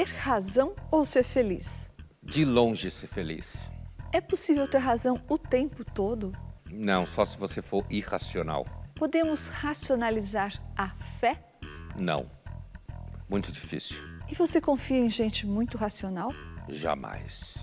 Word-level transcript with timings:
ter 0.00 0.14
razão 0.14 0.74
ou 0.90 1.04
ser 1.04 1.22
feliz? 1.22 1.90
De 2.22 2.42
longe 2.42 2.90
ser 2.90 3.06
feliz. 3.06 3.70
É 4.10 4.18
possível 4.20 4.66
ter 4.66 4.78
razão 4.78 5.20
o 5.28 5.36
tempo 5.36 5.84
todo? 5.84 6.32
Não, 6.72 7.04
só 7.04 7.22
se 7.22 7.36
você 7.36 7.60
for 7.60 7.84
irracional. 7.90 8.66
Podemos 8.94 9.48
racionalizar 9.48 10.58
a 10.74 10.88
fé? 10.88 11.44
Não. 11.94 12.30
Muito 13.28 13.52
difícil. 13.52 13.98
E 14.30 14.34
você 14.34 14.58
confia 14.58 14.96
em 14.98 15.10
gente 15.10 15.46
muito 15.46 15.76
racional? 15.76 16.30
Jamais. 16.66 17.58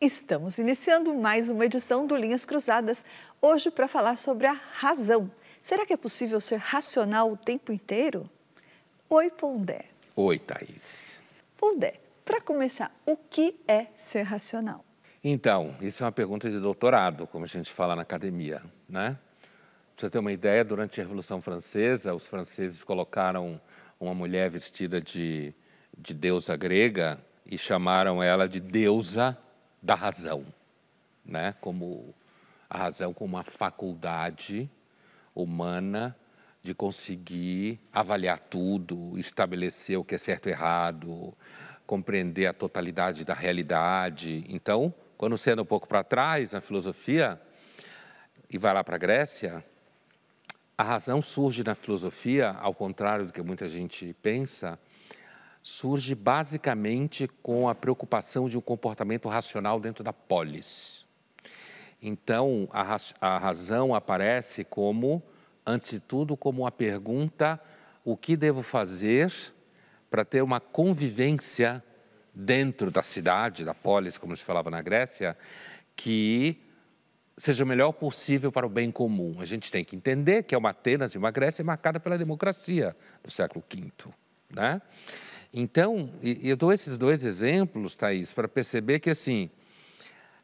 Estamos 0.00 0.58
iniciando 0.58 1.12
mais 1.12 1.50
uma 1.50 1.66
edição 1.66 2.06
do 2.06 2.14
Linhas 2.14 2.44
Cruzadas, 2.44 3.04
hoje 3.42 3.68
para 3.68 3.88
falar 3.88 4.16
sobre 4.16 4.46
a 4.46 4.52
razão. 4.52 5.28
Será 5.60 5.84
que 5.84 5.92
é 5.92 5.96
possível 5.96 6.40
ser 6.40 6.58
racional 6.58 7.32
o 7.32 7.36
tempo 7.36 7.72
inteiro? 7.72 8.30
Oi, 9.10 9.28
Pondé. 9.28 9.86
Oi, 10.14 10.38
Thaís. 10.38 11.20
Pondé, 11.56 11.94
para 12.24 12.40
começar, 12.40 12.94
o 13.04 13.16
que 13.16 13.58
é 13.66 13.88
ser 13.96 14.22
racional? 14.22 14.84
Então, 15.22 15.74
isso 15.80 16.04
é 16.04 16.06
uma 16.06 16.12
pergunta 16.12 16.48
de 16.48 16.60
doutorado, 16.60 17.26
como 17.26 17.44
a 17.44 17.48
gente 17.48 17.72
fala 17.72 17.96
na 17.96 18.02
academia, 18.02 18.62
né? 18.88 19.18
Pra 19.96 20.06
você 20.06 20.10
ter 20.10 20.20
uma 20.20 20.30
ideia, 20.30 20.64
durante 20.64 21.00
a 21.00 21.02
Revolução 21.02 21.42
Francesa, 21.42 22.14
os 22.14 22.24
franceses 22.24 22.84
colocaram 22.84 23.60
uma 23.98 24.14
mulher 24.14 24.48
vestida 24.48 25.00
de, 25.00 25.52
de 25.98 26.14
deusa 26.14 26.56
grega 26.56 27.18
e 27.44 27.58
chamaram 27.58 28.22
ela 28.22 28.48
de 28.48 28.60
deusa 28.60 29.36
da 29.82 29.94
razão, 29.94 30.44
né? 31.24 31.54
Como 31.60 32.14
a 32.68 32.78
razão 32.78 33.14
como 33.14 33.36
uma 33.36 33.42
faculdade 33.42 34.70
humana 35.34 36.16
de 36.62 36.74
conseguir 36.74 37.80
avaliar 37.92 38.38
tudo, 38.38 39.18
estabelecer 39.18 39.98
o 39.98 40.04
que 40.04 40.14
é 40.14 40.18
certo 40.18 40.48
e 40.48 40.52
errado, 40.52 41.32
compreender 41.86 42.46
a 42.46 42.52
totalidade 42.52 43.24
da 43.24 43.32
realidade. 43.32 44.44
Então, 44.48 44.92
quando 45.16 45.36
você 45.36 45.52
anda 45.52 45.62
um 45.62 45.66
pouco 45.66 45.88
para 45.88 46.04
trás 46.04 46.52
na 46.52 46.60
filosofia 46.60 47.40
e 48.50 48.58
vai 48.58 48.74
lá 48.74 48.84
para 48.84 48.96
a 48.96 48.98
Grécia, 48.98 49.64
a 50.76 50.82
razão 50.82 51.22
surge 51.22 51.64
na 51.64 51.74
filosofia, 51.74 52.50
ao 52.50 52.74
contrário 52.74 53.26
do 53.26 53.32
que 53.32 53.42
muita 53.42 53.68
gente 53.68 54.14
pensa, 54.22 54.78
surge 55.68 56.14
basicamente 56.14 57.28
com 57.42 57.68
a 57.68 57.74
preocupação 57.74 58.48
de 58.48 58.56
um 58.56 58.60
comportamento 58.60 59.28
racional 59.28 59.78
dentro 59.78 60.02
da 60.02 60.14
polis. 60.14 61.06
Então, 62.00 62.66
a, 62.72 62.96
a 63.20 63.38
razão 63.38 63.94
aparece 63.94 64.64
como, 64.64 65.22
antes 65.66 65.90
de 65.90 66.00
tudo, 66.00 66.38
como 66.38 66.62
uma 66.62 66.72
pergunta: 66.72 67.60
o 68.02 68.16
que 68.16 68.34
devo 68.34 68.62
fazer 68.62 69.30
para 70.08 70.24
ter 70.24 70.40
uma 70.40 70.58
convivência 70.58 71.84
dentro 72.32 72.90
da 72.90 73.02
cidade, 73.02 73.62
da 73.62 73.74
polis, 73.74 74.16
como 74.16 74.34
se 74.34 74.44
falava 74.44 74.70
na 74.70 74.80
Grécia, 74.80 75.36
que 75.94 76.62
seja 77.36 77.62
o 77.62 77.66
melhor 77.66 77.92
possível 77.92 78.50
para 78.50 78.66
o 78.66 78.70
bem 78.70 78.90
comum. 78.90 79.36
A 79.38 79.44
gente 79.44 79.70
tem 79.70 79.84
que 79.84 79.94
entender 79.94 80.44
que 80.44 80.54
é 80.54 80.58
uma 80.58 80.70
Atenas 80.70 81.12
e 81.12 81.18
uma 81.18 81.30
Grécia 81.30 81.62
marcada 81.62 82.00
pela 82.00 82.16
democracia 82.16 82.96
do 83.22 83.30
século 83.30 83.62
V. 83.70 83.92
Né? 84.50 84.80
Então, 85.60 86.12
eu 86.22 86.56
dou 86.56 86.72
esses 86.72 86.96
dois 86.96 87.24
exemplos, 87.24 87.96
Thaís, 87.96 88.32
para 88.32 88.46
perceber 88.46 89.00
que, 89.00 89.10
assim, 89.10 89.50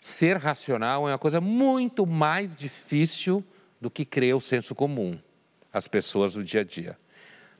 ser 0.00 0.38
racional 0.38 1.08
é 1.08 1.12
uma 1.12 1.18
coisa 1.20 1.40
muito 1.40 2.04
mais 2.04 2.56
difícil 2.56 3.44
do 3.80 3.88
que 3.88 4.04
crer 4.04 4.34
o 4.34 4.40
senso 4.40 4.74
comum, 4.74 5.16
as 5.72 5.86
pessoas 5.86 6.34
do 6.34 6.42
dia 6.42 6.62
a 6.62 6.64
dia. 6.64 6.98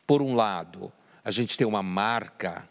Por 0.05 0.21
um 0.21 0.35
lado, 0.35 0.93
a 1.23 1.31
gente 1.31 1.57
tem 1.57 1.65
uma 1.65 1.81
marca 1.81 2.69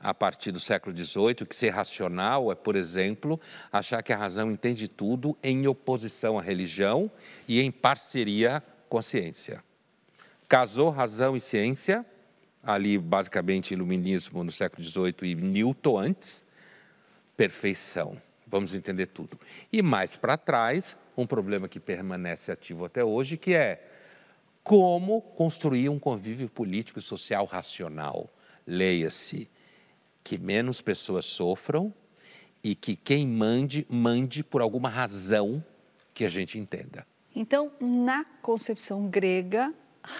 a 0.00 0.12
partir 0.12 0.50
do 0.50 0.58
século 0.58 0.96
XVIII 0.96 1.46
que 1.48 1.54
ser 1.54 1.68
racional 1.68 2.50
é, 2.50 2.56
por 2.56 2.74
exemplo, 2.74 3.40
achar 3.70 4.02
que 4.02 4.12
a 4.12 4.16
razão 4.16 4.50
entende 4.50 4.88
tudo 4.88 5.38
em 5.40 5.68
oposição 5.68 6.36
à 6.36 6.42
religião 6.42 7.08
e 7.46 7.60
em 7.60 7.70
parceria 7.70 8.60
com 8.88 8.98
a 8.98 9.02
ciência. 9.02 9.62
Casou 10.48 10.90
razão 10.90 11.36
e 11.36 11.40
ciência, 11.40 12.04
ali 12.66 12.98
basicamente 12.98 13.72
iluminismo 13.72 14.42
no 14.42 14.50
século 14.50 14.82
XVIII 14.82 15.30
e 15.30 15.34
Newton 15.36 15.98
antes, 15.98 16.44
perfeição, 17.36 18.20
vamos 18.46 18.74
entender 18.74 19.06
tudo. 19.06 19.38
E 19.72 19.80
mais 19.80 20.16
para 20.16 20.36
trás, 20.36 20.96
um 21.16 21.26
problema 21.26 21.68
que 21.68 21.78
permanece 21.78 22.50
ativo 22.50 22.84
até 22.84 23.04
hoje, 23.04 23.36
que 23.36 23.54
é 23.54 23.82
como 24.64 25.22
construir 25.22 25.88
um 25.88 25.98
convívio 25.98 26.48
político 26.48 26.98
e 26.98 27.02
social 27.02 27.44
racional. 27.44 28.28
Leia-se, 28.66 29.48
que 30.24 30.36
menos 30.36 30.80
pessoas 30.80 31.24
sofram 31.24 31.94
e 32.64 32.74
que 32.74 32.96
quem 32.96 33.28
mande, 33.28 33.86
mande 33.88 34.42
por 34.42 34.60
alguma 34.60 34.88
razão 34.88 35.64
que 36.12 36.24
a 36.24 36.28
gente 36.28 36.58
entenda. 36.58 37.06
Então, 37.34 37.70
na 37.80 38.24
concepção 38.42 39.08
grega, 39.08 39.72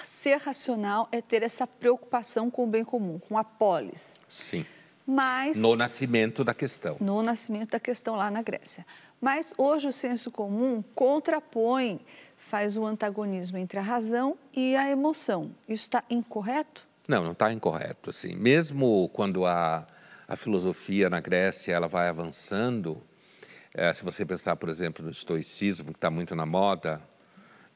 ser 0.05 0.37
racional 0.39 1.09
é 1.13 1.21
ter 1.21 1.43
essa 1.43 1.67
preocupação 1.67 2.51
com 2.51 2.65
o 2.65 2.67
bem 2.67 2.85
comum, 2.85 3.19
com 3.19 3.39
a 3.39 3.45
polis. 3.45 4.21
Sim. 4.29 4.65
Mas 5.07 5.57
no 5.57 5.77
nascimento 5.77 6.43
da 6.43 6.53
questão. 6.53 6.97
No 7.01 7.23
nascimento 7.23 7.71
da 7.71 7.81
questão 7.81 8.17
lá 8.17 8.31
na 8.31 8.43
Grécia. 8.43 8.85
Mas 9.21 9.55
hoje 9.57 9.87
o 9.87 9.93
senso 9.93 10.31
comum 10.31 10.83
contrapõe, 10.95 12.01
faz 12.37 12.77
o 12.77 12.83
um 12.83 12.87
antagonismo 12.87 13.57
entre 13.57 13.79
a 13.79 13.83
razão 13.83 14.37
e 14.53 14.77
a 14.77 14.91
emoção. 14.91 15.53
Isso 15.69 15.85
está 15.85 16.03
incorreto? 16.11 16.87
Não, 17.09 17.23
não 17.23 17.33
está 17.33 17.53
incorreto. 17.53 18.11
Assim, 18.11 18.35
mesmo 18.35 19.09
quando 19.13 19.47
a, 19.47 19.87
a 20.27 20.37
filosofia 20.37 21.09
na 21.09 21.21
Grécia 21.21 21.73
ela 21.73 21.87
vai 21.89 22.09
avançando, 22.09 23.01
é, 23.73 23.93
se 23.93 24.05
você 24.05 24.25
pensar, 24.25 24.57
por 24.57 24.69
exemplo, 24.69 25.05
no 25.05 25.11
estoicismo, 25.11 25.93
que 25.93 25.99
está 25.99 26.11
muito 26.11 26.35
na 26.35 26.45
moda, 26.45 27.01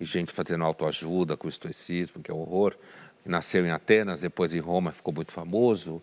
e 0.00 0.05
gente 0.05 0.33
fazendo 0.33 0.65
autoajuda 0.65 1.37
com 1.37 1.47
o 1.47 1.50
estoicismo, 1.50 2.22
que 2.22 2.31
é 2.31 2.34
um 2.34 2.41
horror, 2.41 2.75
nasceu 3.25 3.66
em 3.66 3.71
Atenas, 3.71 4.22
depois 4.22 4.55
em 4.55 4.59
Roma 4.59 4.91
ficou 4.93 5.12
muito 5.12 5.31
famoso. 5.31 6.03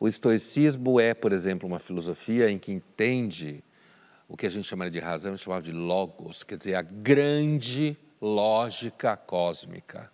O 0.00 0.08
estoicismo 0.08 0.98
é, 0.98 1.14
por 1.14 1.32
exemplo, 1.32 1.68
uma 1.68 1.78
filosofia 1.78 2.50
em 2.50 2.58
que 2.58 2.72
entende 2.72 3.62
o 4.28 4.36
que 4.36 4.44
a 4.44 4.50
gente 4.50 4.66
chama 4.66 4.90
de 4.90 4.98
razão, 4.98 5.32
a 5.32 5.36
gente 5.36 5.44
chamava 5.44 5.62
de 5.62 5.72
logos, 5.72 6.42
quer 6.42 6.56
dizer, 6.56 6.74
a 6.74 6.82
grande 6.82 7.96
lógica 8.20 9.16
cósmica. 9.16 10.10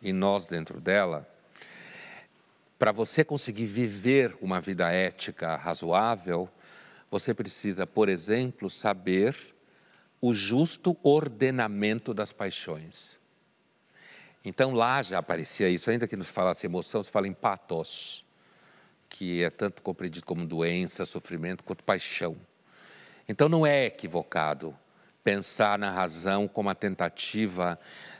E 0.00 0.12
nós, 0.12 0.46
dentro 0.46 0.78
dela, 0.78 1.26
para 2.78 2.92
você 2.92 3.24
conseguir 3.24 3.64
viver 3.64 4.36
uma 4.40 4.60
vida 4.60 4.90
ética 4.92 5.56
razoável, 5.56 6.48
você 7.10 7.32
precisa, 7.32 7.86
por 7.86 8.08
exemplo, 8.08 8.68
saber 8.68 9.34
o 10.20 10.32
justo 10.32 10.96
ordenamento 11.02 12.14
das 12.14 12.32
paixões. 12.32 13.16
Então 14.44 14.72
lá 14.74 15.02
já 15.02 15.18
aparecia 15.18 15.68
isso, 15.68 15.90
ainda 15.90 16.06
que 16.06 16.16
nos 16.16 16.28
falasse 16.28 16.66
emoção, 16.66 17.02
se 17.02 17.10
fala 17.10 17.26
em 17.26 17.32
patos, 17.32 18.24
que 19.08 19.42
é 19.42 19.50
tanto 19.50 19.82
compreendido 19.82 20.24
como 20.24 20.46
doença, 20.46 21.04
sofrimento, 21.04 21.64
quanto 21.64 21.82
paixão. 21.82 22.36
Então 23.28 23.48
não 23.48 23.66
é 23.66 23.86
equivocado 23.86 24.76
pensar 25.24 25.78
na 25.78 25.90
razão 25.90 26.46
como 26.46 26.70
a 26.70 26.74
tentativa 26.74 27.78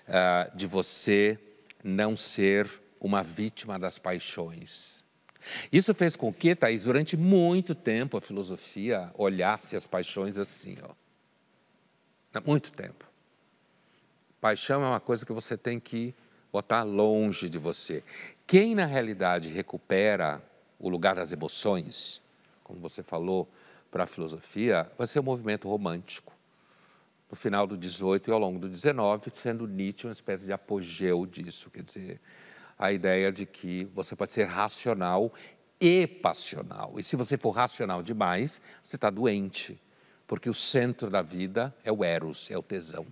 uh, 0.09 0.57
de 0.57 0.67
você 0.67 1.39
não 1.85 2.17
ser 2.17 2.69
uma 3.01 3.23
vítima 3.23 3.79
das 3.79 3.99
paixões. 3.99 5.05
Isso 5.71 5.95
fez 5.95 6.17
com 6.17 6.35
que, 6.35 6.57
Thaís, 6.57 6.83
durante 6.83 7.17
muito 7.17 7.73
tempo 7.73 8.17
a 8.17 8.21
filosofia 8.21 9.13
olhasse 9.15 9.77
as 9.77 9.87
paixões 9.87 10.37
assim, 10.37 10.77
ó 10.83 11.06
Há 12.37 12.41
muito 12.47 12.71
tempo. 12.71 13.07
Paixão 14.43 14.85
é 14.85 14.87
uma 14.87 15.01
coisa 15.01 15.25
que 15.25 15.33
você 15.33 15.57
tem 15.57 15.81
que 15.81 16.15
botar 16.53 16.83
longe 16.83 17.49
de 17.49 17.57
você. 17.57 18.05
Quem, 18.47 18.75
na 18.75 18.85
realidade, 18.85 19.49
recupera 19.49 20.43
o 20.79 20.91
lugar 20.91 21.15
das 21.15 21.33
emoções, 21.33 22.21
como 22.63 22.79
você 22.79 23.03
falou 23.03 23.49
para 23.91 24.05
a 24.05 24.07
filosofia, 24.07 24.87
vai 24.99 25.07
ser 25.07 25.19
o 25.19 25.23
movimento 25.23 25.67
romântico. 25.67 26.35
No 27.31 27.37
final 27.37 27.67
do 27.67 27.75
18 27.75 28.29
e 28.29 28.33
ao 28.33 28.39
longo 28.39 28.59
do 28.59 28.69
19, 28.69 29.31
sendo 29.33 29.67
Nietzsche 29.67 30.07
uma 30.07 30.13
espécie 30.13 30.45
de 30.45 30.53
apogeu 30.53 31.25
disso, 31.25 31.71
quer 31.71 31.85
dizer, 31.85 32.21
a 32.79 32.93
ideia 32.93 33.33
de 33.33 33.47
que 33.47 33.85
você 33.95 34.15
pode 34.15 34.31
ser 34.31 34.45
racional 34.45 35.33
e 35.81 36.07
passional. 36.07 36.97
E 36.99 37.03
se 37.03 37.17
você 37.17 37.39
for 37.39 37.53
racional 37.53 38.03
demais, 38.03 38.61
você 38.83 38.97
está 38.97 39.09
doente 39.09 39.81
porque 40.27 40.49
o 40.49 40.55
centro 40.55 41.09
da 41.09 41.23
vida 41.23 41.75
é 41.85 41.93
o 41.93 42.05
eros, 42.05 42.51
é 42.51 42.59
o 42.59 42.63
tesão. 42.63 43.07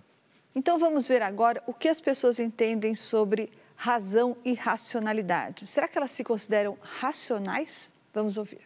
Então 0.53 0.79
vamos 0.79 1.07
ver 1.07 1.21
agora 1.21 1.61
o 1.67 1.73
que 1.73 1.87
as 1.87 1.99
pessoas 1.99 2.39
entendem 2.39 2.95
sobre 2.95 3.51
razão 3.75 4.37
e 4.43 4.53
racionalidade. 4.53 5.67
Será 5.67 5.87
que 5.87 5.97
elas 5.97 6.11
se 6.11 6.23
consideram 6.23 6.77
racionais? 6.81 7.91
Vamos 8.13 8.37
ouvir. 8.37 8.61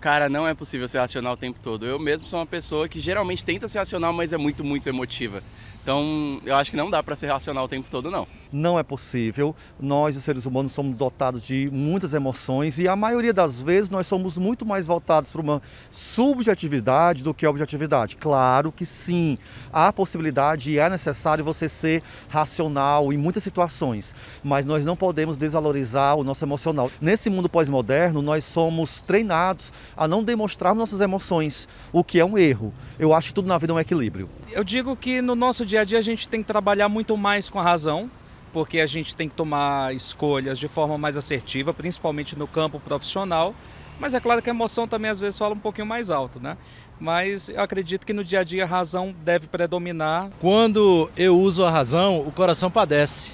Cara, 0.00 0.28
não 0.28 0.48
é 0.48 0.54
possível 0.54 0.88
ser 0.88 0.98
racional 0.98 1.34
o 1.34 1.36
tempo 1.36 1.60
todo. 1.62 1.86
Eu 1.86 1.98
mesmo 1.98 2.26
sou 2.26 2.40
uma 2.40 2.46
pessoa 2.46 2.88
que 2.88 2.98
geralmente 2.98 3.44
tenta 3.44 3.68
ser 3.68 3.78
racional, 3.78 4.12
mas 4.12 4.32
é 4.32 4.36
muito, 4.36 4.64
muito 4.64 4.88
emotiva. 4.88 5.42
Então, 5.82 6.40
eu 6.44 6.54
acho 6.54 6.70
que 6.70 6.76
não 6.76 6.88
dá 6.88 7.02
para 7.02 7.16
ser 7.16 7.26
racional 7.26 7.64
o 7.64 7.68
tempo 7.68 7.88
todo, 7.90 8.08
não. 8.08 8.26
Não 8.52 8.78
é 8.78 8.82
possível. 8.82 9.56
Nós, 9.80 10.16
os 10.16 10.22
seres 10.22 10.46
humanos, 10.46 10.72
somos 10.72 10.96
dotados 10.96 11.42
de 11.42 11.68
muitas 11.72 12.14
emoções 12.14 12.78
e 12.78 12.86
a 12.86 12.94
maioria 12.94 13.32
das 13.32 13.60
vezes 13.60 13.90
nós 13.90 14.06
somos 14.06 14.38
muito 14.38 14.64
mais 14.64 14.86
voltados 14.86 15.32
para 15.32 15.40
uma 15.40 15.62
subjetividade 15.90 17.24
do 17.24 17.34
que 17.34 17.46
objetividade. 17.46 18.16
Claro 18.16 18.70
que 18.70 18.86
sim, 18.86 19.38
há 19.72 19.92
possibilidade 19.92 20.70
e 20.70 20.78
é 20.78 20.88
necessário 20.88 21.44
você 21.44 21.68
ser 21.68 22.02
racional 22.28 23.12
em 23.12 23.16
muitas 23.16 23.42
situações, 23.42 24.14
mas 24.44 24.64
nós 24.64 24.84
não 24.84 24.94
podemos 24.94 25.36
desvalorizar 25.36 26.16
o 26.16 26.22
nosso 26.22 26.44
emocional. 26.44 26.92
Nesse 27.00 27.28
mundo 27.28 27.48
pós-moderno, 27.48 28.22
nós 28.22 28.44
somos 28.44 29.00
treinados 29.00 29.72
a 29.96 30.06
não 30.06 30.22
demonstrar 30.22 30.74
nossas 30.74 31.00
emoções, 31.00 31.66
o 31.92 32.04
que 32.04 32.20
é 32.20 32.24
um 32.24 32.38
erro. 32.38 32.72
Eu 32.98 33.12
acho 33.14 33.28
que 33.28 33.34
tudo 33.34 33.48
na 33.48 33.58
vida 33.58 33.72
é 33.72 33.76
um 33.76 33.80
equilíbrio. 33.80 34.28
Eu 34.52 34.62
digo 34.62 34.94
que 34.94 35.22
no 35.22 35.34
nosso 35.34 35.64
dia 35.72 35.80
a 35.80 35.84
dia 35.84 35.98
a 35.98 36.02
gente 36.02 36.28
tem 36.28 36.42
que 36.42 36.46
trabalhar 36.46 36.86
muito 36.86 37.16
mais 37.16 37.48
com 37.48 37.58
a 37.58 37.62
razão, 37.62 38.10
porque 38.52 38.78
a 38.78 38.86
gente 38.86 39.16
tem 39.16 39.26
que 39.26 39.34
tomar 39.34 39.94
escolhas 39.94 40.58
de 40.58 40.68
forma 40.68 40.98
mais 40.98 41.16
assertiva, 41.16 41.72
principalmente 41.72 42.38
no 42.38 42.46
campo 42.46 42.78
profissional. 42.78 43.54
Mas 43.98 44.14
é 44.14 44.20
claro 44.20 44.42
que 44.42 44.50
a 44.50 44.52
emoção 44.52 44.86
também 44.86 45.10
às 45.10 45.18
vezes 45.18 45.38
fala 45.38 45.54
um 45.54 45.58
pouquinho 45.58 45.86
mais 45.86 46.10
alto, 46.10 46.38
né? 46.38 46.58
Mas 47.00 47.48
eu 47.48 47.60
acredito 47.62 48.04
que 48.04 48.12
no 48.12 48.22
dia 48.22 48.40
a 48.40 48.44
dia 48.44 48.64
a 48.64 48.66
razão 48.66 49.14
deve 49.24 49.46
predominar. 49.46 50.28
Quando 50.38 51.10
eu 51.16 51.38
uso 51.40 51.64
a 51.64 51.70
razão, 51.70 52.20
o 52.20 52.30
coração 52.30 52.70
padece. 52.70 53.32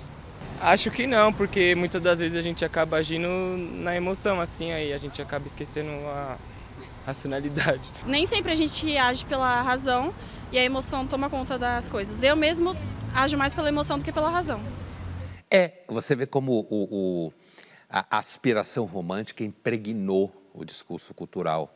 Acho 0.61 0.93
que 0.93 1.09
não, 1.09 1.33
porque 1.33 1.75
muitas 1.75 2.01
das 2.01 2.21
vezes 2.21 2.39
a 2.39 2.43
gente 2.43 2.65
acaba 2.65 2.99
agindo 2.99 3.29
na 3.83 3.97
emoção, 3.97 4.41
assim, 4.41 4.71
aí 4.71 4.93
a 4.93 4.99
gente 4.99 5.21
acaba 5.21 5.47
esquecendo 5.49 5.91
a 6.07 6.37
racionalidade. 7.05 7.83
Nem 8.07 8.27
sempre 8.27 8.53
a 8.53 8.55
gente 8.55 8.97
age 8.97 9.25
pela 9.25 9.61
razão 9.61 10.15
e 10.51 10.59
a 10.59 10.65
emoção 10.65 11.07
toma 11.07 11.29
conta 11.29 11.59
das 11.59 11.89
coisas. 11.89 12.23
Eu 12.23 12.37
mesmo 12.37 12.77
ajo 13.15 13.37
mais 13.37 13.53
pela 13.53 13.69
emoção 13.69 13.99
do 13.99 14.05
que 14.05 14.13
pela 14.13 14.31
razão. 14.31 14.61
É, 15.51 15.83
você 15.89 16.15
vê 16.15 16.27
como 16.27 16.67
o, 16.71 17.29
o, 17.29 17.33
a 17.89 18.19
aspiração 18.19 18.85
romântica 18.85 19.43
impregnou 19.45 20.33
o 20.53 20.65
discurso 20.65 21.15
cultural. 21.15 21.75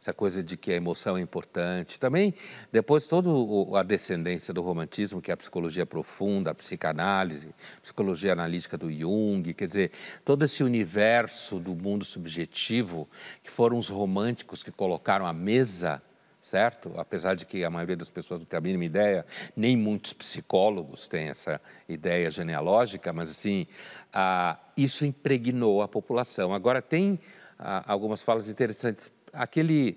Essa 0.00 0.12
coisa 0.12 0.42
de 0.42 0.56
que 0.56 0.72
a 0.72 0.74
emoção 0.74 1.16
é 1.16 1.20
importante. 1.20 2.00
Também, 2.00 2.34
depois, 2.72 3.06
toda 3.06 3.30
a 3.78 3.84
descendência 3.84 4.52
do 4.52 4.60
romantismo, 4.60 5.22
que 5.22 5.30
é 5.30 5.34
a 5.34 5.36
psicologia 5.36 5.86
profunda, 5.86 6.50
a 6.50 6.54
psicanálise, 6.54 7.54
a 7.78 7.80
psicologia 7.80 8.32
analítica 8.32 8.76
do 8.76 8.90
Jung, 8.90 9.54
quer 9.54 9.68
dizer, 9.68 9.92
todo 10.24 10.44
esse 10.44 10.64
universo 10.64 11.60
do 11.60 11.72
mundo 11.76 12.04
subjetivo, 12.04 13.08
que 13.44 13.50
foram 13.50 13.78
os 13.78 13.88
românticos 13.88 14.64
que 14.64 14.72
colocaram 14.72 15.24
à 15.24 15.32
mesa 15.32 16.02
certo? 16.42 16.92
Apesar 16.96 17.36
de 17.36 17.46
que 17.46 17.64
a 17.64 17.70
maioria 17.70 17.96
das 17.96 18.10
pessoas 18.10 18.40
não 18.40 18.46
tem 18.46 18.58
a 18.58 18.60
mínima 18.60 18.84
ideia, 18.84 19.24
nem 19.56 19.76
muitos 19.76 20.12
psicólogos 20.12 21.06
têm 21.06 21.28
essa 21.28 21.60
ideia 21.88 22.28
genealógica, 22.30 23.12
mas 23.12 23.30
assim, 23.30 23.66
ah, 24.12 24.58
isso 24.76 25.06
impregnou 25.06 25.80
a 25.80 25.88
população. 25.88 26.52
Agora, 26.52 26.82
tem 26.82 27.20
ah, 27.56 27.84
algumas 27.86 28.22
falas 28.22 28.48
interessantes. 28.48 29.10
Aquele, 29.32 29.96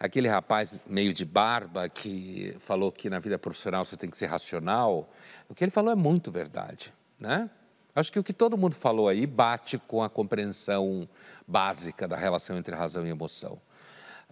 aquele 0.00 0.28
rapaz 0.28 0.80
meio 0.86 1.12
de 1.12 1.26
barba 1.26 1.88
que 1.90 2.56
falou 2.60 2.90
que 2.90 3.10
na 3.10 3.18
vida 3.18 3.38
profissional 3.38 3.84
você 3.84 3.96
tem 3.96 4.08
que 4.08 4.16
ser 4.16 4.26
racional, 4.26 5.12
o 5.48 5.54
que 5.54 5.62
ele 5.62 5.70
falou 5.70 5.92
é 5.92 5.96
muito 5.96 6.32
verdade, 6.32 6.92
né? 7.20 7.50
Acho 7.94 8.10
que 8.10 8.18
o 8.18 8.24
que 8.24 8.32
todo 8.32 8.56
mundo 8.56 8.74
falou 8.74 9.06
aí 9.06 9.26
bate 9.26 9.76
com 9.76 10.02
a 10.02 10.08
compreensão 10.08 11.06
básica 11.46 12.08
da 12.08 12.16
relação 12.16 12.56
entre 12.56 12.74
razão 12.74 13.06
e 13.06 13.10
emoção. 13.10 13.60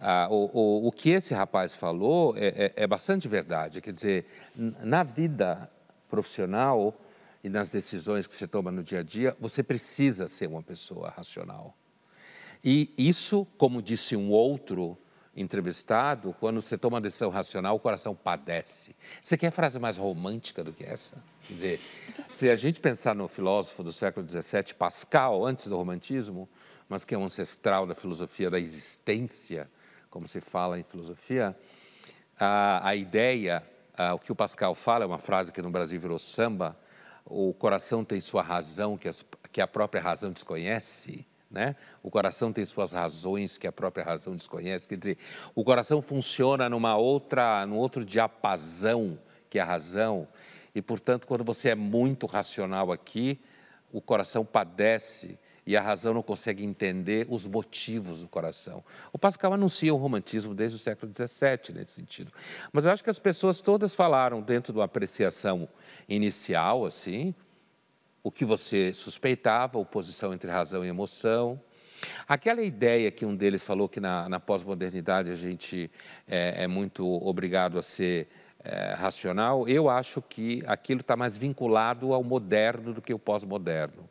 Ah, 0.03 0.27
o, 0.31 0.49
o, 0.51 0.87
o, 0.87 0.91
que 0.91 1.11
esse 1.11 1.31
rapaz 1.31 1.75
falou 1.75 2.35
é, 2.35 2.47
é, 2.47 2.73
é, 2.75 2.87
bastante 2.87 3.27
verdade. 3.27 3.79
Quer 3.81 3.93
dizer, 3.93 4.25
na 4.55 5.03
vida 5.03 5.69
profissional 6.09 6.99
e 7.43 7.49
nas 7.49 7.71
decisões 7.71 8.25
que 8.25 8.33
você 8.33 8.47
toma 8.47 8.71
no 8.71 8.83
dia 8.83 9.01
a 9.01 9.03
dia, 9.03 9.37
você 9.39 9.61
precisa 9.61 10.27
ser 10.27 10.47
uma 10.47 10.63
pessoa 10.63 11.09
racional. 11.09 11.77
E 12.65 12.91
isso, 12.97 13.45
como 13.59 13.79
disse 13.79 14.15
um 14.15 14.31
outro 14.31 14.97
entrevistado, 15.35 16.35
quando 16.39 16.63
você 16.63 16.79
toma 16.79 16.95
uma 16.95 17.01
decisão 17.01 17.29
racional, 17.29 17.75
o 17.75 17.79
coração 17.79 18.15
padece. 18.15 18.95
Você 19.21 19.37
quer 19.37 19.51
frase 19.51 19.77
mais 19.77 19.97
romântica 19.97 20.63
do 20.63 20.73
que 20.73 20.83
essa? 20.83 21.23
Quer 21.47 21.53
dizer, 21.53 21.79
se 22.31 22.49
a 22.49 22.55
gente 22.55 22.79
pensar 22.79 23.13
no 23.13 23.27
filósofo 23.27 23.83
do 23.83 23.93
século 23.93 24.27
XVII, 24.27 24.73
Pascal, 24.77 25.45
antes 25.45 25.67
do 25.67 25.77
romantismo, 25.77 26.49
mas 26.89 27.05
que 27.05 27.13
é 27.13 27.17
um 27.17 27.23
ancestral 27.23 27.85
da 27.85 27.93
filosofia 27.93 28.49
da 28.49 28.59
existência, 28.59 29.69
como 30.11 30.27
se 30.27 30.41
fala 30.41 30.77
em 30.77 30.83
filosofia, 30.83 31.57
a, 32.37 32.87
a 32.87 32.95
ideia, 32.95 33.63
a, 33.97 34.13
o 34.13 34.19
que 34.19 34.31
o 34.31 34.35
Pascal 34.35 34.75
fala, 34.75 35.05
é 35.05 35.07
uma 35.07 35.17
frase 35.17 35.53
que 35.53 35.61
no 35.61 35.71
Brasil 35.71 35.99
virou 35.99 36.19
samba, 36.19 36.77
o 37.25 37.53
coração 37.53 38.03
tem 38.03 38.19
sua 38.19 38.43
razão 38.43 38.97
que, 38.97 39.07
as, 39.07 39.25
que 39.53 39.61
a 39.61 39.67
própria 39.67 40.01
razão 40.01 40.31
desconhece, 40.31 41.25
né? 41.49 41.75
O 42.03 42.11
coração 42.11 42.51
tem 42.51 42.63
suas 42.65 42.91
razões 42.91 43.57
que 43.57 43.67
a 43.67 43.71
própria 43.71 44.03
razão 44.03 44.35
desconhece. 44.35 44.87
Quer 44.87 44.97
dizer, 44.97 45.17
o 45.55 45.63
coração 45.63 46.01
funciona 46.01 46.69
numa 46.69 46.95
outra, 46.95 47.65
num 47.65 47.77
outro 47.77 48.03
diapasão 48.05 49.17
que 49.49 49.59
a 49.59 49.65
razão. 49.65 50.27
E, 50.75 50.81
portanto, 50.81 51.27
quando 51.27 51.43
você 51.43 51.69
é 51.69 51.75
muito 51.75 52.25
racional 52.25 52.91
aqui, 52.91 53.39
o 53.91 54.01
coração 54.01 54.45
padece 54.45 55.37
e 55.65 55.77
a 55.77 55.81
razão 55.81 56.13
não 56.13 56.23
consegue 56.23 56.63
entender 56.63 57.25
os 57.29 57.45
motivos 57.45 58.21
do 58.21 58.27
coração. 58.27 58.83
O 59.13 59.19
Pascal 59.19 59.53
anuncia 59.53 59.93
o 59.93 59.97
romantismo 59.97 60.53
desde 60.53 60.75
o 60.75 60.79
século 60.79 61.11
XVII 61.13 61.75
nesse 61.75 61.93
sentido. 61.93 62.31
Mas 62.73 62.85
eu 62.85 62.91
acho 62.91 63.03
que 63.03 63.09
as 63.09 63.19
pessoas 63.19 63.61
todas 63.61 63.93
falaram 63.93 64.41
dentro 64.41 64.73
de 64.73 64.79
uma 64.79 64.85
apreciação 64.85 65.67
inicial, 66.09 66.85
assim, 66.85 67.33
o 68.23 68.31
que 68.31 68.45
você 68.45 68.93
suspeitava, 68.93 69.77
oposição 69.77 70.33
entre 70.33 70.49
razão 70.49 70.83
e 70.83 70.87
emoção. 70.87 71.59
Aquela 72.27 72.61
ideia 72.61 73.11
que 73.11 73.25
um 73.25 73.35
deles 73.35 73.63
falou 73.63 73.87
que 73.87 73.99
na, 73.99 74.27
na 74.27 74.39
pós-modernidade 74.39 75.31
a 75.31 75.35
gente 75.35 75.91
é, 76.27 76.63
é, 76.63 76.67
muito 76.67 77.07
obrigado 77.23 77.77
a 77.77 77.81
ser 77.81 78.27
é, 78.63 78.93
racional, 78.93 79.67
eu 79.67 79.89
acho 79.89 80.21
que 80.21 80.63
aquilo 80.67 81.01
está 81.01 81.15
mais 81.15 81.37
vinculado 81.37 82.13
ao 82.13 82.23
moderno 82.23 82.93
do 82.93 83.01
que 83.01 83.13
o 83.13 83.19
pós-moderno. 83.19 84.09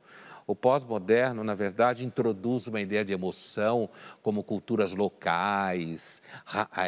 O 0.51 0.55
pós-moderno, 0.57 1.45
na 1.45 1.55
verdade, 1.55 2.05
introduz 2.05 2.67
uma 2.67 2.81
ideia 2.81 3.05
de 3.05 3.13
emoção 3.13 3.89
como 4.21 4.43
culturas 4.43 4.93
locais, 4.93 6.21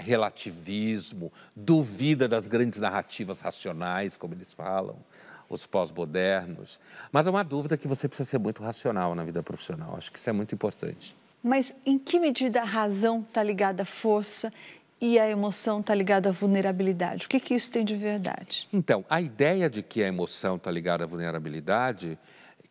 relativismo, 0.03 1.33
duvida 1.55 2.27
das 2.27 2.49
grandes 2.49 2.81
narrativas 2.81 3.39
racionais, 3.39 4.17
como 4.17 4.35
eles 4.35 4.53
falam, 4.53 4.97
os 5.49 5.65
pós-modernos. 5.65 6.81
Mas 7.13 7.29
é 7.29 7.31
uma 7.31 7.45
dúvida 7.45 7.77
que 7.77 7.87
você 7.87 8.09
precisa 8.09 8.29
ser 8.29 8.39
muito 8.39 8.65
racional 8.65 9.15
na 9.15 9.23
vida 9.23 9.45
profissional. 9.45 9.95
Acho 9.97 10.11
que 10.11 10.19
isso 10.19 10.29
é 10.29 10.33
muito 10.33 10.53
importante. 10.53 11.15
Mas 11.41 11.73
em 11.87 12.01
que 12.01 12.19
medida 12.19 12.63
a 12.63 12.65
razão 12.65 13.21
está 13.21 13.45
ligada 13.45 13.85
à 13.85 13.87
força 13.87 14.53
e 15.01 15.21
a 15.21 15.31
emoção 15.31 15.79
está 15.79 15.95
ligada 15.95 16.31
à 16.31 16.33
vulnerabilidade? 16.33 17.27
O 17.27 17.29
que, 17.29 17.39
que 17.39 17.55
isso 17.55 17.71
tem 17.71 17.85
de 17.85 17.95
verdade? 17.95 18.67
Então, 18.73 19.05
a 19.09 19.21
ideia 19.21 19.71
de 19.71 19.85
que 19.85 20.03
a 20.03 20.09
emoção 20.09 20.57
está 20.57 20.69
ligada 20.69 21.05
à 21.05 21.07
vulnerabilidade 21.07 22.19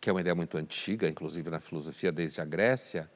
que 0.02 0.10
é 0.10 0.14
uma 0.14 0.20
ideia 0.20 0.34
muito 0.34 0.58
antiga, 0.58 1.08
inclusive 1.08 1.48
na 1.52 1.60
filosofia 1.60 2.12
desde 2.12 2.42
a 2.42 2.46
Grécia, 2.46 3.08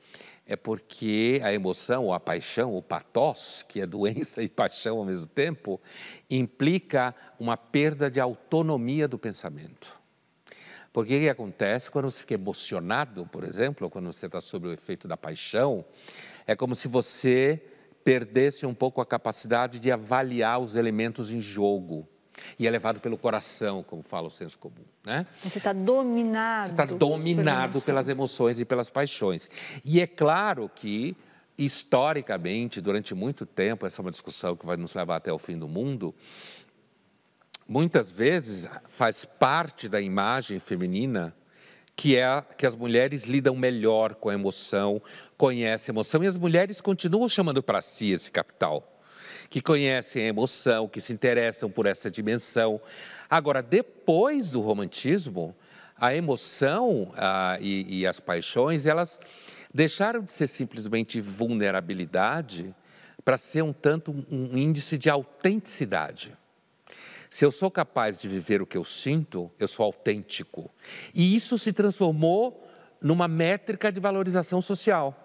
é 0.46 0.56
porque 0.56 1.42
a 1.44 1.51
emoção 1.51 2.06
ou 2.06 2.13
a 2.13 2.20
paixão, 2.20 2.75
o 2.75 2.82
pathos, 2.82 3.65
que 3.68 3.82
é 3.82 3.88
doença 3.88 4.39
e 4.44 4.48
paixão 4.48 5.00
ao 5.00 5.06
mesmo 5.06 5.25
tempo, 5.25 5.82
implica 6.30 7.15
uma 7.39 7.58
perda 7.58 8.10
de 8.10 8.20
autonomia 8.20 9.08
do 9.08 9.18
pensamento. 9.18 10.00
Porque 10.94 11.18
o 11.18 11.20
que 11.20 11.27
acontece 11.27 11.89
quando 11.89 12.10
você 12.10 12.22
fica 12.22 12.36
emocionado, 12.36 13.25
por 13.25 13.44
exemplo, 13.44 13.86
ou 13.86 13.92
quando 13.92 14.13
você 14.13 14.27
está 14.27 14.39
sob 14.39 14.68
o 14.68 14.72
efeito 14.72 15.08
da 15.08 15.18
paixão, 15.18 15.84
é 16.46 16.56
como 16.56 16.75
se 16.75 16.88
você 16.88 17.62
perdesse 18.04 18.68
um 18.68 18.75
pouco 18.75 19.01
a 19.01 19.06
capacidade 19.06 19.80
de 19.80 19.92
avaliar 19.92 20.60
os 20.60 20.75
elementos 20.75 21.32
em 21.32 21.42
jogo 21.42 22.08
e 22.58 22.68
é 22.68 22.70
levado 22.70 23.00
pelo 23.00 23.18
coração, 23.18 23.84
como 23.84 24.01
fala 24.01 24.27
o 24.27 24.32
senso 24.32 24.58
comum. 24.58 24.84
Né? 25.04 25.25
Você 25.42 25.58
está 25.58 25.74
dominado. 25.74 26.65
Você 26.65 26.72
está 26.72 26.86
dominado 26.86 27.82
pelas 27.82 28.10
emoções 28.10 28.60
e 28.60 28.65
pelas 28.65 28.89
paixões. 28.89 29.50
E 29.84 30.00
é 30.01 30.08
claro 30.08 30.70
que, 30.74 31.15
historicamente, 31.58 32.82
durante 32.82 33.13
muito 33.13 33.46
tempo, 33.46 33.86
essa 33.86 34.01
é 34.01 34.04
uma 34.04 34.12
discussão 34.12 34.56
que 34.56 34.65
vai 34.65 34.77
nos 34.77 34.94
levar 34.94 35.18
até 35.18 35.32
o 35.32 35.39
fim 35.39 35.58
do 35.58 35.68
mundo, 35.68 36.13
muitas 37.68 38.12
vezes 38.12 38.68
faz 38.89 39.25
parte 39.25 39.89
da 39.89 40.00
imagem 40.01 40.60
feminina 40.60 41.36
que 41.96 42.18
é 42.18 42.44
que 42.58 42.65
as 42.65 42.75
mulheres 42.75 43.24
lidam 43.24 43.56
melhor 43.56 44.15
com 44.15 44.27
a 44.27 44.34
emoção, 44.34 45.01
conhecem 45.38 45.92
a 45.92 45.94
emoção, 45.94 46.22
e 46.22 46.27
as 46.27 46.36
mulheres 46.36 46.82
continuam 46.82 47.30
chamando 47.30 47.63
para 47.63 47.80
si 47.80 48.12
esse 48.12 48.30
capital 48.30 48.95
que 49.56 49.62
conhecem 49.62 50.22
a 50.22 50.28
emoção, 50.28 50.86
que 50.86 51.00
se 51.00 51.14
interessam 51.14 51.72
por 51.72 51.86
essa 51.86 52.12
dimensão. 52.12 52.82
Agora, 53.30 53.64
depois 53.64 54.52
do 54.52 54.60
romantismo, 54.60 55.56
a 55.98 56.14
emoção 56.14 57.10
e, 57.62 58.00
e 58.00 58.06
as 58.06 58.20
paixões, 58.20 58.86
elas 58.86 59.18
deixaram 59.74 60.24
de 60.24 60.34
ser 60.34 60.48
simplesmente 60.48 61.22
vulnerabilidade 61.22 62.76
para 63.24 63.38
ser 63.38 63.62
um 63.62 63.72
tanto 63.72 64.26
um 64.30 64.58
índice 64.58 64.98
de 64.98 65.10
autenticidade. 65.10 66.38
Se 67.30 67.46
eu 67.46 67.52
sou 67.52 67.72
capaz 67.72 68.18
de 68.18 68.28
viver 68.28 68.62
o 68.62 68.66
que 68.66 68.78
eu 68.78 68.84
sinto, 68.84 69.50
eu 69.58 69.70
sou 69.70 69.86
autêntico. 69.86 70.70
E 71.14 71.34
isso 71.34 71.58
se 71.58 71.72
transformou 71.72 72.68
numa 73.00 73.30
métrica 73.30 73.90
de 73.90 74.02
valorização 74.02 74.60
social. 74.60 75.25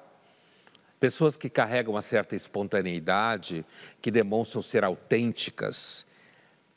Pessoas 1.00 1.34
que 1.34 1.48
carregam 1.48 1.94
uma 1.94 2.02
certa 2.02 2.36
espontaneidade, 2.36 3.64
que 4.02 4.10
demonstram 4.10 4.60
ser 4.60 4.84
autênticas, 4.84 6.04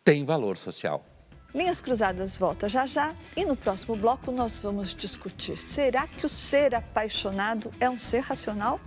têm 0.02 0.24
valor 0.24 0.56
social. 0.56 1.06
Linhas 1.54 1.82
Cruzadas 1.82 2.38
volta 2.38 2.70
já 2.70 2.86
já 2.86 3.14
e 3.36 3.44
no 3.44 3.58
próximo 3.58 3.98
bloco 3.98 4.32
nós 4.32 4.58
vamos 4.58 4.96
discutir: 4.96 5.58
será 5.58 6.08
que 6.08 6.26
o 6.26 6.30
ser 6.30 6.74
apaixonado 6.74 7.70
é 7.82 7.90
um 7.90 8.00
ser 8.00 8.22
racional? 8.22 8.80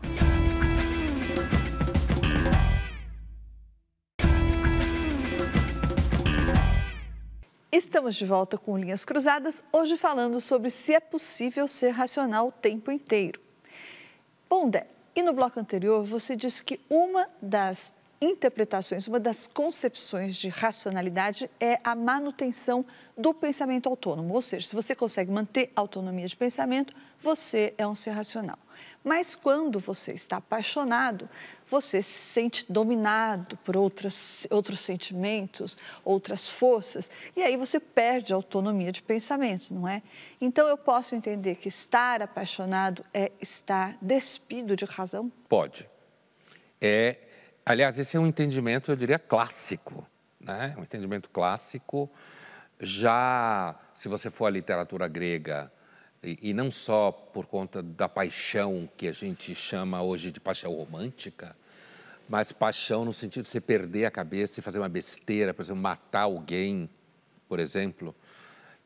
Estamos 7.70 8.16
de 8.16 8.24
volta 8.24 8.56
com 8.56 8.78
Linhas 8.78 9.04
Cruzadas, 9.04 9.62
hoje 9.70 9.98
falando 9.98 10.40
sobre 10.40 10.70
se 10.70 10.94
é 10.94 11.00
possível 11.00 11.68
ser 11.68 11.90
racional 11.90 12.48
o 12.48 12.52
tempo 12.52 12.90
inteiro. 12.90 13.38
Bom, 14.48 14.70
Dé, 14.70 14.86
e 15.16 15.22
no 15.22 15.32
bloco 15.32 15.58
anterior 15.58 16.04
você 16.04 16.36
disse 16.36 16.62
que 16.62 16.78
uma 16.90 17.26
das 17.40 17.90
interpretações, 18.20 19.08
uma 19.08 19.18
das 19.18 19.46
concepções 19.46 20.36
de 20.36 20.48
racionalidade 20.48 21.50
é 21.58 21.80
a 21.82 21.94
manutenção 21.94 22.84
do 23.16 23.32
pensamento 23.32 23.88
autônomo. 23.88 24.34
Ou 24.34 24.42
seja, 24.42 24.68
se 24.68 24.74
você 24.74 24.94
consegue 24.94 25.30
manter 25.30 25.72
autonomia 25.74 26.26
de 26.26 26.36
pensamento, 26.36 26.94
você 27.18 27.74
é 27.78 27.86
um 27.86 27.94
ser 27.94 28.10
racional. 28.10 28.58
Mas 29.04 29.34
quando 29.34 29.78
você 29.78 30.12
está 30.12 30.38
apaixonado, 30.38 31.28
você 31.68 32.02
se 32.02 32.18
sente 32.18 32.64
dominado 32.68 33.56
por 33.58 33.76
outras, 33.76 34.46
outros 34.50 34.80
sentimentos, 34.80 35.76
outras 36.04 36.48
forças, 36.48 37.10
e 37.34 37.42
aí 37.42 37.56
você 37.56 37.80
perde 37.80 38.32
a 38.32 38.36
autonomia 38.36 38.92
de 38.92 39.02
pensamento, 39.02 39.74
não 39.74 39.88
é? 39.88 40.02
Então 40.40 40.68
eu 40.68 40.76
posso 40.78 41.14
entender 41.14 41.56
que 41.56 41.68
estar 41.68 42.22
apaixonado 42.22 43.04
é 43.12 43.32
estar 43.40 43.96
despido 44.00 44.76
de 44.76 44.84
razão? 44.84 45.30
Pode. 45.48 45.88
É 46.80 47.18
Aliás, 47.68 47.98
esse 47.98 48.16
é 48.16 48.20
um 48.20 48.28
entendimento, 48.28 48.92
eu 48.92 48.96
diria, 48.96 49.18
clássico, 49.18 50.06
né? 50.40 50.72
um 50.78 50.82
entendimento 50.82 51.28
clássico. 51.28 52.08
Já, 52.78 53.74
se 53.92 54.06
você 54.08 54.30
for 54.30 54.46
à 54.46 54.50
literatura 54.50 55.08
grega, 55.08 55.72
e, 56.26 56.38
e, 56.42 56.52
não 56.52 56.72
só 56.72 57.12
por 57.12 57.46
conta 57.46 57.82
da 57.82 58.08
paixão 58.08 58.88
que 58.96 59.06
a 59.06 59.12
gente 59.12 59.54
chama 59.54 60.02
hoje 60.02 60.32
de 60.32 60.40
paixão 60.40 60.74
romântica, 60.74 61.56
mas 62.28 62.50
paixão 62.50 63.04
no 63.04 63.12
sentido 63.12 63.44
de 63.44 63.48
você 63.48 63.60
perder 63.60 64.06
a 64.06 64.10
cabeça 64.10 64.58
e 64.58 64.62
fazer 64.62 64.80
uma 64.80 64.88
besteira, 64.88 65.54
por 65.54 65.62
exemplo, 65.62 65.80
matar 65.80 66.22
alguém, 66.22 66.90
por 67.48 67.60
exemplo, 67.60 68.14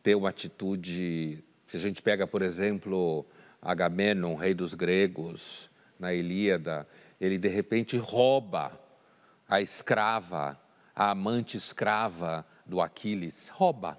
ter 0.03 0.15
uma 0.15 0.29
atitude. 0.29 1.43
Se 1.67 1.77
a 1.79 1.81
gente 1.81 2.03
pega, 2.03 2.27
por 2.27 2.43
exemplo, 2.43 3.25
Agamenon, 3.63 4.35
rei 4.35 4.53
dos 4.53 4.75
gregos, 4.75 5.71
na 5.99 6.13
Ilíada, 6.13 6.87
ele 7.21 7.39
de 7.39 7.49
repente 7.49 7.97
rouba 7.97 8.79
a 9.49 9.61
escrava, 9.61 10.61
a 10.95 11.11
amante 11.11 11.57
escrava 11.57 12.47
do 12.65 12.81
Aquiles, 12.81 13.49
rouba. 13.49 13.99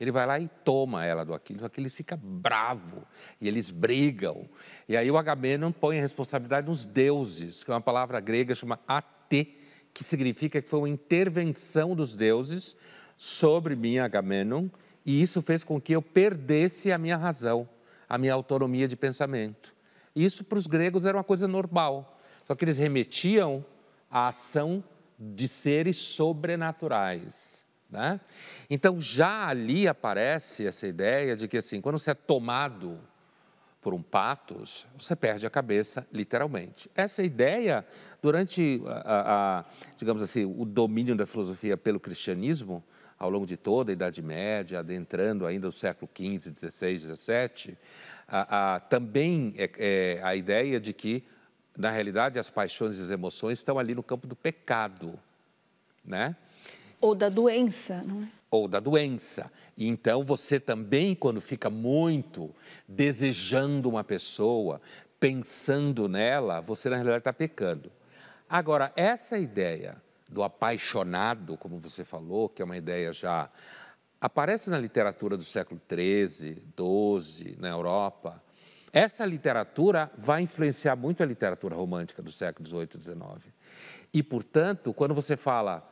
Ele 0.00 0.10
vai 0.10 0.26
lá 0.26 0.40
e 0.40 0.48
toma 0.64 1.04
ela 1.04 1.24
do 1.24 1.34
Aquiles, 1.34 1.62
o 1.62 1.66
Aquiles 1.66 1.94
fica 1.94 2.16
bravo 2.16 3.06
e 3.38 3.46
eles 3.46 3.68
brigam. 3.68 4.48
E 4.88 4.96
aí 4.96 5.10
o 5.10 5.18
Agamenon 5.18 5.70
põe 5.70 5.98
a 5.98 6.00
responsabilidade 6.00 6.66
nos 6.66 6.86
deuses, 6.86 7.62
que 7.62 7.70
é 7.70 7.74
uma 7.74 7.82
palavra 7.82 8.18
grega 8.18 8.54
chama 8.54 8.80
ate, 8.88 9.54
que 9.92 10.02
significa 10.02 10.62
que 10.62 10.68
foi 10.68 10.78
uma 10.80 10.88
intervenção 10.88 11.94
dos 11.94 12.14
deuses 12.14 12.74
sobre 13.14 13.76
mim, 13.76 13.98
Agamenon, 13.98 14.68
e 15.04 15.20
isso 15.20 15.42
fez 15.42 15.62
com 15.62 15.78
que 15.78 15.94
eu 15.94 16.00
perdesse 16.00 16.90
a 16.90 16.96
minha 16.96 17.18
razão, 17.18 17.68
a 18.08 18.16
minha 18.16 18.32
autonomia 18.32 18.88
de 18.88 18.96
pensamento. 18.96 19.74
Isso 20.16 20.42
para 20.42 20.58
os 20.58 20.66
gregos 20.66 21.04
era 21.04 21.16
uma 21.16 21.24
coisa 21.24 21.46
normal. 21.46 22.18
Só 22.46 22.54
que 22.54 22.64
eles 22.64 22.78
remetiam 22.78 23.64
à 24.10 24.28
ação 24.28 24.82
de 25.18 25.46
seres 25.46 25.98
sobrenaturais. 25.98 27.66
Né? 27.90 28.20
Então, 28.68 29.00
já 29.00 29.48
ali 29.48 29.88
aparece 29.88 30.66
essa 30.66 30.86
ideia 30.86 31.36
de 31.36 31.48
que, 31.48 31.56
assim, 31.56 31.80
quando 31.80 31.98
você 31.98 32.12
é 32.12 32.14
tomado 32.14 32.98
por 33.80 33.94
um 33.94 34.02
patos, 34.02 34.86
você 34.98 35.16
perde 35.16 35.46
a 35.46 35.50
cabeça, 35.50 36.06
literalmente. 36.12 36.90
Essa 36.94 37.22
ideia, 37.22 37.84
durante, 38.22 38.82
a, 38.86 39.60
a, 39.60 39.64
digamos 39.96 40.22
assim, 40.22 40.44
o 40.44 40.64
domínio 40.64 41.16
da 41.16 41.26
filosofia 41.26 41.76
pelo 41.76 41.98
cristianismo, 41.98 42.84
ao 43.18 43.30
longo 43.30 43.46
de 43.46 43.56
toda 43.56 43.90
a 43.90 43.94
Idade 43.94 44.22
Média, 44.22 44.78
adentrando 44.78 45.46
ainda 45.46 45.68
o 45.68 45.72
século 45.72 46.08
XV, 46.14 46.52
XVI, 46.56 46.98
XVII, 46.98 47.76
a, 48.28 48.80
também 48.88 49.54
é, 49.56 49.70
é 49.78 50.20
a 50.22 50.36
ideia 50.36 50.78
de 50.78 50.92
que 50.92 51.24
na 51.76 51.90
realidade, 51.90 52.38
as 52.38 52.50
paixões 52.50 52.98
e 52.98 53.02
as 53.02 53.10
emoções 53.10 53.58
estão 53.58 53.78
ali 53.78 53.94
no 53.94 54.02
campo 54.02 54.26
do 54.26 54.36
pecado, 54.36 55.18
né? 56.04 56.36
Ou 57.00 57.14
da 57.14 57.28
doença, 57.28 58.02
não 58.02 58.22
é? 58.22 58.28
Ou 58.50 58.68
da 58.68 58.80
doença. 58.80 59.50
E 59.76 59.86
então 59.86 60.22
você 60.22 60.58
também, 60.60 61.14
quando 61.14 61.40
fica 61.40 61.70
muito 61.70 62.54
desejando 62.86 63.88
uma 63.88 64.04
pessoa, 64.04 64.80
pensando 65.18 66.08
nela, 66.08 66.60
você 66.60 66.88
na 66.88 66.96
realidade 66.96 67.20
está 67.20 67.32
pecando. 67.32 67.90
Agora, 68.48 68.92
essa 68.96 69.38
ideia 69.38 69.96
do 70.28 70.42
apaixonado, 70.42 71.56
como 71.56 71.78
você 71.78 72.04
falou, 72.04 72.48
que 72.48 72.62
é 72.62 72.64
uma 72.64 72.76
ideia 72.76 73.12
já 73.12 73.48
aparece 74.20 74.68
na 74.70 74.78
literatura 74.78 75.36
do 75.36 75.44
século 75.44 75.80
XIII, 75.88 76.62
XII, 76.76 77.56
na 77.58 77.68
Europa, 77.68 78.42
essa 78.92 79.24
literatura 79.24 80.10
vai 80.18 80.42
influenciar 80.42 80.96
muito 80.96 81.22
a 81.22 81.26
literatura 81.26 81.76
romântica 81.76 82.22
do 82.22 82.32
século 82.32 82.66
XVIII 82.66 82.88
e 82.96 83.02
XIX. 83.02 83.54
E, 84.12 84.22
portanto, 84.22 84.92
quando 84.92 85.14
você 85.14 85.36
fala 85.36 85.89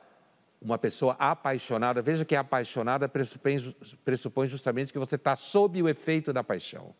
uma 0.60 0.78
pessoa 0.78 1.16
apaixonada, 1.18 2.02
veja 2.02 2.24
que 2.24 2.34
apaixonada 2.34 3.08
pressupõe, 3.08 3.74
pressupõe 4.04 4.48
justamente 4.48 4.92
que 4.92 4.98
você 4.98 5.14
está 5.14 5.36
sob 5.36 5.80
o 5.82 5.88
efeito 5.88 6.32
da 6.32 6.42
paixão. 6.42 6.94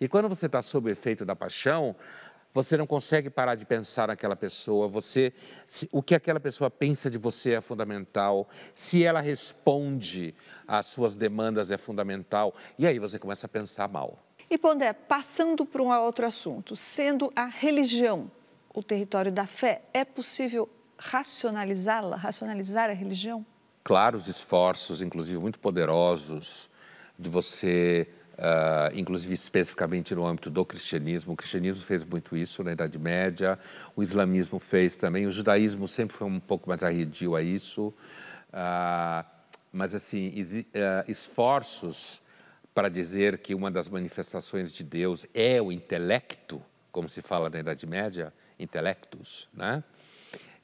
E 0.00 0.08
quando 0.08 0.28
você 0.28 0.46
está 0.46 0.62
sob 0.62 0.88
o 0.88 0.92
efeito 0.92 1.24
da 1.24 1.34
paixão, 1.34 1.96
você 2.52 2.76
não 2.76 2.86
consegue 2.86 3.28
parar 3.28 3.56
de 3.56 3.66
pensar 3.66 4.06
naquela 4.06 4.36
pessoa, 4.36 4.86
você, 4.86 5.32
se, 5.66 5.88
o 5.90 6.00
que 6.00 6.14
aquela 6.14 6.38
pessoa 6.38 6.70
pensa 6.70 7.10
de 7.10 7.18
você 7.18 7.54
é 7.54 7.60
fundamental, 7.60 8.48
se 8.72 9.02
ela 9.02 9.20
responde 9.20 10.32
às 10.66 10.86
suas 10.86 11.16
demandas 11.16 11.72
é 11.72 11.76
fundamental, 11.76 12.54
e 12.78 12.86
aí 12.86 13.00
você 13.00 13.18
começa 13.18 13.46
a 13.46 13.48
pensar 13.48 13.88
mal. 13.88 14.24
E 14.48 14.56
Pondé, 14.56 14.92
passando 14.92 15.66
para 15.66 15.82
um 15.82 15.90
outro 15.90 16.24
assunto, 16.24 16.76
sendo 16.76 17.32
a 17.34 17.46
religião 17.46 18.30
o 18.72 18.82
território 18.82 19.32
da 19.32 19.46
fé, 19.46 19.82
é 19.92 20.04
possível 20.04 20.68
racionalizá-la, 21.04 22.16
racionalizar 22.16 22.88
a 22.88 22.92
religião? 22.92 23.44
Claro, 23.82 24.16
os 24.16 24.26
esforços, 24.26 25.02
inclusive 25.02 25.38
muito 25.38 25.58
poderosos, 25.58 26.70
de 27.18 27.28
você, 27.28 28.08
uh, 28.32 28.98
inclusive 28.98 29.34
especificamente 29.34 30.14
no 30.14 30.26
âmbito 30.26 30.48
do 30.48 30.64
cristianismo, 30.64 31.34
o 31.34 31.36
cristianismo 31.36 31.84
fez 31.84 32.02
muito 32.02 32.34
isso 32.34 32.64
na 32.64 32.72
Idade 32.72 32.98
Média, 32.98 33.58
o 33.94 34.02
islamismo 34.02 34.58
fez 34.58 34.96
também, 34.96 35.26
o 35.26 35.30
judaísmo 35.30 35.86
sempre 35.86 36.16
foi 36.16 36.26
um 36.26 36.40
pouco 36.40 36.68
mais 36.68 36.82
arredio 36.82 37.36
a 37.36 37.42
isso, 37.42 37.88
uh, 38.48 39.24
mas 39.70 39.94
assim, 39.94 40.28
uh, 40.28 41.10
esforços 41.10 42.22
para 42.74 42.88
dizer 42.88 43.38
que 43.38 43.54
uma 43.54 43.70
das 43.70 43.88
manifestações 43.88 44.72
de 44.72 44.82
Deus 44.82 45.26
é 45.34 45.60
o 45.60 45.70
intelecto, 45.70 46.62
como 46.90 47.08
se 47.08 47.20
fala 47.20 47.50
na 47.50 47.58
Idade 47.58 47.86
Média, 47.86 48.32
intelectus, 48.58 49.48
né? 49.52 49.84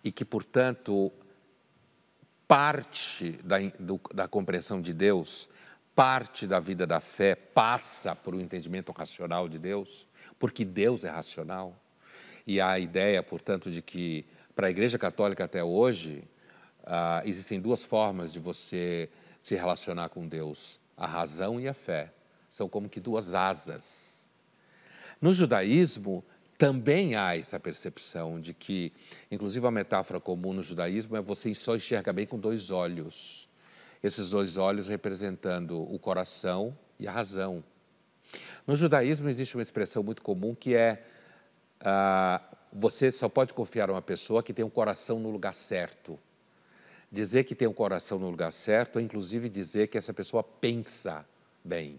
E 0.03 0.11
que, 0.11 0.25
portanto, 0.25 1.13
parte 2.47 3.33
da, 3.45 3.59
do, 3.79 4.01
da 4.13 4.27
compreensão 4.27 4.81
de 4.81 4.93
Deus, 4.93 5.49
parte 5.95 6.47
da 6.47 6.59
vida 6.59 6.87
da 6.87 7.01
fé 7.01 7.35
passa 7.35 8.17
por 8.17 8.35
um 8.35 8.41
entendimento 8.41 8.93
racional 8.93 9.49
de 9.49 9.59
Deus, 9.59 10.09
porque 10.39 10.65
Deus 10.65 11.05
é 11.05 11.09
racional. 11.09 11.77
E 12.47 12.61
a 12.61 12.79
ideia, 12.79 13.23
portanto, 13.23 13.71
de 13.71 13.83
que 13.83 14.27
para 14.55 14.67
a 14.67 14.71
Igreja 14.71 14.99
Católica 14.99 15.45
até 15.45 15.63
hoje, 15.63 16.25
uh, 16.83 17.25
existem 17.25 17.61
duas 17.61 17.85
formas 17.85 18.33
de 18.33 18.39
você 18.39 19.09
se 19.41 19.55
relacionar 19.55 20.09
com 20.09 20.27
Deus 20.27 20.81
a 20.97 21.07
razão 21.07 21.61
e 21.61 21.69
a 21.69 21.75
fé. 21.75 22.13
São 22.51 22.69
como 22.69 22.89
que 22.89 23.01
duas 23.01 23.35
asas. 23.35 24.29
No 25.21 25.33
judaísmo, 25.33 26.25
também 26.61 27.17
há 27.17 27.35
essa 27.35 27.59
percepção 27.59 28.39
de 28.39 28.53
que, 28.53 28.93
inclusive 29.31 29.67
a 29.67 29.71
metáfora 29.71 30.21
comum 30.21 30.53
no 30.53 30.63
judaísmo 30.63 31.17
é 31.17 31.21
você 31.23 31.55
só 31.55 31.75
enxerga 31.75 32.13
bem 32.13 32.27
com 32.27 32.39
dois 32.39 32.71
olhos. 32.71 33.49
Esses 34.03 34.29
dois 34.29 34.59
olhos 34.59 34.87
representando 34.87 35.81
o 35.81 35.99
coração 35.99 36.77
e 36.99 37.09
a 37.09 37.13
razão. 37.13 37.65
No 38.67 38.77
judaísmo 38.77 39.27
existe 39.31 39.57
uma 39.57 39.63
expressão 39.63 40.03
muito 40.03 40.21
comum 40.21 40.55
que 40.55 40.75
é 40.75 41.03
ah, 41.81 42.43
você 42.71 43.11
só 43.11 43.27
pode 43.27 43.55
confiar 43.55 43.91
uma 43.91 44.03
pessoa 44.03 44.43
que 44.43 44.53
tem 44.53 44.63
um 44.63 44.69
coração 44.69 45.19
no 45.19 45.31
lugar 45.31 45.55
certo. 45.55 46.19
Dizer 47.11 47.45
que 47.45 47.55
tem 47.55 47.69
um 47.69 47.73
coração 47.73 48.19
no 48.19 48.29
lugar 48.29 48.53
certo 48.53 48.99
é, 48.99 49.03
inclusive, 49.03 49.49
dizer 49.49 49.87
que 49.87 49.97
essa 49.97 50.13
pessoa 50.13 50.45
pensa 50.45 51.25
bem. 51.65 51.99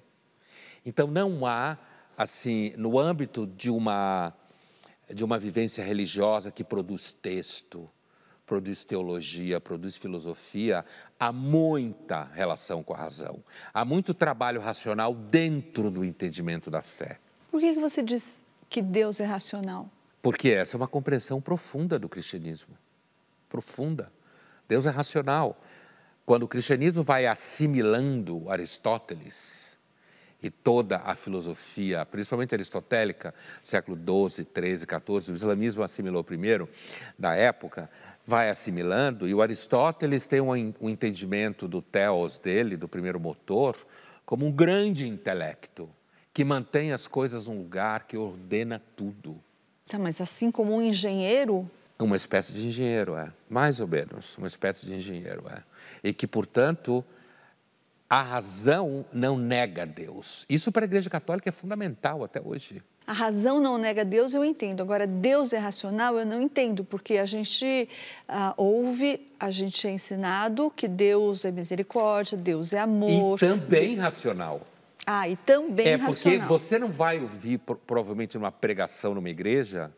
Então, 0.86 1.08
não 1.08 1.48
há, 1.48 1.80
assim, 2.16 2.76
no 2.78 3.00
âmbito 3.00 3.48
de 3.48 3.72
uma, 3.72 4.36
de 5.14 5.24
uma 5.24 5.38
vivência 5.38 5.84
religiosa 5.84 6.52
que 6.52 6.64
produz 6.64 7.12
texto, 7.12 7.90
produz 8.46 8.84
teologia, 8.84 9.62
produz 9.62 9.96
filosofia, 9.96 10.84
há 11.20 11.32
muita 11.32 12.26
relação 12.34 12.84
com 12.84 12.94
a 12.94 12.98
razão. 12.98 13.44
Há 13.74 13.86
muito 13.86 14.14
trabalho 14.14 14.60
racional 14.60 15.14
dentro 15.14 15.90
do 15.90 16.04
entendimento 16.04 16.70
da 16.70 16.82
fé. 16.82 17.20
Por 17.50 17.60
que 17.60 17.74
você 17.76 18.04
diz 18.04 18.42
que 18.70 18.82
Deus 18.82 19.20
é 19.20 19.26
racional? 19.26 19.90
Porque 20.22 20.50
essa 20.50 20.76
é 20.76 20.78
uma 20.78 20.88
compreensão 20.88 21.42
profunda 21.42 21.98
do 21.98 22.10
cristianismo. 22.10 22.78
Profunda. 23.50 24.12
Deus 24.68 24.86
é 24.86 24.90
racional. 24.90 25.62
Quando 26.26 26.44
o 26.44 26.48
cristianismo 26.48 27.04
vai 27.04 27.26
assimilando 27.26 28.50
Aristóteles 28.50 29.71
e 30.42 30.50
toda 30.50 30.98
a 30.98 31.14
filosofia, 31.14 32.06
principalmente 32.06 32.56
aristotélica, 32.56 33.34
século 33.62 33.98
XII, 33.98 34.46
XIII, 34.46 34.78
XIV, 34.78 35.32
o 35.32 35.36
islamismo 35.36 35.84
assimilou 35.84 36.24
primeiro, 36.24 36.68
da 37.18 37.36
época, 37.36 37.90
vai 38.26 38.50
assimilando, 38.50 39.28
e 39.28 39.34
o 39.34 39.42
Aristóteles 39.42 40.26
tem 40.26 40.42
um, 40.42 40.74
um 40.82 40.90
entendimento 40.90 41.68
do 41.68 41.82
teos 41.82 42.38
dele, 42.38 42.76
do 42.76 42.88
primeiro 42.88 43.20
motor, 43.20 43.76
como 44.26 44.46
um 44.46 44.52
grande 44.52 45.08
intelecto, 45.08 45.90
que 46.34 46.44
mantém 46.44 46.92
as 46.92 47.08
coisas 47.08 47.48
num 47.48 47.58
lugar, 47.58 48.08
que 48.08 48.18
ordena 48.18 48.82
tudo. 48.96 49.40
Tá, 49.88 50.00
mas 50.00 50.22
assim 50.22 50.50
como 50.50 50.74
um 50.76 50.82
engenheiro. 50.82 51.70
Uma 52.00 52.16
espécie 52.16 52.54
de 52.54 52.66
engenheiro, 52.66 53.16
é. 53.16 53.32
Mais 53.50 53.80
ou 53.80 53.88
menos, 53.88 54.38
uma 54.38 54.48
espécie 54.48 54.86
de 54.86 54.96
engenheiro, 54.96 55.44
é. 55.50 55.62
E 56.04 56.14
que, 56.14 56.26
portanto, 56.26 57.04
a 58.12 58.22
razão 58.22 59.06
não 59.14 59.38
nega 59.38 59.86
Deus. 59.86 60.46
Isso 60.50 60.70
para 60.70 60.84
a 60.84 60.86
Igreja 60.86 61.10
Católica 61.10 61.48
é 61.48 61.52
fundamental 61.52 62.26
até 62.26 62.42
hoje. 62.42 62.82
A 63.08 63.14
razão 63.14 63.62
não 63.62 63.78
nega 63.78 64.04
Deus, 64.04 64.34
eu 64.34 64.44
entendo. 64.44 64.82
Agora, 64.84 65.08
Deus 65.08 65.54
é 65.54 65.58
racional, 65.58 66.20
eu 66.20 66.26
não 66.26 66.42
entendo, 66.42 66.84
porque 66.84 67.18
a 67.18 67.26
gente 67.26 67.88
uh, 68.28 68.54
ouve, 68.58 69.32
a 69.40 69.50
gente 69.50 69.88
é 69.88 69.92
ensinado 69.92 70.70
que 70.76 70.90
Deus 70.90 71.46
é 71.46 71.52
misericórdia, 71.52 72.38
Deus 72.38 72.74
é 72.74 72.80
amor. 72.80 73.38
E 73.38 73.40
também 73.40 73.96
racional. 73.96 74.68
Ah, 75.08 75.30
e 75.30 75.38
também 75.38 75.88
é 75.88 75.96
racional. 75.96 76.36
É 76.36 76.40
porque 76.42 76.48
você 76.50 76.78
não 76.78 76.92
vai 76.92 77.18
ouvir 77.18 77.60
provavelmente 77.60 78.38
numa 78.38 78.52
pregação 78.52 79.16
numa 79.16 79.30
igreja 79.30 79.90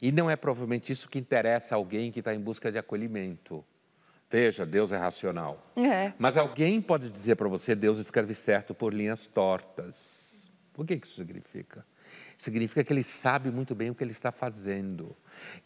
e 0.00 0.10
não 0.10 0.30
é 0.30 0.36
provavelmente 0.36 0.90
isso 0.90 1.06
que 1.06 1.18
interessa 1.18 1.74
alguém 1.74 2.10
que 2.10 2.20
está 2.20 2.34
em 2.34 2.40
busca 2.40 2.72
de 2.72 2.78
acolhimento. 2.78 3.62
Veja, 4.30 4.66
Deus 4.66 4.92
é 4.92 4.96
racional. 4.96 5.72
É. 5.76 6.12
Mas 6.18 6.36
alguém 6.36 6.80
pode 6.82 7.10
dizer 7.10 7.36
para 7.36 7.48
você, 7.48 7.74
Deus 7.74 7.98
escreve 7.98 8.34
certo 8.34 8.74
por 8.74 8.92
linhas 8.92 9.26
tortas. 9.26 10.50
O 10.76 10.84
que 10.84 10.94
isso 10.94 11.14
significa? 11.14 11.84
Significa 12.36 12.84
que 12.84 12.92
ele 12.92 13.02
sabe 13.02 13.50
muito 13.50 13.74
bem 13.74 13.90
o 13.90 13.94
que 13.94 14.04
ele 14.04 14.12
está 14.12 14.30
fazendo. 14.30 15.16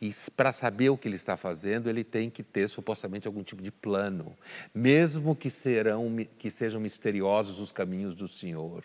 E 0.01 0.11
para 0.35 0.53
saber 0.53 0.89
o 0.89 0.97
que 0.97 1.07
ele 1.07 1.17
está 1.17 1.37
fazendo, 1.37 1.91
ele 1.91 2.03
tem 2.03 2.31
que 2.31 2.43
ter 2.43 2.69
supostamente 2.69 3.27
algum 3.27 3.43
tipo 3.43 3.63
de 3.63 3.71
plano, 3.71 4.35
mesmo 4.75 5.37
que, 5.37 5.51
serão, 5.51 6.09
que 6.39 6.49
sejam 6.49 6.81
misteriosos 6.81 7.59
os 7.59 7.73
caminhos 7.73 8.15
do 8.15 8.27
Senhor. 8.27 8.85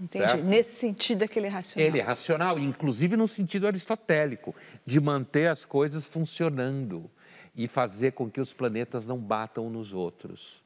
Entendi. 0.00 0.28
Certo? 0.28 0.44
Nesse 0.44 0.76
sentido 0.76 1.24
é 1.24 1.28
que 1.28 1.38
ele 1.38 1.46
é 1.46 1.50
racional. 1.50 1.88
Ele 1.88 1.98
é 1.98 2.02
racional, 2.02 2.58
inclusive 2.58 3.16
no 3.16 3.26
sentido 3.26 3.66
aristotélico, 3.66 4.54
de 4.84 5.00
manter 5.00 5.48
as 5.48 5.64
coisas 5.64 6.04
funcionando 6.04 7.10
e 7.56 7.68
fazer 7.68 8.12
com 8.12 8.30
que 8.30 8.40
os 8.40 8.52
planetas 8.52 9.06
não 9.06 9.18
batam 9.18 9.70
nos 9.70 9.92
outros. 9.92 10.62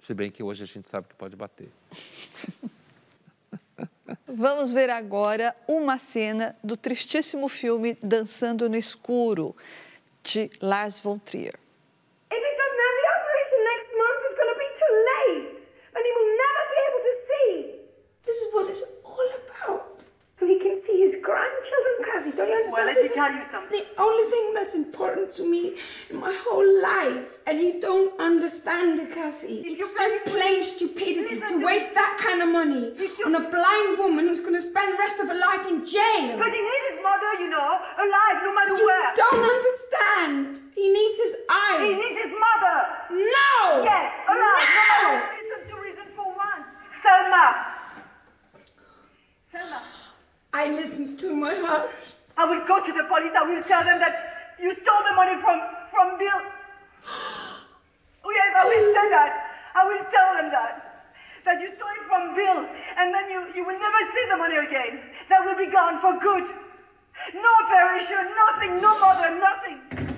Se 0.00 0.12
bem 0.12 0.30
que 0.30 0.42
hoje 0.42 0.64
a 0.64 0.66
gente 0.66 0.88
sabe 0.88 1.08
que 1.08 1.14
pode 1.14 1.34
bater. 1.34 1.70
Vamos 4.26 4.70
ver 4.70 4.90
agora 4.90 5.56
uma 5.66 5.98
cena 5.98 6.54
do 6.62 6.76
tristíssimo 6.76 7.48
filme 7.48 7.96
Dançando 8.02 8.68
no 8.68 8.76
Escuro, 8.76 9.56
de 10.22 10.50
Lars 10.60 11.00
von 11.00 11.18
Trier. 11.18 11.58
Grandchildren, 22.32 22.36
Don't 22.36 22.48
you 22.48 22.54
understand? 22.54 22.72
Well, 22.72 22.86
let 22.86 22.96
me 22.96 23.08
tell 23.14 23.32
you 23.32 23.44
something. 23.50 23.78
The 23.78 24.02
only 24.02 24.30
thing 24.30 24.54
that's 24.54 24.74
important 24.74 25.30
to 25.32 25.42
me 25.50 25.76
in 26.10 26.16
my 26.20 26.34
whole 26.44 26.82
life, 26.82 27.38
and 27.46 27.60
you 27.60 27.80
don't 27.80 28.18
understand 28.20 29.00
it, 29.00 29.12
Kathy. 29.12 29.62
It's 29.66 29.92
just 29.94 30.26
plain 30.26 30.62
stupidity 30.62 31.40
to 31.40 31.64
waste 31.64 31.92
me. 31.92 31.94
that 32.00 32.18
kind 32.20 32.42
of 32.42 32.48
money 32.48 32.92
you- 32.98 33.24
on 33.26 33.34
a 33.34 33.44
blind 33.50 33.98
woman 33.98 34.26
who's 34.28 34.40
going 34.40 34.54
to 34.54 34.62
spend 34.62 34.94
the 34.94 34.98
rest 34.98 35.18
of 35.20 35.28
her 35.28 35.34
life 35.48 35.68
in 35.68 35.84
jail. 35.84 36.38
But 36.38 36.52
he 36.52 36.60
needs 36.60 36.86
his 36.94 37.00
mother, 37.02 37.30
you 37.42 37.48
know, 37.50 37.70
alive, 38.04 38.36
no 38.42 38.52
matter 38.54 38.76
You 38.76 38.86
where. 38.86 39.12
don't 39.14 39.42
understand. 39.56 40.60
He 40.74 40.92
needs 40.92 41.16
his 41.18 41.34
eyes. 41.50 41.80
He 41.80 41.88
needs 41.94 42.22
his 42.24 42.32
mother. 42.46 42.76
No! 43.10 43.82
Yes, 43.84 44.12
alive, 44.28 44.68
no 44.74 45.12
No! 45.12 45.22
Listen 45.38 45.68
to 45.70 45.82
reason 45.82 46.06
for 46.16 46.26
once. 46.34 46.66
Selma. 47.02 47.46
Selma. 49.44 49.80
I 50.54 50.70
listen 50.70 51.16
to 51.18 51.34
my 51.34 51.52
heart. 51.52 51.90
I 52.38 52.46
will 52.46 52.62
go 52.64 52.78
to 52.78 52.92
the 52.94 53.02
police. 53.10 53.34
I 53.34 53.42
will 53.42 53.62
tell 53.66 53.82
them 53.82 53.98
that 53.98 54.54
you 54.62 54.70
stole 54.70 55.02
the 55.02 55.14
money 55.18 55.34
from, 55.42 55.58
from 55.90 56.18
Bill. 56.18 56.40
Oh, 58.26 58.32
yes, 58.32 58.56
I 58.56 58.64
will 58.64 58.88
say 58.96 59.06
that. 59.12 59.32
I 59.76 59.84
will 59.84 60.04
tell 60.08 60.30
them 60.40 60.48
that. 60.48 61.12
That 61.44 61.60
you 61.60 61.68
stole 61.76 61.92
it 61.92 62.08
from 62.08 62.32
Bill, 62.32 62.64
and 62.96 63.12
then 63.12 63.28
you, 63.28 63.60
you 63.60 63.66
will 63.66 63.76
never 63.76 64.00
see 64.16 64.24
the 64.30 64.38
money 64.38 64.56
again. 64.64 64.96
That 65.28 65.44
will 65.44 65.58
be 65.60 65.70
gone 65.70 66.00
for 66.00 66.16
good. 66.18 66.48
No 67.36 67.50
operation, 67.68 68.24
nothing, 68.32 68.80
no 68.80 68.98
mother, 68.98 69.36
nothing. 69.36 70.13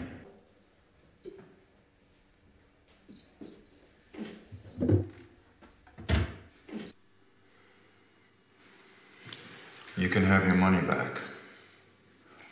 Can 10.16 10.24
have 10.24 10.46
your 10.46 10.56
money 10.56 10.80
back. 10.80 11.20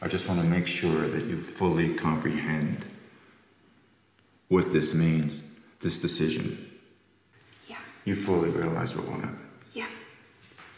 I 0.02 0.06
just 0.06 0.28
want 0.28 0.38
to 0.38 0.46
make 0.46 0.66
sure 0.66 1.08
that 1.08 1.24
you 1.24 1.40
fully 1.40 1.94
comprehend 1.94 2.86
what 4.48 4.70
this 4.70 4.92
means, 4.92 5.42
this 5.80 5.98
decision. 5.98 6.46
Yeah, 7.66 7.78
You 8.04 8.16
fully 8.16 8.50
realize 8.50 8.94
what 8.94 9.06
will 9.06 9.18
happen. 9.18 9.46
yeah. 9.72 9.86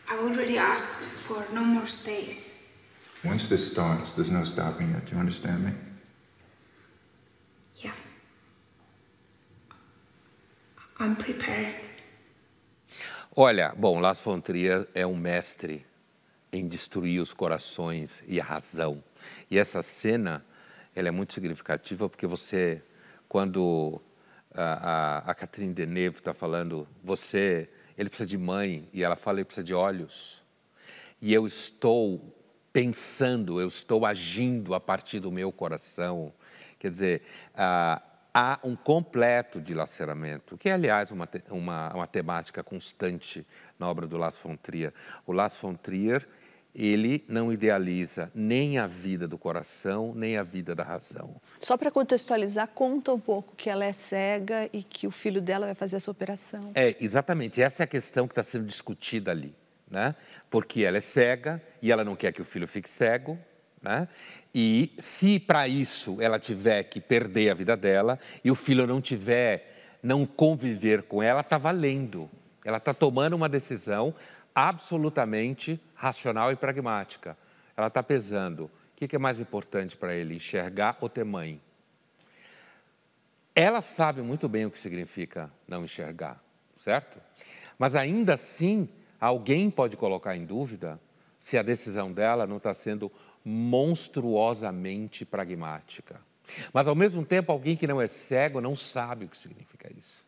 I 0.08 0.16
already 0.18 0.58
asked 0.58 1.02
for 1.26 1.44
no 1.52 1.64
more 1.64 1.88
stays. 1.88 2.78
Once 3.24 3.48
this 3.48 3.72
starts, 3.72 4.14
there's 4.14 4.30
no 4.30 4.44
stopping 4.44 4.88
it. 4.92 5.06
Do 5.06 5.14
you 5.14 5.18
understand 5.18 5.64
me? 5.64 5.72
Yeah. 7.82 7.96
I'm 11.00 11.16
prepared. 11.16 11.74
Olha, 13.36 13.74
bom, 13.76 14.00
Las 14.00 14.20
von 14.20 14.40
Trier 14.40 14.86
é 14.94 15.04
um 15.04 15.16
mestre 15.16 15.84
em 16.52 16.66
destruir 16.66 17.20
os 17.20 17.32
corações 17.32 18.22
e 18.26 18.40
a 18.40 18.44
razão. 18.44 19.02
E 19.50 19.58
essa 19.58 19.82
cena, 19.82 20.44
ela 20.94 21.08
é 21.08 21.10
muito 21.10 21.32
significativa 21.32 22.08
porque 22.08 22.26
você, 22.26 22.82
quando 23.28 24.00
a, 24.54 24.62
a, 24.62 25.30
a 25.30 25.34
Catherine 25.34 25.74
Deneuve 25.74 26.18
está 26.18 26.32
falando, 26.32 26.88
você, 27.02 27.68
ele 27.96 28.08
precisa 28.08 28.26
de 28.26 28.38
mãe, 28.38 28.88
e 28.92 29.02
ela 29.02 29.16
fala, 29.16 29.38
ele 29.38 29.44
precisa 29.44 29.64
de 29.64 29.74
olhos. 29.74 30.42
E 31.20 31.32
eu 31.32 31.46
estou 31.46 32.34
pensando, 32.72 33.60
eu 33.60 33.68
estou 33.68 34.04
agindo 34.04 34.74
a 34.74 34.80
partir 34.80 35.18
do 35.18 35.32
meu 35.32 35.50
coração. 35.50 36.32
Quer 36.78 36.90
dizer, 36.90 37.22
ah, 37.54 38.02
há 38.34 38.58
um 38.62 38.76
completo 38.76 39.62
dilaceramento, 39.62 40.58
que 40.58 40.68
é, 40.68 40.72
aliás, 40.72 41.10
uma, 41.10 41.26
uma, 41.50 41.94
uma 41.94 42.06
temática 42.06 42.62
constante 42.62 43.46
na 43.78 43.88
obra 43.88 44.06
do 44.06 44.18
Las 44.18 44.36
von 44.36 44.56
Trier. 44.56 44.92
O 45.24 45.32
Las 45.32 45.56
von 45.56 45.74
Trier, 45.74 46.28
ele 46.76 47.24
não 47.26 47.50
idealiza 47.50 48.30
nem 48.34 48.76
a 48.76 48.86
vida 48.86 49.26
do 49.26 49.38
coração, 49.38 50.12
nem 50.14 50.36
a 50.36 50.42
vida 50.42 50.74
da 50.74 50.84
razão. 50.84 51.34
Só 51.58 51.74
para 51.76 51.90
contextualizar, 51.90 52.68
conta 52.68 53.14
um 53.14 53.18
pouco 53.18 53.54
que 53.56 53.70
ela 53.70 53.84
é 53.84 53.92
cega 53.92 54.68
e 54.72 54.82
que 54.82 55.06
o 55.06 55.10
filho 55.10 55.40
dela 55.40 55.64
vai 55.64 55.74
fazer 55.74 55.96
essa 55.96 56.10
operação. 56.10 56.72
É, 56.74 56.94
exatamente. 57.00 57.62
Essa 57.62 57.82
é 57.82 57.84
a 57.84 57.86
questão 57.86 58.28
que 58.28 58.32
está 58.32 58.42
sendo 58.42 58.66
discutida 58.66 59.30
ali. 59.30 59.54
Né? 59.90 60.14
Porque 60.50 60.82
ela 60.82 60.98
é 60.98 61.00
cega 61.00 61.62
e 61.80 61.90
ela 61.90 62.04
não 62.04 62.14
quer 62.14 62.32
que 62.32 62.42
o 62.42 62.44
filho 62.44 62.68
fique 62.68 62.90
cego. 62.90 63.38
Né? 63.80 64.06
E 64.54 64.92
se 64.98 65.38
para 65.38 65.66
isso 65.66 66.20
ela 66.20 66.38
tiver 66.38 66.82
que 66.82 67.00
perder 67.00 67.50
a 67.50 67.54
vida 67.54 67.74
dela 67.76 68.18
e 68.44 68.50
o 68.50 68.54
filho 68.54 68.86
não 68.86 69.00
tiver, 69.00 69.72
não 70.02 70.26
conviver 70.26 71.04
com 71.04 71.22
ela, 71.22 71.40
está 71.40 71.56
valendo. 71.56 72.28
Ela 72.66 72.78
está 72.78 72.92
tomando 72.92 73.34
uma 73.34 73.48
decisão 73.48 74.12
absolutamente 74.56 75.78
racional 75.94 76.50
e 76.50 76.56
pragmática. 76.56 77.36
Ela 77.76 77.88
está 77.88 78.02
pesando. 78.02 78.70
O 78.94 79.06
que 79.06 79.14
é 79.14 79.18
mais 79.18 79.38
importante 79.38 79.94
para 79.94 80.14
ele, 80.14 80.34
enxergar 80.34 80.96
ou 81.02 81.10
ter 81.10 81.24
mãe? 81.24 81.60
Ela 83.54 83.82
sabe 83.82 84.22
muito 84.22 84.48
bem 84.48 84.64
o 84.64 84.70
que 84.70 84.80
significa 84.80 85.52
não 85.68 85.84
enxergar, 85.84 86.42
certo? 86.78 87.20
Mas 87.78 87.94
ainda 87.94 88.32
assim, 88.32 88.88
alguém 89.20 89.70
pode 89.70 89.98
colocar 89.98 90.34
em 90.34 90.46
dúvida 90.46 90.98
se 91.38 91.58
a 91.58 91.62
decisão 91.62 92.10
dela 92.10 92.46
não 92.46 92.56
está 92.56 92.72
sendo 92.72 93.12
monstruosamente 93.44 95.26
pragmática. 95.26 96.18
Mas, 96.72 96.88
ao 96.88 96.94
mesmo 96.94 97.24
tempo, 97.24 97.52
alguém 97.52 97.76
que 97.76 97.86
não 97.86 98.00
é 98.00 98.06
cego 98.06 98.60
não 98.60 98.74
sabe 98.74 99.26
o 99.26 99.28
que 99.28 99.36
significa 99.36 99.92
isso. 99.92 100.24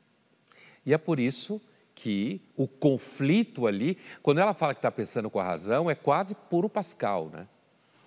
E 0.84 0.92
é 0.92 0.98
por 0.98 1.18
isso 1.18 1.60
que 1.98 2.40
o 2.56 2.68
conflito 2.68 3.66
ali, 3.66 3.98
quando 4.22 4.38
ela 4.38 4.54
fala 4.54 4.72
que 4.72 4.78
está 4.78 4.90
pensando 4.90 5.28
com 5.28 5.40
a 5.40 5.42
razão, 5.42 5.90
é 5.90 5.96
quase 5.96 6.32
puro 6.32 6.68
Pascal, 6.68 7.28
né? 7.28 7.44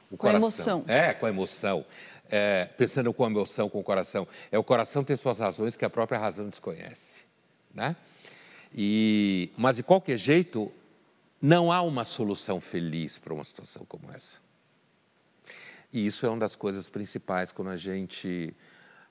O 0.10 0.16
com 0.16 0.28
coração. 0.28 0.38
a 0.38 0.40
emoção. 0.40 0.86
É, 0.88 1.14
com 1.14 1.26
a 1.26 1.30
emoção. 1.30 1.86
É, 2.30 2.66
pensando 2.78 3.14
com 3.14 3.26
a 3.26 3.28
emoção, 3.28 3.70
com 3.70 3.82
o 3.82 3.84
coração. 3.84 4.26
É 4.50 4.58
o 4.58 4.64
coração 4.64 5.04
ter 5.04 5.18
suas 5.18 5.40
razões 5.40 5.76
que 5.76 5.84
a 5.84 5.90
própria 5.90 6.18
razão 6.18 6.48
desconhece, 6.48 7.26
né? 7.74 7.98
E, 8.74 9.52
mas, 9.58 9.76
de 9.76 9.84
qualquer 9.84 10.16
jeito, 10.16 10.72
não 11.42 11.70
há 11.70 11.82
uma 11.82 12.06
solução 12.06 12.62
feliz 12.62 13.18
para 13.18 13.34
uma 13.34 13.44
situação 13.44 13.84
como 13.84 14.10
essa. 14.14 14.38
E 15.92 16.08
isso 16.08 16.26
é 16.26 16.30
uma 16.30 16.40
das 16.40 16.56
coisas 16.56 16.88
principais 16.88 17.52
quando 17.52 17.72
a 17.72 17.76
gente 17.76 18.56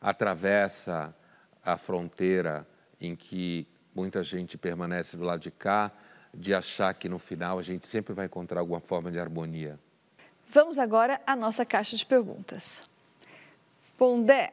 atravessa 0.00 1.14
a 1.62 1.76
fronteira 1.76 2.66
em 2.98 3.14
que 3.14 3.68
muita 3.94 4.22
gente 4.22 4.56
permanece 4.56 5.16
do 5.16 5.24
lado 5.24 5.40
de 5.40 5.50
cá, 5.50 5.92
de 6.32 6.54
achar 6.54 6.94
que 6.94 7.08
no 7.08 7.18
final 7.18 7.58
a 7.58 7.62
gente 7.62 7.86
sempre 7.88 8.12
vai 8.14 8.26
encontrar 8.26 8.60
alguma 8.60 8.80
forma 8.80 9.10
de 9.10 9.18
harmonia. 9.18 9.78
Vamos 10.48 10.78
agora 10.78 11.20
à 11.26 11.36
nossa 11.36 11.64
caixa 11.64 11.96
de 11.96 12.04
perguntas. 12.04 12.82
Pondé, 13.96 14.52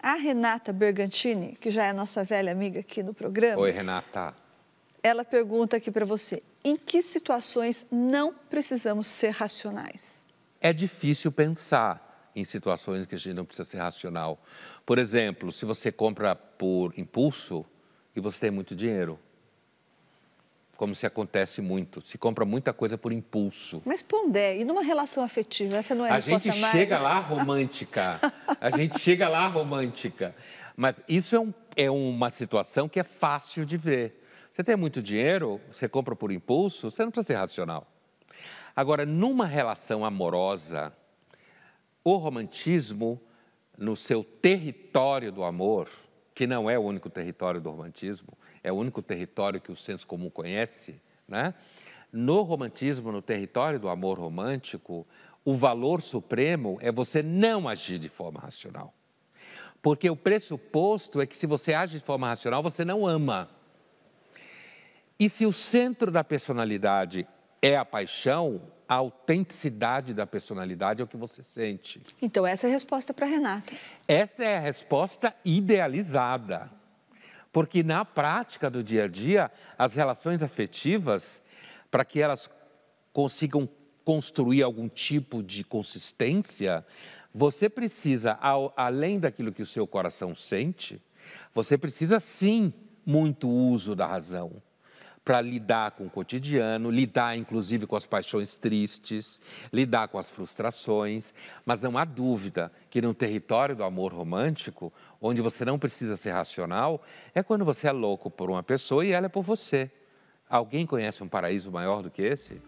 a 0.00 0.14
Renata 0.14 0.72
Bergantini, 0.72 1.56
que 1.60 1.70
já 1.70 1.84
é 1.84 1.92
nossa 1.92 2.24
velha 2.24 2.52
amiga 2.52 2.80
aqui 2.80 3.02
no 3.02 3.12
programa. 3.12 3.60
Oi, 3.60 3.70
Renata. 3.70 4.34
Ela 5.02 5.24
pergunta 5.24 5.76
aqui 5.76 5.90
para 5.90 6.04
você: 6.04 6.42
em 6.64 6.76
que 6.76 7.02
situações 7.02 7.86
não 7.90 8.32
precisamos 8.32 9.06
ser 9.06 9.30
racionais? 9.30 10.24
É 10.60 10.72
difícil 10.72 11.30
pensar 11.32 12.30
em 12.34 12.44
situações 12.44 13.06
que 13.06 13.14
a 13.14 13.18
gente 13.18 13.34
não 13.34 13.44
precisa 13.44 13.68
ser 13.68 13.78
racional. 13.78 14.40
Por 14.86 14.98
exemplo, 14.98 15.50
se 15.50 15.64
você 15.64 15.90
compra 15.90 16.34
por 16.34 16.96
impulso, 16.96 17.64
e 18.18 18.20
você 18.20 18.40
tem 18.40 18.50
muito 18.50 18.74
dinheiro. 18.76 19.18
Como 20.76 20.94
se 20.94 21.06
acontece 21.06 21.60
muito. 21.60 22.06
Se 22.06 22.18
compra 22.18 22.44
muita 22.44 22.72
coisa 22.72 22.96
por 22.96 23.12
impulso. 23.12 23.82
Mas, 23.84 24.02
Pondé, 24.02 24.58
e 24.58 24.64
numa 24.64 24.82
relação 24.82 25.24
afetiva? 25.24 25.76
Essa 25.76 25.94
não 25.94 26.04
é 26.04 26.10
a, 26.10 26.12
a 26.12 26.14
resposta 26.16 26.48
mais? 26.48 26.62
A 26.62 26.66
gente 26.66 26.72
chega 26.72 26.98
lá 27.00 27.18
romântica. 27.20 28.20
a 28.60 28.70
gente 28.70 28.98
chega 28.98 29.28
lá 29.28 29.46
romântica. 29.48 30.34
Mas 30.76 31.02
isso 31.08 31.34
é, 31.34 31.40
um, 31.40 31.54
é 31.74 31.90
uma 31.90 32.30
situação 32.30 32.88
que 32.88 33.00
é 33.00 33.02
fácil 33.02 33.64
de 33.64 33.76
ver. 33.76 34.24
Você 34.52 34.62
tem 34.62 34.76
muito 34.76 35.02
dinheiro, 35.02 35.60
você 35.70 35.88
compra 35.88 36.14
por 36.14 36.30
impulso, 36.30 36.90
você 36.90 37.02
não 37.04 37.10
precisa 37.10 37.34
ser 37.34 37.40
racional. 37.40 37.86
Agora, 38.74 39.04
numa 39.04 39.46
relação 39.46 40.04
amorosa, 40.04 40.92
o 42.04 42.16
romantismo, 42.16 43.20
no 43.76 43.96
seu 43.96 44.22
território 44.22 45.32
do 45.32 45.42
amor, 45.42 45.88
que 46.38 46.46
não 46.46 46.70
é 46.70 46.78
o 46.78 46.82
único 46.82 47.10
território 47.10 47.60
do 47.60 47.68
romantismo, 47.68 48.28
é 48.62 48.70
o 48.70 48.76
único 48.76 49.02
território 49.02 49.60
que 49.60 49.72
o 49.72 49.76
senso 49.76 50.06
comum 50.06 50.30
conhece, 50.30 51.02
né? 51.26 51.52
No 52.12 52.42
romantismo, 52.42 53.10
no 53.10 53.20
território 53.20 53.80
do 53.80 53.88
amor 53.88 54.20
romântico, 54.20 55.04
o 55.44 55.56
valor 55.56 56.00
supremo 56.00 56.78
é 56.80 56.92
você 56.92 57.24
não 57.24 57.68
agir 57.68 57.98
de 57.98 58.08
forma 58.08 58.38
racional. 58.38 58.94
Porque 59.82 60.08
o 60.08 60.14
pressuposto 60.14 61.20
é 61.20 61.26
que 61.26 61.36
se 61.36 61.44
você 61.44 61.74
age 61.74 61.98
de 61.98 62.04
forma 62.04 62.28
racional, 62.28 62.62
você 62.62 62.84
não 62.84 63.04
ama. 63.04 63.50
E 65.18 65.28
se 65.28 65.44
o 65.44 65.52
centro 65.52 66.08
da 66.08 66.22
personalidade 66.22 67.26
é 67.60 67.76
a 67.76 67.84
paixão, 67.84 68.60
a 68.88 68.94
autenticidade 68.94 70.14
da 70.14 70.26
personalidade 70.26 71.00
é 71.00 71.04
o 71.04 71.08
que 71.08 71.16
você 71.16 71.42
sente. 71.42 72.00
Então, 72.22 72.46
essa 72.46 72.66
é 72.66 72.70
a 72.70 72.72
resposta 72.72 73.12
para 73.12 73.26
Renata. 73.26 73.72
Essa 74.06 74.44
é 74.44 74.56
a 74.56 74.60
resposta 74.60 75.34
idealizada. 75.44 76.70
Porque 77.52 77.82
na 77.82 78.04
prática 78.04 78.70
do 78.70 78.82
dia 78.82 79.04
a 79.04 79.08
dia, 79.08 79.50
as 79.76 79.94
relações 79.94 80.42
afetivas, 80.42 81.42
para 81.90 82.04
que 82.04 82.20
elas 82.20 82.50
consigam 83.12 83.68
construir 84.04 84.62
algum 84.62 84.88
tipo 84.88 85.42
de 85.42 85.64
consistência, 85.64 86.84
você 87.34 87.68
precisa, 87.68 88.32
ao, 88.40 88.72
além 88.76 89.18
daquilo 89.18 89.52
que 89.52 89.62
o 89.62 89.66
seu 89.66 89.86
coração 89.86 90.34
sente, 90.34 91.02
você 91.52 91.76
precisa 91.76 92.18
sim 92.18 92.72
muito 93.04 93.48
uso 93.48 93.94
da 93.94 94.06
razão 94.06 94.62
para 95.28 95.42
lidar 95.42 95.90
com 95.90 96.06
o 96.06 96.10
cotidiano, 96.10 96.90
lidar 96.90 97.36
inclusive 97.36 97.86
com 97.86 97.94
as 97.94 98.06
paixões 98.06 98.56
tristes, 98.56 99.38
lidar 99.70 100.08
com 100.08 100.16
as 100.16 100.30
frustrações, 100.30 101.34
mas 101.66 101.82
não 101.82 101.98
há 101.98 102.04
dúvida 102.06 102.72
que 102.88 103.02
no 103.02 103.12
território 103.12 103.76
do 103.76 103.84
amor 103.84 104.10
romântico, 104.10 104.90
onde 105.20 105.42
você 105.42 105.66
não 105.66 105.78
precisa 105.78 106.16
ser 106.16 106.30
racional, 106.30 107.02
é 107.34 107.42
quando 107.42 107.62
você 107.62 107.88
é 107.88 107.92
louco 107.92 108.30
por 108.30 108.48
uma 108.48 108.62
pessoa 108.62 109.04
e 109.04 109.12
ela 109.12 109.26
é 109.26 109.28
por 109.28 109.42
você. 109.42 109.90
Alguém 110.48 110.86
conhece 110.86 111.22
um 111.22 111.28
paraíso 111.28 111.70
maior 111.70 112.02
do 112.02 112.10
que 112.10 112.22
esse? 112.22 112.62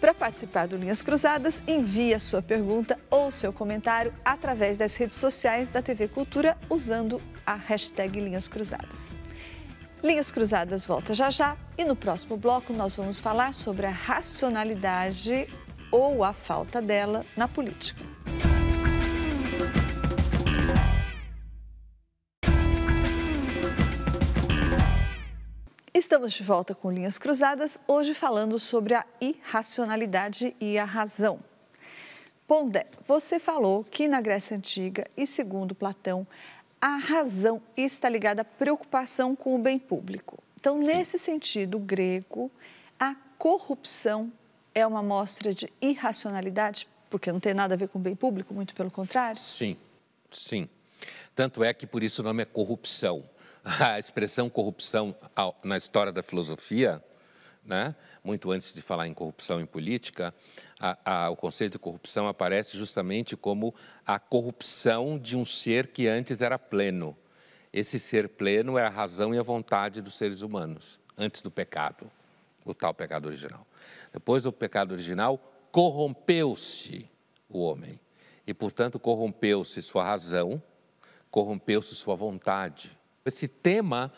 Para 0.00 0.14
participar 0.14 0.68
do 0.68 0.76
Linhas 0.76 1.02
Cruzadas, 1.02 1.60
envie 1.66 2.14
a 2.14 2.20
sua 2.20 2.40
pergunta 2.40 2.96
ou 3.10 3.32
seu 3.32 3.52
comentário 3.52 4.14
através 4.24 4.76
das 4.76 4.94
redes 4.94 5.16
sociais 5.16 5.68
da 5.68 5.82
TV 5.82 6.06
Cultura 6.06 6.56
usando 6.70 7.20
a 7.44 7.54
hashtag 7.54 8.20
Linhas 8.20 8.46
Cruzadas. 8.46 9.23
Linhas 10.04 10.30
Cruzadas 10.30 10.84
volta 10.84 11.14
já 11.14 11.30
já 11.30 11.56
e 11.78 11.84
no 11.86 11.96
próximo 11.96 12.36
bloco 12.36 12.74
nós 12.74 12.94
vamos 12.94 13.18
falar 13.18 13.54
sobre 13.54 13.86
a 13.86 13.90
racionalidade 13.90 15.48
ou 15.90 16.22
a 16.22 16.34
falta 16.34 16.82
dela 16.82 17.24
na 17.34 17.48
política. 17.48 18.04
Estamos 25.94 26.34
de 26.34 26.42
volta 26.42 26.74
com 26.74 26.92
Linhas 26.92 27.16
Cruzadas, 27.16 27.78
hoje 27.88 28.12
falando 28.12 28.58
sobre 28.58 28.92
a 28.92 29.06
irracionalidade 29.22 30.54
e 30.60 30.76
a 30.76 30.84
razão. 30.84 31.40
Pondé, 32.46 32.88
você 33.08 33.38
falou 33.38 33.82
que 33.82 34.06
na 34.06 34.20
Grécia 34.20 34.54
Antiga 34.54 35.06
e 35.16 35.26
segundo 35.26 35.74
Platão, 35.74 36.26
a 36.84 36.98
razão 36.98 37.62
está 37.74 38.10
ligada 38.10 38.42
à 38.42 38.44
preocupação 38.44 39.34
com 39.34 39.54
o 39.54 39.58
bem 39.58 39.78
público. 39.78 40.38
Então, 40.60 40.82
Sim. 40.82 40.92
nesse 40.92 41.18
sentido 41.18 41.78
grego, 41.78 42.50
a 43.00 43.16
corrupção 43.38 44.30
é 44.74 44.86
uma 44.86 45.02
mostra 45.02 45.54
de 45.54 45.72
irracionalidade, 45.80 46.86
porque 47.08 47.32
não 47.32 47.40
tem 47.40 47.54
nada 47.54 47.72
a 47.72 47.76
ver 47.78 47.88
com 47.88 47.98
o 47.98 48.02
bem 48.02 48.14
público, 48.14 48.52
muito 48.52 48.74
pelo 48.74 48.90
contrário? 48.90 49.40
Sim, 49.40 49.78
sim. 50.30 50.68
Tanto 51.34 51.64
é 51.64 51.72
que 51.72 51.86
por 51.86 52.02
isso 52.02 52.20
o 52.20 52.24
nome 52.24 52.42
é 52.42 52.44
corrupção. 52.44 53.24
A 53.80 53.98
expressão 53.98 54.50
corrupção 54.50 55.16
na 55.64 55.78
história 55.78 56.12
da 56.12 56.22
filosofia 56.22 57.02
né? 57.64 57.94
Muito 58.24 58.50
antes 58.50 58.72
de 58.72 58.80
falar 58.80 59.06
em 59.06 59.12
corrupção 59.12 59.60
em 59.60 59.66
política, 59.66 60.34
a, 60.80 61.26
a, 61.26 61.30
o 61.30 61.36
conceito 61.36 61.72
de 61.72 61.78
corrupção 61.78 62.26
aparece 62.26 62.78
justamente 62.78 63.36
como 63.36 63.74
a 64.06 64.18
corrupção 64.18 65.18
de 65.18 65.36
um 65.36 65.44
ser 65.44 65.88
que 65.88 66.08
antes 66.08 66.40
era 66.40 66.58
pleno. 66.58 67.14
Esse 67.70 67.98
ser 67.98 68.30
pleno 68.30 68.78
é 68.78 68.82
a 68.82 68.88
razão 68.88 69.34
e 69.34 69.38
a 69.38 69.42
vontade 69.42 70.00
dos 70.00 70.14
seres 70.14 70.40
humanos, 70.40 70.98
antes 71.18 71.42
do 71.42 71.50
pecado, 71.50 72.10
o 72.64 72.72
tal 72.72 72.94
pecado 72.94 73.26
original. 73.26 73.66
Depois 74.10 74.44
do 74.44 74.52
pecado 74.52 74.92
original, 74.92 75.38
corrompeu-se 75.70 77.10
o 77.48 77.60
homem. 77.60 78.00
E, 78.46 78.54
portanto, 78.54 78.98
corrompeu-se 78.98 79.82
sua 79.82 80.04
razão, 80.04 80.62
corrompeu-se 81.30 81.94
sua 81.94 82.14
vontade. 82.14 82.96
Esse 83.24 83.48
tema 83.48 84.12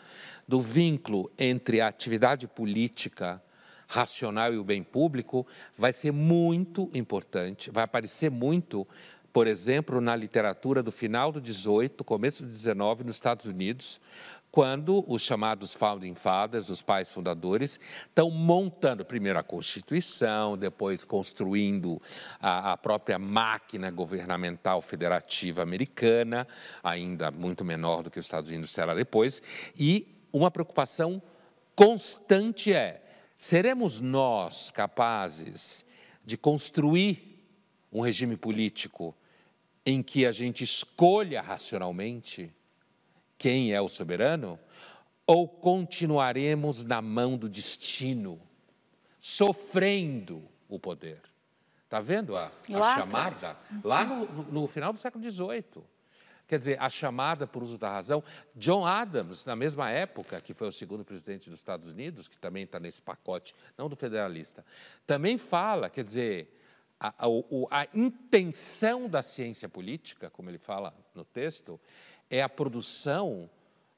do 0.47 0.61
vínculo 0.61 1.31
entre 1.37 1.81
a 1.81 1.87
atividade 1.87 2.47
política 2.47 3.41
racional 3.87 4.53
e 4.53 4.57
o 4.57 4.63
bem 4.63 4.83
público 4.83 5.47
vai 5.75 5.93
ser 5.93 6.11
muito 6.11 6.89
importante, 6.93 7.71
vai 7.71 7.83
aparecer 7.83 8.29
muito, 8.29 8.85
por 9.31 9.47
exemplo, 9.47 10.01
na 10.01 10.15
literatura 10.15 10.83
do 10.83 10.91
final 10.91 11.31
do 11.31 11.39
18, 11.39 12.03
começo 12.03 12.43
do 12.43 12.49
19 12.49 13.03
nos 13.03 13.15
Estados 13.15 13.45
Unidos, 13.45 13.99
quando 14.51 15.03
os 15.07 15.21
chamados 15.21 15.73
founding 15.73 16.15
fathers, 16.15 16.69
os 16.69 16.81
pais 16.81 17.09
fundadores, 17.09 17.79
estão 18.07 18.31
montando 18.31 19.05
primeiro 19.05 19.37
a 19.37 19.43
Constituição, 19.43 20.57
depois 20.57 21.03
construindo 21.03 22.01
a, 22.39 22.71
a, 22.73 22.77
própria 22.77 23.19
máquina 23.19 23.91
governamental 23.91 24.81
federativa 24.81 25.61
americana, 25.61 26.47
ainda 26.83 27.29
muito 27.29 27.63
menor 27.63 28.03
do 28.03 28.09
que 28.09 28.19
os 28.19 28.25
Estados 28.25 28.49
Unidos 28.49 28.71
será 28.71 28.95
depois, 28.95 29.41
e 29.77 30.07
uma 30.33 30.49
preocupação 30.49 31.21
constante 31.75 32.73
é: 32.73 33.06
seremos 33.37 33.99
nós 33.99 34.71
capazes 34.71 35.85
de 36.25 36.37
construir 36.37 37.45
um 37.91 38.01
regime 38.01 38.35
político 38.35 39.15
em 39.85 40.03
que 40.03 40.25
a 40.25 40.31
gente 40.31 40.63
escolha 40.63 41.41
racionalmente 41.41 42.53
quem 43.37 43.73
é 43.73 43.79
o 43.79 43.87
soberano? 43.87 44.59
Ou 45.25 45.47
continuaremos 45.47 46.83
na 46.83 47.01
mão 47.01 47.37
do 47.37 47.47
destino, 47.47 48.41
sofrendo 49.19 50.43
o 50.67 50.79
poder? 50.79 51.21
Está 51.83 52.01
vendo 52.01 52.35
a, 52.35 52.51
a 52.73 52.95
chamada? 52.95 53.57
Lá 53.83 54.03
no, 54.03 54.43
no, 54.43 54.67
final 54.67 54.91
do 54.91 54.99
século 54.99 55.23
XVIII. 55.23 55.83
Quer 56.47 56.59
dizer, 56.59 56.81
a 56.81 56.89
chamada 56.89 57.45
por 57.45 57.61
uso 57.61 57.77
da 57.77 57.89
razão. 57.89 58.23
John 58.55 58.85
Adams, 58.85 59.45
na 59.45 59.55
mesma 59.55 59.91
época, 59.91 60.39
que 60.39 60.53
foi 60.53 60.67
o 60.67 60.71
segundo 60.71 61.03
presidente 61.03 61.49
dos 61.49 61.59
Estados 61.59 61.87
Unidos, 61.87 62.27
que 62.27 62.37
também 62.37 62.63
está 62.63 62.79
nesse 62.79 63.01
pacote, 63.01 63.53
não 63.77 63.89
do 63.89 63.95
federalista, 63.95 64.65
também 65.05 65.37
fala, 65.37 65.89
quer 65.89 66.05
dizer, 66.05 66.57
a, 66.99 67.09
a, 67.09 67.81
a 67.81 67.87
intenção 67.93 69.09
da 69.09 69.21
ciência 69.21 69.67
política, 69.67 70.29
como 70.29 70.49
ele 70.49 70.57
fala 70.57 70.93
no 71.13 71.25
texto, 71.25 71.79
é 72.29 72.41
a 72.41 72.49
produção 72.49 73.49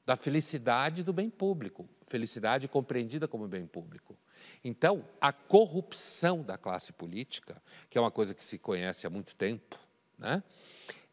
da 0.04 0.16
felicidade 0.16 1.04
do 1.04 1.12
bem 1.12 1.30
público, 1.30 1.88
felicidade 2.06 2.66
compreendida 2.66 3.28
como 3.28 3.46
bem 3.46 3.64
público. 3.64 4.18
Então, 4.64 5.04
a 5.20 5.32
corrupção 5.32 6.42
da 6.42 6.58
classe 6.58 6.92
política, 6.92 7.62
que 7.88 7.96
é 7.96 8.00
uma 8.00 8.10
coisa 8.10 8.34
que 8.34 8.44
se 8.44 8.58
conhece 8.58 9.06
há 9.06 9.10
muito 9.10 9.36
tempo, 9.36 9.78
né? 10.18 10.42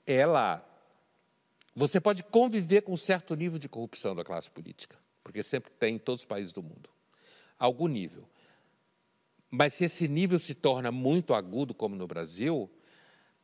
ela. 0.06 0.64
Você 1.78 2.02
pode 2.02 2.24
conviver 2.24 2.82
com 2.82 2.94
um 2.94 2.98
certo 2.98 3.36
nível 3.36 3.60
de 3.60 3.70
corrupção 3.70 4.16
da 4.16 4.24
classe 4.24 4.50
política, 4.50 4.98
porque 5.24 5.44
sempre 5.44 5.72
tem 5.74 5.94
em 5.94 6.00
todos 6.00 6.24
os 6.24 6.26
países 6.26 6.52
do 6.52 6.64
mundo. 6.64 6.90
Algum 7.60 7.86
nível. 7.86 8.28
Mas 9.52 9.76
se 9.76 9.86
esse 9.86 10.08
nível 10.08 10.40
se 10.40 10.56
torna 10.56 10.92
muito 10.92 11.36
agudo, 11.36 11.76
como 11.76 11.96
no 11.96 12.08
Brasil, 12.08 12.68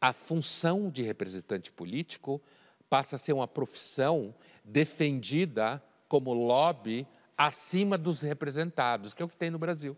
a 0.01 0.11
função 0.11 0.89
de 0.89 1.03
representante 1.03 1.71
político 1.71 2.41
passa 2.89 3.17
a 3.17 3.19
ser 3.19 3.33
uma 3.33 3.47
profissão 3.47 4.33
defendida 4.65 5.79
como 6.07 6.33
lobby 6.33 7.07
acima 7.37 7.99
dos 7.99 8.23
representados, 8.23 9.13
que 9.13 9.21
é 9.21 9.25
o 9.25 9.29
que 9.29 9.37
tem 9.37 9.51
no 9.51 9.59
Brasil. 9.59 9.95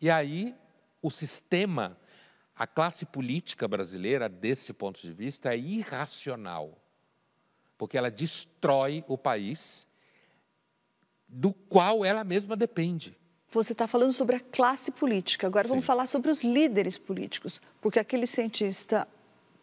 E 0.00 0.08
aí 0.08 0.54
o 1.02 1.10
sistema, 1.10 1.94
a 2.56 2.66
classe 2.66 3.04
política 3.04 3.68
brasileira, 3.68 4.30
desse 4.30 4.72
ponto 4.72 4.98
de 4.98 5.12
vista, 5.12 5.52
é 5.52 5.58
irracional, 5.58 6.87
porque 7.78 7.96
ela 7.96 8.10
destrói 8.10 9.04
o 9.06 9.16
país 9.16 9.86
do 11.28 11.52
qual 11.52 12.04
ela 12.04 12.24
mesma 12.24 12.56
depende. 12.56 13.16
Você 13.50 13.72
está 13.72 13.86
falando 13.86 14.12
sobre 14.12 14.36
a 14.36 14.40
classe 14.40 14.90
política. 14.90 15.46
Agora 15.46 15.64
Sim. 15.64 15.70
vamos 15.70 15.86
falar 15.86 16.06
sobre 16.06 16.30
os 16.30 16.42
líderes 16.42 16.98
políticos, 16.98 17.62
porque 17.80 17.98
aquele 17.98 18.26
cientista 18.26 19.08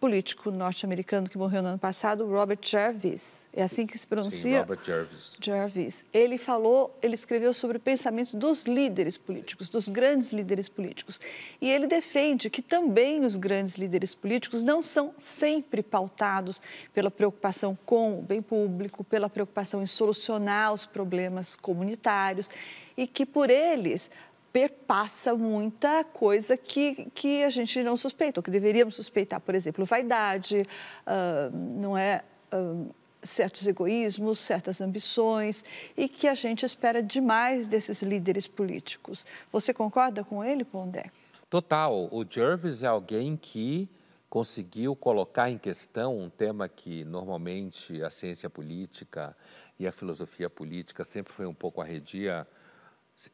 político 0.06 0.52
norte-americano 0.52 1.28
que 1.28 1.36
morreu 1.36 1.64
no 1.64 1.70
ano 1.70 1.80
passado, 1.80 2.28
Robert 2.28 2.60
Jarvis. 2.62 3.48
É 3.52 3.64
assim 3.64 3.88
que 3.88 3.98
se 3.98 4.06
pronuncia? 4.06 4.40
Sim, 4.40 4.58
Robert 4.60 4.86
Jarvis. 4.86 5.38
Jarvis. 5.42 6.06
Ele 6.14 6.38
falou, 6.38 6.96
ele 7.02 7.16
escreveu 7.16 7.56
sobre 7.56 7.78
o 7.78 7.80
pensamento 7.80 8.38
dos 8.38 8.66
líderes 8.66 9.18
políticos, 9.18 9.68
dos 9.68 9.88
grandes 9.88 10.32
líderes 10.32 10.70
políticos. 10.70 11.20
E 11.60 11.72
ele 11.72 11.88
defende 11.88 12.52
que 12.52 12.62
também 12.62 13.26
os 13.26 13.36
grandes 13.36 13.78
líderes 13.78 14.14
políticos 14.14 14.62
não 14.62 14.80
são 14.80 15.12
sempre 15.18 15.82
pautados 15.82 16.62
pela 16.94 17.10
preocupação 17.10 17.76
com 17.84 18.20
o 18.20 18.22
bem 18.22 18.44
público, 18.44 19.04
pela 19.04 19.28
preocupação 19.28 19.82
em 19.82 19.88
solucionar 19.88 20.72
os 20.72 20.86
problemas 20.86 21.56
comunitários 21.56 22.48
e 22.96 23.08
que 23.08 23.26
por 23.26 23.50
eles 23.50 24.12
perpassa 24.56 25.36
muita 25.36 26.06
coisa 26.06 26.56
que, 26.56 27.12
que 27.14 27.44
a 27.44 27.50
gente 27.50 27.84
não 27.84 27.98
suspeita, 27.98 28.40
ou 28.40 28.42
que 28.42 28.50
deveríamos 28.50 28.96
suspeitar, 28.96 29.42
por 29.42 29.54
exemplo, 29.54 29.84
vaidade, 29.84 30.66
uh, 31.06 31.54
não 31.54 31.98
é, 31.98 32.24
uh, 32.54 32.90
certos 33.22 33.68
egoísmos, 33.68 34.40
certas 34.40 34.80
ambições, 34.80 35.62
e 35.98 36.08
que 36.08 36.26
a 36.26 36.34
gente 36.36 36.66
espera 36.66 37.04
demais 37.04 37.68
desses 37.68 38.02
líderes 38.02 38.48
políticos. 38.48 39.26
Você 39.52 39.74
concorda 39.74 40.24
com 40.24 40.42
ele, 40.42 40.64
Pondé? 40.64 41.12
Total. 41.50 42.08
O 42.10 42.24
Jervis 42.24 42.82
é 42.82 42.88
alguém 42.88 43.36
que 43.36 43.90
conseguiu 44.30 44.96
colocar 44.96 45.50
em 45.50 45.58
questão 45.58 46.18
um 46.18 46.30
tema 46.30 46.70
que 46.70 47.04
normalmente 47.04 48.02
a 48.02 48.10
ciência 48.10 48.50
política 48.50 49.36
e 49.78 49.86
a 49.86 49.92
filosofia 49.92 50.50
política 50.50 51.04
sempre 51.04 51.34
foi 51.34 51.46
um 51.46 51.54
pouco 51.54 51.82
arredia, 51.82 52.48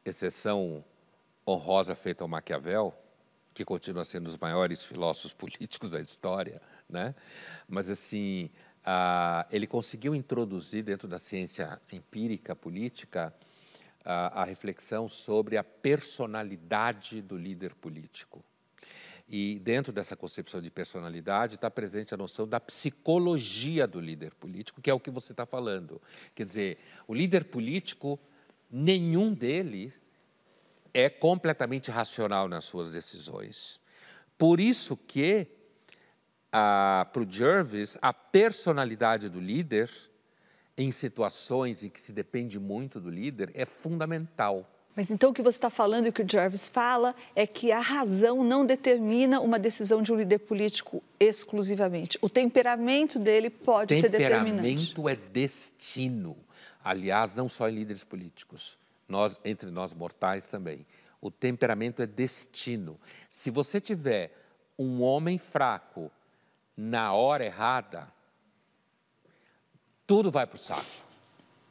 exceção 0.04 0.84
honrosa 1.46 1.94
feita 1.94 2.24
ao 2.24 2.28
Maquiavel, 2.28 2.94
que 3.54 3.64
continua 3.64 4.04
sendo 4.04 4.22
um 4.22 4.30
dos 4.30 4.38
maiores 4.38 4.84
filósofos 4.84 5.32
políticos 5.34 5.92
da 5.92 6.00
história, 6.00 6.60
né? 6.88 7.14
Mas 7.68 7.90
assim, 7.90 8.50
ele 9.50 9.66
conseguiu 9.66 10.14
introduzir 10.14 10.82
dentro 10.82 11.06
da 11.06 11.18
ciência 11.18 11.80
empírica 11.92 12.54
política 12.56 13.34
a 14.04 14.44
reflexão 14.44 15.08
sobre 15.08 15.56
a 15.56 15.62
personalidade 15.62 17.22
do 17.22 17.36
líder 17.36 17.74
político. 17.74 18.44
E 19.28 19.60
dentro 19.60 19.92
dessa 19.92 20.16
concepção 20.16 20.60
de 20.60 20.70
personalidade 20.70 21.54
está 21.54 21.70
presente 21.70 22.12
a 22.12 22.16
noção 22.16 22.46
da 22.46 22.60
psicologia 22.60 23.86
do 23.86 24.00
líder 24.00 24.34
político, 24.34 24.82
que 24.82 24.90
é 24.90 24.94
o 24.94 25.00
que 25.00 25.10
você 25.10 25.32
está 25.32 25.46
falando. 25.46 26.02
Quer 26.34 26.44
dizer, 26.44 26.78
o 27.06 27.14
líder 27.14 27.44
político, 27.44 28.18
nenhum 28.70 29.32
deles 29.32 30.00
é 30.94 31.08
completamente 31.08 31.90
racional 31.90 32.48
nas 32.48 32.64
suas 32.64 32.92
decisões. 32.92 33.80
Por 34.36 34.60
isso 34.60 34.96
que, 34.96 35.46
para 36.50 37.10
o 37.16 37.26
Jervis, 37.30 37.96
a 38.02 38.12
personalidade 38.12 39.28
do 39.28 39.40
líder, 39.40 39.90
em 40.76 40.90
situações 40.90 41.82
em 41.82 41.88
que 41.88 42.00
se 42.00 42.12
depende 42.12 42.58
muito 42.58 43.00
do 43.00 43.10
líder, 43.10 43.50
é 43.54 43.64
fundamental. 43.64 44.68
Mas 44.94 45.10
então 45.10 45.30
o 45.30 45.32
que 45.32 45.40
você 45.40 45.56
está 45.56 45.70
falando 45.70 46.04
e 46.06 46.08
o 46.10 46.12
que 46.12 46.22
o 46.22 46.28
Jervis 46.28 46.68
fala 46.68 47.14
é 47.34 47.46
que 47.46 47.72
a 47.72 47.80
razão 47.80 48.44
não 48.44 48.66
determina 48.66 49.40
uma 49.40 49.58
decisão 49.58 50.02
de 50.02 50.12
um 50.12 50.16
líder 50.16 50.40
político 50.40 51.02
exclusivamente. 51.18 52.18
O 52.20 52.28
temperamento 52.28 53.18
dele 53.18 53.48
pode 53.48 53.94
ser 53.94 54.10
determinante. 54.10 54.62
Temperamento 54.62 55.08
é 55.08 55.16
destino. 55.16 56.36
Aliás, 56.84 57.34
não 57.34 57.48
só 57.48 57.68
em 57.70 57.74
líderes 57.74 58.04
políticos 58.04 58.76
nós, 59.12 59.38
entre 59.44 59.70
nós 59.70 59.92
mortais 59.92 60.48
também. 60.48 60.86
O 61.20 61.30
temperamento 61.30 62.02
é 62.02 62.06
destino. 62.06 62.98
Se 63.28 63.50
você 63.50 63.80
tiver 63.80 64.32
um 64.78 65.02
homem 65.02 65.38
fraco 65.38 66.10
na 66.76 67.12
hora 67.12 67.44
errada, 67.44 68.08
tudo 70.06 70.30
vai 70.30 70.46
para 70.46 70.56
o 70.56 70.58
saco, 70.58 71.06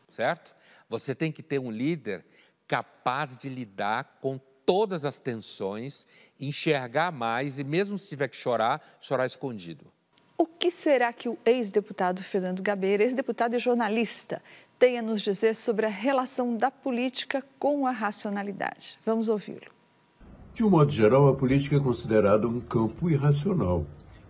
certo? 0.10 0.56
Você 0.88 1.16
tem 1.16 1.32
que 1.32 1.42
ter 1.42 1.60
um 1.60 1.72
líder 1.72 2.24
capaz 2.68 3.36
de 3.36 3.50
lidar 3.50 4.20
com 4.22 4.40
todas 4.66 5.04
as 5.04 5.18
tensões, 5.18 6.06
enxergar 6.40 7.12
mais 7.12 7.60
e, 7.60 7.64
mesmo 7.64 7.98
se 7.98 8.08
tiver 8.08 8.28
que 8.30 8.36
chorar, 8.36 8.98
chorar 9.02 9.26
escondido. 9.26 9.92
O 10.38 10.46
que 10.46 10.72
será 10.72 11.12
que 11.12 11.28
o 11.28 11.38
ex-deputado 11.46 12.24
Fernando 12.24 12.62
Gabeira, 12.62 13.04
ex-deputado 13.04 13.56
e 13.56 13.60
jornalista, 13.60 14.42
tem 14.82 14.98
a 14.98 15.02
nos 15.04 15.22
dizer 15.22 15.56
sobre 15.56 15.86
a 15.86 15.90
relação 15.90 16.58
da 16.58 16.72
política 16.72 17.44
com 17.60 17.86
a 17.86 17.92
racionalidade. 17.92 18.98
Vamos 19.06 19.30
ouvi-lo. 19.30 19.70
De 20.56 20.64
um 20.64 20.72
modo 20.72 20.92
geral, 20.92 21.28
a 21.28 21.36
política 21.36 21.76
é 21.76 21.80
considerada 21.80 22.48
um 22.48 22.60
campo 22.60 23.08
irracional, 23.08 23.86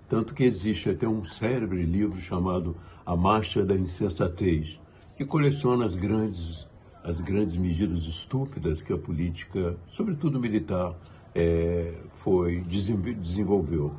tanto 0.10 0.34
que 0.34 0.44
existe 0.44 0.90
até 0.90 1.08
um 1.08 1.24
célebre 1.24 1.84
livro 1.84 2.20
chamado 2.20 2.76
A 3.06 3.16
Marcha 3.16 3.64
da 3.64 3.78
Insensatez, 3.78 4.78
que 5.16 5.24
coleciona 5.24 5.86
as 5.86 5.96
grandes, 5.96 6.68
as 7.02 7.22
grandes 7.22 7.56
medidas 7.56 8.04
estúpidas 8.04 8.82
que 8.82 8.92
a 8.92 8.98
política, 8.98 9.78
sobretudo 9.90 10.38
militar, 10.38 10.94
é, 11.34 11.94
foi 12.22 12.60
desenvolveu. 12.60 13.96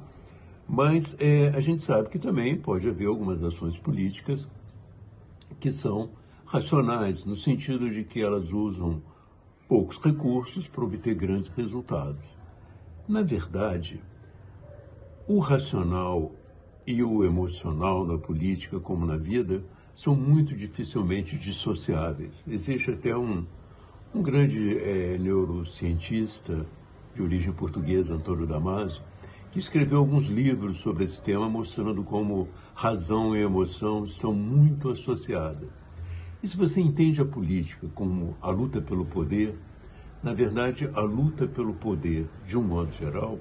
Mas 0.68 1.16
é, 1.18 1.48
a 1.56 1.60
gente 1.60 1.82
sabe 1.82 2.10
que 2.10 2.18
também 2.18 2.58
pode 2.58 2.86
haver 2.86 3.06
algumas 3.06 3.42
ações 3.42 3.78
políticas 3.78 4.46
que 5.58 5.72
são 5.72 6.10
racionais, 6.46 7.24
no 7.24 7.36
sentido 7.36 7.88
de 7.90 8.04
que 8.04 8.20
elas 8.20 8.52
usam 8.52 9.02
poucos 9.68 9.98
recursos 9.98 10.68
para 10.68 10.84
obter 10.84 11.14
grandes 11.14 11.50
resultados. 11.56 12.24
Na 13.08 13.22
verdade, 13.22 14.02
o 15.26 15.38
racional 15.38 16.32
e 16.86 17.02
o 17.02 17.24
emocional 17.24 18.06
na 18.06 18.18
política, 18.18 18.80
como 18.80 19.06
na 19.06 19.16
vida, 19.16 19.64
são 19.94 20.14
muito 20.16 20.54
dificilmente 20.54 21.38
dissociáveis. 21.38 22.32
Existe 22.46 22.90
até 22.90 23.16
um, 23.16 23.46
um 24.14 24.22
grande 24.22 24.78
é, 24.78 25.16
neurocientista 25.18 26.66
de 27.14 27.22
origem 27.22 27.52
portuguesa, 27.52 28.14
Antônio 28.14 28.46
Damasio, 28.46 29.02
que 29.50 29.58
escreveu 29.58 29.98
alguns 29.98 30.26
livros 30.26 30.80
sobre 30.80 31.04
esse 31.04 31.20
tema, 31.20 31.48
mostrando 31.48 32.02
como 32.02 32.48
razão 32.74 33.36
e 33.36 33.40
emoção 33.40 34.04
estão 34.04 34.32
muito 34.32 34.90
associadas. 34.90 35.81
E 36.42 36.48
se 36.48 36.56
você 36.56 36.80
entende 36.80 37.20
a 37.20 37.24
política 37.24 37.88
como 37.94 38.36
a 38.42 38.50
luta 38.50 38.82
pelo 38.82 39.04
poder, 39.04 39.56
na 40.20 40.34
verdade, 40.34 40.90
a 40.92 41.00
luta 41.00 41.46
pelo 41.46 41.72
poder, 41.72 42.28
de 42.44 42.58
um 42.58 42.62
modo 42.62 42.92
geral, 42.92 43.38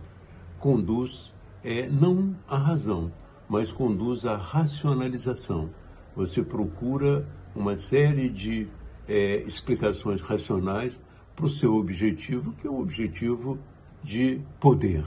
conduz 0.59 1.33
é 1.63 1.87
não 1.87 2.35
a 2.47 2.57
razão, 2.57 3.11
mas 3.49 3.71
conduz 3.71 4.23
à 4.23 4.37
racionalização. 4.37 5.71
Você 6.15 6.43
procura 6.43 7.27
uma 7.55 7.75
série 7.75 8.29
de 8.29 8.67
é, 9.07 9.37
explicações 9.37 10.21
racionais 10.21 10.93
para 11.35 11.45
o 11.45 11.49
seu 11.49 11.75
objetivo, 11.75 12.51
que 12.53 12.67
é 12.67 12.69
um 12.69 12.79
objetivo 12.79 13.57
de 14.03 14.41
poder. 14.59 15.03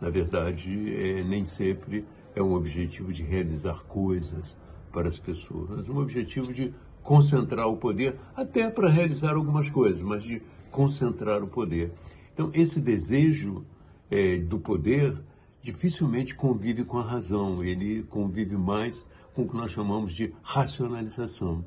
Na 0.00 0.08
verdade, 0.08 0.94
é, 0.94 1.22
nem 1.22 1.44
sempre 1.44 2.06
é 2.34 2.42
um 2.42 2.54
objetivo 2.54 3.12
de 3.12 3.22
realizar 3.22 3.82
coisas 3.84 4.56
para 4.90 5.08
as 5.08 5.18
pessoas, 5.18 5.68
mas 5.68 5.88
um 5.88 5.98
objetivo 5.98 6.52
de 6.52 6.72
concentrar 7.04 7.68
o 7.68 7.76
poder, 7.76 8.16
até 8.34 8.68
para 8.68 8.88
realizar 8.88 9.34
algumas 9.36 9.68
coisas, 9.70 10.00
mas 10.00 10.24
de 10.24 10.42
concentrar 10.70 11.42
o 11.42 11.46
poder. 11.46 11.92
Então, 12.32 12.50
esse 12.52 12.80
desejo 12.80 13.64
é, 14.10 14.38
do 14.38 14.58
poder 14.58 15.16
dificilmente 15.62 16.34
convive 16.34 16.84
com 16.84 16.98
a 16.98 17.02
razão, 17.02 17.62
ele 17.62 18.02
convive 18.04 18.56
mais 18.56 19.04
com 19.34 19.42
o 19.42 19.48
que 19.48 19.54
nós 19.54 19.70
chamamos 19.70 20.14
de 20.14 20.34
racionalização. 20.42 21.64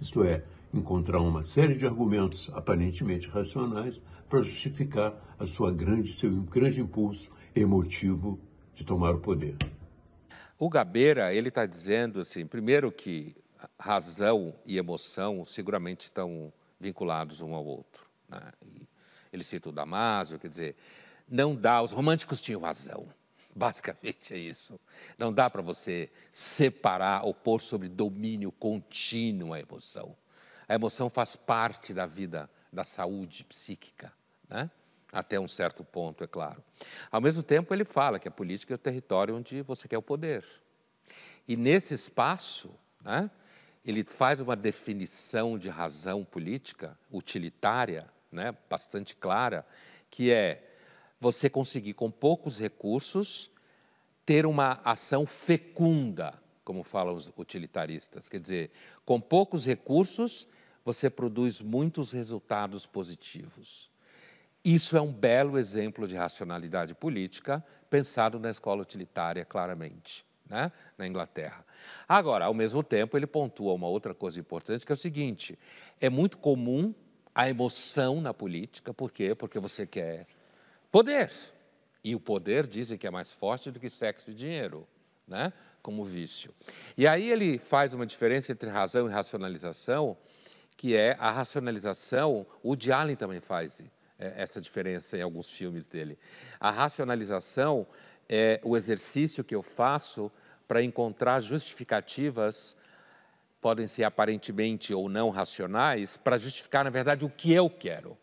Isto 0.00 0.24
é, 0.24 0.42
encontrar 0.74 1.20
uma 1.20 1.44
série 1.44 1.74
de 1.74 1.86
argumentos 1.86 2.50
aparentemente 2.52 3.28
racionais 3.28 4.00
para 4.28 4.42
justificar 4.42 5.14
a 5.38 5.46
sua 5.46 5.72
grande, 5.72 6.14
seu 6.14 6.30
grande 6.42 6.80
impulso 6.80 7.30
emotivo 7.54 8.38
de 8.74 8.84
tomar 8.84 9.14
o 9.14 9.20
poder. 9.20 9.56
O 10.58 10.68
Gabeira, 10.68 11.32
ele 11.34 11.48
está 11.48 11.64
dizendo 11.64 12.20
assim, 12.20 12.46
primeiro 12.46 12.92
que 12.92 13.34
razão 13.78 14.54
e 14.64 14.76
emoção 14.76 15.44
seguramente 15.44 16.02
estão 16.02 16.52
vinculados 16.78 17.40
um 17.40 17.54
ao 17.54 17.64
outro. 17.64 18.06
Né? 18.28 18.40
Ele 19.32 19.42
cita 19.42 19.68
o 19.68 19.72
Damásio, 19.72 20.38
quer 20.38 20.48
dizer, 20.48 20.76
não 21.28 21.54
dá, 21.54 21.82
os 21.82 21.92
românticos 21.92 22.40
tinham 22.40 22.60
razão. 22.60 23.08
Basicamente 23.54 24.34
é 24.34 24.38
isso. 24.38 24.78
Não 25.18 25.32
dá 25.32 25.50
para 25.50 25.62
você 25.62 26.10
separar 26.32 27.24
ou 27.24 27.34
pôr 27.34 27.60
sobre 27.60 27.88
domínio 27.88 28.50
contínuo 28.52 29.52
a 29.52 29.60
emoção. 29.60 30.16
A 30.68 30.74
emoção 30.74 31.10
faz 31.10 31.34
parte 31.34 31.92
da 31.92 32.06
vida, 32.06 32.48
da 32.72 32.84
saúde 32.84 33.44
psíquica, 33.44 34.12
né? 34.48 34.70
até 35.12 35.38
um 35.40 35.48
certo 35.48 35.84
ponto, 35.84 36.22
é 36.22 36.26
claro. 36.26 36.62
Ao 37.10 37.20
mesmo 37.20 37.42
tempo, 37.42 37.74
ele 37.74 37.84
fala 37.84 38.18
que 38.18 38.28
a 38.28 38.30
política 38.30 38.74
é 38.74 38.76
o 38.76 38.78
território 38.78 39.36
onde 39.36 39.62
você 39.62 39.88
quer 39.88 39.98
o 39.98 40.02
poder. 40.02 40.44
E 41.48 41.56
nesse 41.56 41.94
espaço, 41.94 42.70
né, 43.02 43.28
ele 43.84 44.04
faz 44.04 44.40
uma 44.40 44.56
definição 44.56 45.58
de 45.58 45.68
razão 45.68 46.24
política 46.24 46.98
utilitária, 47.10 48.08
né, 48.30 48.54
bastante 48.68 49.16
clara, 49.16 49.66
que 50.10 50.30
é 50.30 50.66
você 51.18 51.50
conseguir, 51.50 51.94
com 51.94 52.10
poucos 52.10 52.58
recursos, 52.58 53.50
ter 54.24 54.46
uma 54.46 54.80
ação 54.84 55.26
fecunda, 55.26 56.40
como 56.64 56.82
falam 56.82 57.14
os 57.14 57.32
utilitaristas. 57.36 58.28
Quer 58.28 58.40
dizer, 58.40 58.70
com 59.04 59.20
poucos 59.20 59.66
recursos, 59.66 60.46
você 60.84 61.10
produz 61.10 61.60
muitos 61.60 62.12
resultados 62.12 62.86
positivos. 62.86 63.90
Isso 64.64 64.96
é 64.96 65.00
um 65.00 65.12
belo 65.12 65.58
exemplo 65.58 66.06
de 66.06 66.16
racionalidade 66.16 66.94
política, 66.94 67.64
pensado 67.88 68.38
na 68.38 68.50
escola 68.50 68.82
utilitária, 68.82 69.44
claramente, 69.44 70.24
né? 70.48 70.70
na 70.96 71.06
Inglaterra. 71.06 71.64
Agora, 72.08 72.46
ao 72.46 72.54
mesmo 72.54 72.82
tempo, 72.82 73.16
ele 73.16 73.26
pontua 73.26 73.74
uma 73.74 73.88
outra 73.88 74.14
coisa 74.14 74.38
importante, 74.38 74.84
que 74.84 74.92
é 74.92 74.94
o 74.94 74.96
seguinte: 74.96 75.58
é 76.00 76.08
muito 76.08 76.38
comum 76.38 76.94
a 77.34 77.48
emoção 77.48 78.20
na 78.20 78.34
política, 78.34 78.92
por 78.92 79.10
quê? 79.10 79.34
Porque 79.34 79.58
você 79.58 79.86
quer 79.86 80.26
Poder. 80.90 81.30
E 82.02 82.14
o 82.14 82.20
poder 82.20 82.66
dizem 82.66 82.98
que 82.98 83.06
é 83.06 83.10
mais 83.10 83.30
forte 83.30 83.70
do 83.70 83.78
que 83.78 83.88
sexo 83.88 84.30
e 84.30 84.34
dinheiro, 84.34 84.88
né? 85.26 85.52
como 85.82 86.04
vício. 86.04 86.52
E 86.96 87.06
aí 87.06 87.30
ele 87.30 87.58
faz 87.58 87.94
uma 87.94 88.06
diferença 88.06 88.50
entre 88.50 88.68
razão 88.68 89.06
e 89.06 89.12
racionalização, 89.12 90.16
que 90.76 90.96
é 90.96 91.16
a 91.18 91.30
racionalização, 91.30 92.46
o 92.62 92.74
de 92.74 92.90
Allen 92.90 93.16
também 93.16 93.40
faz 93.40 93.82
é, 94.18 94.34
essa 94.36 94.60
diferença 94.60 95.16
em 95.16 95.22
alguns 95.22 95.48
filmes 95.48 95.88
dele. 95.88 96.18
A 96.58 96.70
racionalização 96.70 97.86
é 98.28 98.60
o 98.64 98.76
exercício 98.76 99.44
que 99.44 99.54
eu 99.54 99.62
faço 99.62 100.32
para 100.70 100.84
encontrar 100.84 101.40
justificativas, 101.40 102.76
podem 103.60 103.88
ser 103.88 104.04
aparentemente 104.04 104.94
ou 104.94 105.08
não 105.08 105.28
racionais, 105.28 106.16
para 106.16 106.38
justificar, 106.38 106.84
na 106.84 106.90
verdade, 106.90 107.24
o 107.24 107.28
que 107.28 107.52
eu 107.52 107.68
quero. 107.68 108.16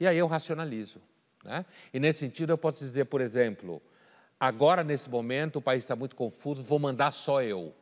E 0.00 0.06
aí 0.08 0.18
eu 0.18 0.26
racionalizo. 0.26 1.00
Né? 1.44 1.64
E 1.94 2.00
nesse 2.00 2.18
sentido, 2.18 2.50
eu 2.50 2.58
posso 2.58 2.80
dizer, 2.80 3.04
por 3.04 3.20
exemplo, 3.20 3.80
agora 4.40 4.82
nesse 4.82 5.08
momento 5.08 5.60
o 5.60 5.62
país 5.62 5.84
está 5.84 5.94
muito 5.94 6.16
confuso, 6.16 6.60
vou 6.60 6.80
mandar 6.80 7.12
só 7.12 7.40
eu. 7.40 7.72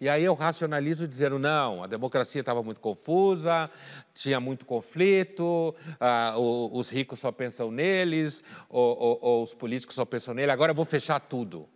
E 0.00 0.08
aí 0.08 0.22
eu 0.22 0.34
racionalizo 0.34 1.08
dizendo, 1.08 1.36
não, 1.36 1.82
a 1.82 1.88
democracia 1.88 2.42
estava 2.42 2.62
muito 2.62 2.80
confusa, 2.80 3.68
tinha 4.14 4.38
muito 4.38 4.64
conflito, 4.64 5.74
ah, 5.98 6.36
os 6.38 6.90
ricos 6.90 7.18
só 7.18 7.32
pensam 7.32 7.72
neles, 7.72 8.44
ou, 8.68 8.96
ou, 8.96 9.18
ou, 9.20 9.42
os 9.42 9.52
políticos 9.52 9.96
só 9.96 10.04
pensam 10.04 10.32
nele, 10.32 10.52
agora 10.52 10.70
eu 10.70 10.76
vou 10.76 10.84
fechar 10.84 11.18
tudo. 11.18 11.68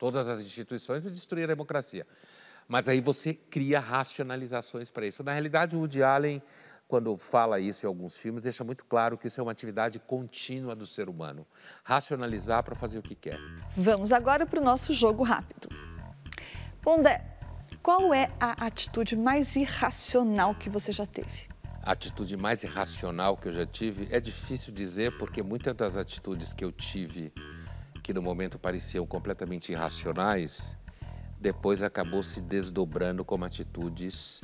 Todas 0.00 0.28
as 0.28 0.40
instituições 0.40 1.04
e 1.04 1.10
destruir 1.10 1.44
a 1.44 1.46
democracia. 1.46 2.04
Mas 2.66 2.88
aí 2.88 3.00
você 3.00 3.34
cria 3.34 3.78
racionalizações 3.78 4.90
para 4.90 5.06
isso. 5.06 5.22
Na 5.22 5.32
realidade, 5.32 5.76
o 5.76 5.80
Woody 5.80 6.02
Allen 6.02 6.42
quando 6.90 7.16
fala 7.16 7.60
isso 7.60 7.86
em 7.86 7.88
alguns 7.88 8.16
filmes, 8.16 8.42
deixa 8.42 8.64
muito 8.64 8.84
claro 8.84 9.16
que 9.16 9.28
isso 9.28 9.38
é 9.40 9.42
uma 9.44 9.52
atividade 9.52 10.00
contínua 10.00 10.74
do 10.74 10.84
ser 10.84 11.08
humano. 11.08 11.46
Racionalizar 11.84 12.64
para 12.64 12.74
fazer 12.74 12.98
o 12.98 13.02
que 13.02 13.14
quer. 13.14 13.38
Vamos 13.76 14.10
agora 14.10 14.44
para 14.44 14.60
o 14.60 14.64
nosso 14.64 14.92
jogo 14.92 15.22
rápido. 15.22 15.68
Pondé, 16.82 17.24
qual 17.80 18.12
é 18.12 18.28
a 18.40 18.66
atitude 18.66 19.14
mais 19.14 19.54
irracional 19.54 20.52
que 20.52 20.68
você 20.68 20.90
já 20.90 21.06
teve? 21.06 21.48
A 21.82 21.92
atitude 21.92 22.36
mais 22.36 22.64
irracional 22.64 23.36
que 23.36 23.48
eu 23.48 23.52
já 23.52 23.64
tive 23.64 24.08
é 24.10 24.20
difícil 24.20 24.74
dizer, 24.74 25.16
porque 25.16 25.44
muitas 25.44 25.74
das 25.74 25.96
atitudes 25.96 26.52
que 26.52 26.64
eu 26.64 26.72
tive, 26.72 27.32
que 28.10 28.14
no 28.14 28.20
momento 28.20 28.58
pareciam 28.58 29.06
completamente 29.06 29.70
irracionais, 29.70 30.76
depois 31.40 31.80
acabou 31.80 32.24
se 32.24 32.40
desdobrando 32.40 33.24
como 33.24 33.44
atitudes 33.44 34.40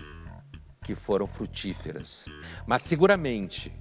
que 0.84 0.94
foram 0.94 1.26
frutíferas. 1.26 2.26
Mas 2.64 2.82
seguramente, 2.82 3.74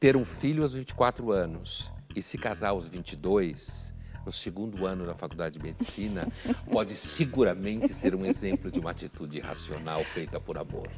ter 0.00 0.16
um 0.16 0.24
filho 0.24 0.64
aos 0.64 0.72
24 0.72 1.30
anos 1.30 1.92
e 2.16 2.20
se 2.20 2.36
casar 2.36 2.70
aos 2.70 2.88
22, 2.88 3.94
no 4.24 4.32
segundo 4.32 4.84
ano 4.84 5.06
da 5.06 5.14
faculdade 5.14 5.56
de 5.56 5.62
medicina, 5.62 6.26
pode 6.68 6.96
seguramente 6.96 7.92
ser 7.92 8.12
um 8.12 8.26
exemplo 8.26 8.72
de 8.72 8.80
uma 8.80 8.90
atitude 8.90 9.38
racional 9.38 10.02
feita 10.02 10.40
por 10.40 10.58
amor. 10.58 10.90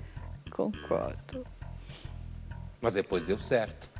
Concordo. 0.51 1.44
Mas 2.81 2.94
depois 2.94 3.27
deu 3.27 3.37
certo. 3.37 3.90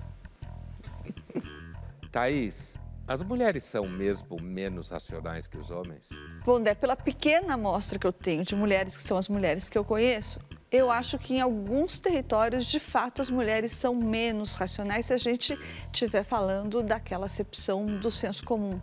Thaís, 2.11 2.79
as 3.09 3.23
mulheres 3.23 3.65
são 3.65 3.89
mesmo 3.89 4.37
menos 4.41 4.91
racionais 4.91 5.47
que 5.47 5.57
os 5.57 5.71
homens? 5.71 6.11
Bom, 6.45 6.63
é 6.67 6.75
pela 6.75 6.95
pequena 6.95 7.55
amostra 7.55 7.99
que 7.99 8.07
eu 8.07 8.13
tenho 8.13 8.45
de 8.45 8.55
mulheres 8.55 8.95
que 8.95 9.03
são 9.03 9.17
as 9.17 9.29
mulheres 9.29 9.67
que 9.67 9.79
eu 9.79 9.85
conheço, 9.85 10.39
eu 10.71 10.91
acho 10.91 11.19
que 11.19 11.37
em 11.37 11.41
alguns 11.41 11.99
territórios, 11.99 12.67
de 12.67 12.79
fato, 12.79 13.23
as 13.23 13.31
mulheres 13.31 13.73
são 13.73 13.95
menos 13.95 14.55
racionais 14.55 15.07
se 15.07 15.15
a 15.15 15.19
gente 15.19 15.59
estiver 15.91 16.23
falando 16.23 16.83
daquela 16.83 17.25
acepção 17.25 17.87
do 17.87 18.11
senso 18.11 18.45
comum, 18.45 18.79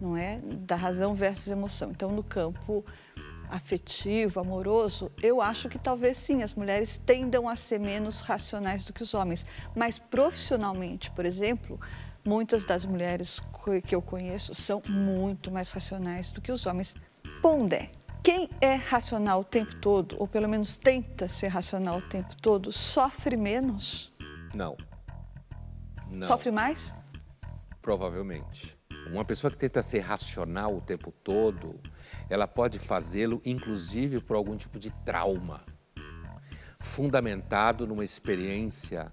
não 0.00 0.16
é? 0.16 0.40
Da 0.40 0.74
razão 0.74 1.14
versus 1.14 1.46
emoção. 1.46 1.92
Então, 1.92 2.10
no 2.10 2.24
campo 2.24 2.84
afetivo, 3.48 4.40
amoroso, 4.40 5.10
eu 5.22 5.40
acho 5.40 5.68
que 5.68 5.78
talvez 5.78 6.18
sim, 6.18 6.42
as 6.42 6.54
mulheres 6.54 6.98
tendam 6.98 7.48
a 7.48 7.54
ser 7.54 7.78
menos 7.78 8.20
racionais 8.20 8.84
do 8.84 8.92
que 8.92 9.02
os 9.02 9.14
homens. 9.14 9.46
Mas 9.76 9.98
profissionalmente, 9.98 11.10
por 11.12 11.24
exemplo, 11.24 11.78
muitas 12.24 12.64
das 12.64 12.84
mulheres 12.84 13.40
que 13.86 13.94
eu 13.94 14.02
conheço 14.02 14.54
são 14.54 14.82
muito 14.88 15.50
mais 15.50 15.72
racionais 15.72 16.30
do 16.30 16.40
que 16.40 16.52
os 16.52 16.66
homens. 16.66 16.94
Pondé. 17.42 17.90
Quem 18.22 18.50
é 18.60 18.74
racional 18.74 19.40
o 19.40 19.44
tempo 19.44 19.74
todo, 19.76 20.16
ou 20.18 20.28
pelo 20.28 20.48
menos 20.48 20.76
tenta 20.76 21.26
ser 21.26 21.48
racional 21.48 21.98
o 21.98 22.02
tempo 22.02 22.36
todo, 22.36 22.70
sofre 22.70 23.34
menos? 23.36 24.12
Não. 24.54 24.76
Não. 26.10 26.26
Sofre 26.26 26.50
mais? 26.50 26.94
Provavelmente. 27.80 28.78
Uma 29.06 29.24
pessoa 29.24 29.50
que 29.50 29.56
tenta 29.56 29.80
ser 29.80 30.00
racional 30.00 30.76
o 30.76 30.80
tempo 30.82 31.10
todo, 31.10 31.80
ela 32.28 32.46
pode 32.46 32.78
fazê-lo 32.78 33.40
inclusive 33.44 34.20
por 34.20 34.36
algum 34.36 34.56
tipo 34.56 34.78
de 34.78 34.90
trauma, 35.04 35.64
fundamentado 36.78 37.86
numa 37.86 38.04
experiência 38.04 39.10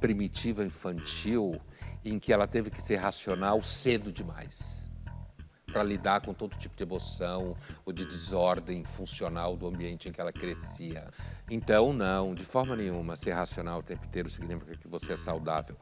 primitiva 0.00 0.64
infantil 0.64 1.60
em 2.04 2.18
que 2.18 2.32
ela 2.32 2.46
teve 2.46 2.70
que 2.70 2.82
ser 2.82 2.96
racional 2.96 3.62
cedo 3.62 4.12
demais 4.12 4.84
para 5.74 5.82
lidar 5.82 6.20
com 6.20 6.32
todo 6.32 6.56
tipo 6.56 6.76
de 6.76 6.84
emoção 6.84 7.56
ou 7.84 7.92
de 7.92 8.04
desordem 8.04 8.84
funcional 8.84 9.56
do 9.56 9.66
ambiente 9.66 10.08
em 10.08 10.12
que 10.12 10.20
ela 10.20 10.32
crescia. 10.32 11.08
Então, 11.50 11.92
não, 11.92 12.32
de 12.32 12.44
forma 12.44 12.76
nenhuma, 12.76 13.16
ser 13.16 13.32
racional 13.32 13.80
o 13.80 13.82
tempo 13.82 14.06
inteiro 14.06 14.30
significa 14.30 14.76
que 14.76 14.86
você 14.86 15.14
é 15.14 15.16
saudável. 15.16 15.76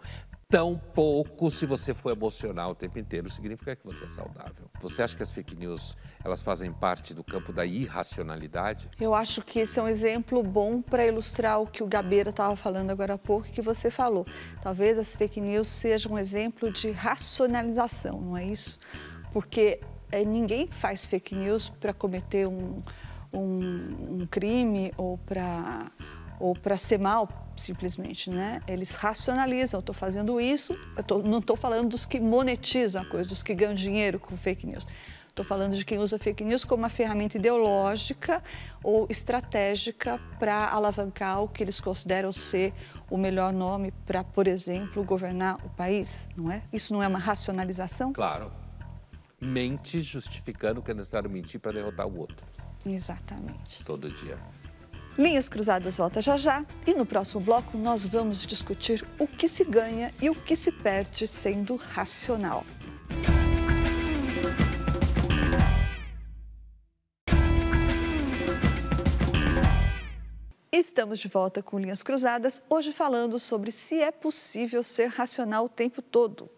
Tão 0.52 0.76
pouco 0.76 1.50
se 1.50 1.64
você 1.64 1.94
for 1.94 2.12
emocional 2.12 2.72
o 2.72 2.74
tempo 2.74 2.98
inteiro, 2.98 3.30
significa 3.30 3.74
que 3.74 3.86
você 3.86 4.04
é 4.04 4.08
saudável. 4.08 4.70
Você 4.82 5.02
acha 5.02 5.16
que 5.16 5.22
as 5.22 5.30
fake 5.30 5.56
news, 5.56 5.96
elas 6.22 6.42
fazem 6.42 6.70
parte 6.70 7.14
do 7.14 7.24
campo 7.24 7.54
da 7.54 7.64
irracionalidade? 7.64 8.90
Eu 9.00 9.14
acho 9.14 9.40
que 9.40 9.60
esse 9.60 9.80
é 9.80 9.82
um 9.82 9.88
exemplo 9.88 10.42
bom 10.42 10.82
para 10.82 11.06
ilustrar 11.06 11.58
o 11.58 11.66
que 11.66 11.82
o 11.82 11.86
Gabeira 11.86 12.28
estava 12.28 12.54
falando 12.54 12.90
agora 12.90 13.14
há 13.14 13.18
pouco 13.18 13.48
que 13.48 13.62
você 13.62 13.90
falou. 13.90 14.26
Talvez 14.62 14.98
as 14.98 15.16
fake 15.16 15.40
news 15.40 15.68
sejam 15.68 16.12
um 16.12 16.18
exemplo 16.18 16.70
de 16.70 16.90
racionalização, 16.90 18.20
não 18.20 18.36
é 18.36 18.44
isso? 18.44 18.78
Porque 19.32 19.80
é, 20.10 20.22
ninguém 20.22 20.68
faz 20.70 21.06
fake 21.06 21.34
news 21.34 21.70
para 21.70 21.94
cometer 21.94 22.46
um, 22.46 22.82
um, 23.32 24.20
um 24.20 24.26
crime 24.30 24.92
ou 24.98 25.16
para 25.16 25.90
ou 26.42 26.54
para 26.54 26.76
ser 26.76 26.98
mal, 26.98 27.41
simplesmente, 27.56 28.30
né? 28.30 28.60
Eles 28.66 28.94
racionalizam, 28.94 29.78
eu 29.78 29.80
estou 29.80 29.94
fazendo 29.94 30.40
isso, 30.40 30.78
eu 30.96 31.02
tô, 31.02 31.18
não 31.18 31.38
estou 31.38 31.56
falando 31.56 31.90
dos 31.90 32.06
que 32.06 32.20
monetizam 32.20 33.02
a 33.02 33.04
coisa, 33.04 33.28
dos 33.28 33.42
que 33.42 33.54
ganham 33.54 33.74
dinheiro 33.74 34.18
com 34.18 34.36
fake 34.36 34.66
news. 34.66 34.86
Estou 35.32 35.46
falando 35.46 35.74
de 35.74 35.82
quem 35.82 35.98
usa 35.98 36.18
fake 36.18 36.44
news 36.44 36.62
como 36.62 36.82
uma 36.82 36.90
ferramenta 36.90 37.38
ideológica 37.38 38.42
ou 38.84 39.06
estratégica 39.08 40.20
para 40.38 40.68
alavancar 40.68 41.42
o 41.42 41.48
que 41.48 41.62
eles 41.62 41.80
consideram 41.80 42.30
ser 42.34 42.74
o 43.08 43.16
melhor 43.16 43.50
nome 43.50 43.92
para, 44.04 44.22
por 44.22 44.46
exemplo, 44.46 45.02
governar 45.02 45.56
o 45.64 45.70
país, 45.70 46.28
não 46.36 46.52
é? 46.52 46.62
Isso 46.70 46.92
não 46.92 47.02
é 47.02 47.08
uma 47.08 47.18
racionalização? 47.18 48.12
Claro. 48.12 48.52
Mente 49.40 50.02
justificando 50.02 50.82
que 50.82 50.90
é 50.90 50.94
necessário 50.94 51.30
mentir 51.30 51.58
para 51.58 51.72
derrotar 51.72 52.06
o 52.06 52.18
outro. 52.18 52.46
Exatamente. 52.84 53.82
Todo 53.84 54.10
dia. 54.10 54.38
Linhas 55.18 55.46
Cruzadas 55.46 55.98
volta 55.98 56.22
já 56.22 56.38
já 56.38 56.64
e 56.86 56.94
no 56.94 57.04
próximo 57.04 57.40
bloco 57.40 57.76
nós 57.76 58.06
vamos 58.06 58.46
discutir 58.46 59.06
o 59.18 59.26
que 59.26 59.46
se 59.46 59.62
ganha 59.62 60.12
e 60.22 60.30
o 60.30 60.34
que 60.34 60.56
se 60.56 60.72
perde 60.72 61.26
sendo 61.26 61.76
racional. 61.76 62.64
Estamos 70.72 71.20
de 71.20 71.28
volta 71.28 71.62
com 71.62 71.78
Linhas 71.78 72.02
Cruzadas, 72.02 72.62
hoje 72.68 72.90
falando 72.90 73.38
sobre 73.38 73.70
se 73.70 74.00
é 74.00 74.10
possível 74.10 74.82
ser 74.82 75.08
racional 75.08 75.66
o 75.66 75.68
tempo 75.68 76.00
todo. 76.00 76.48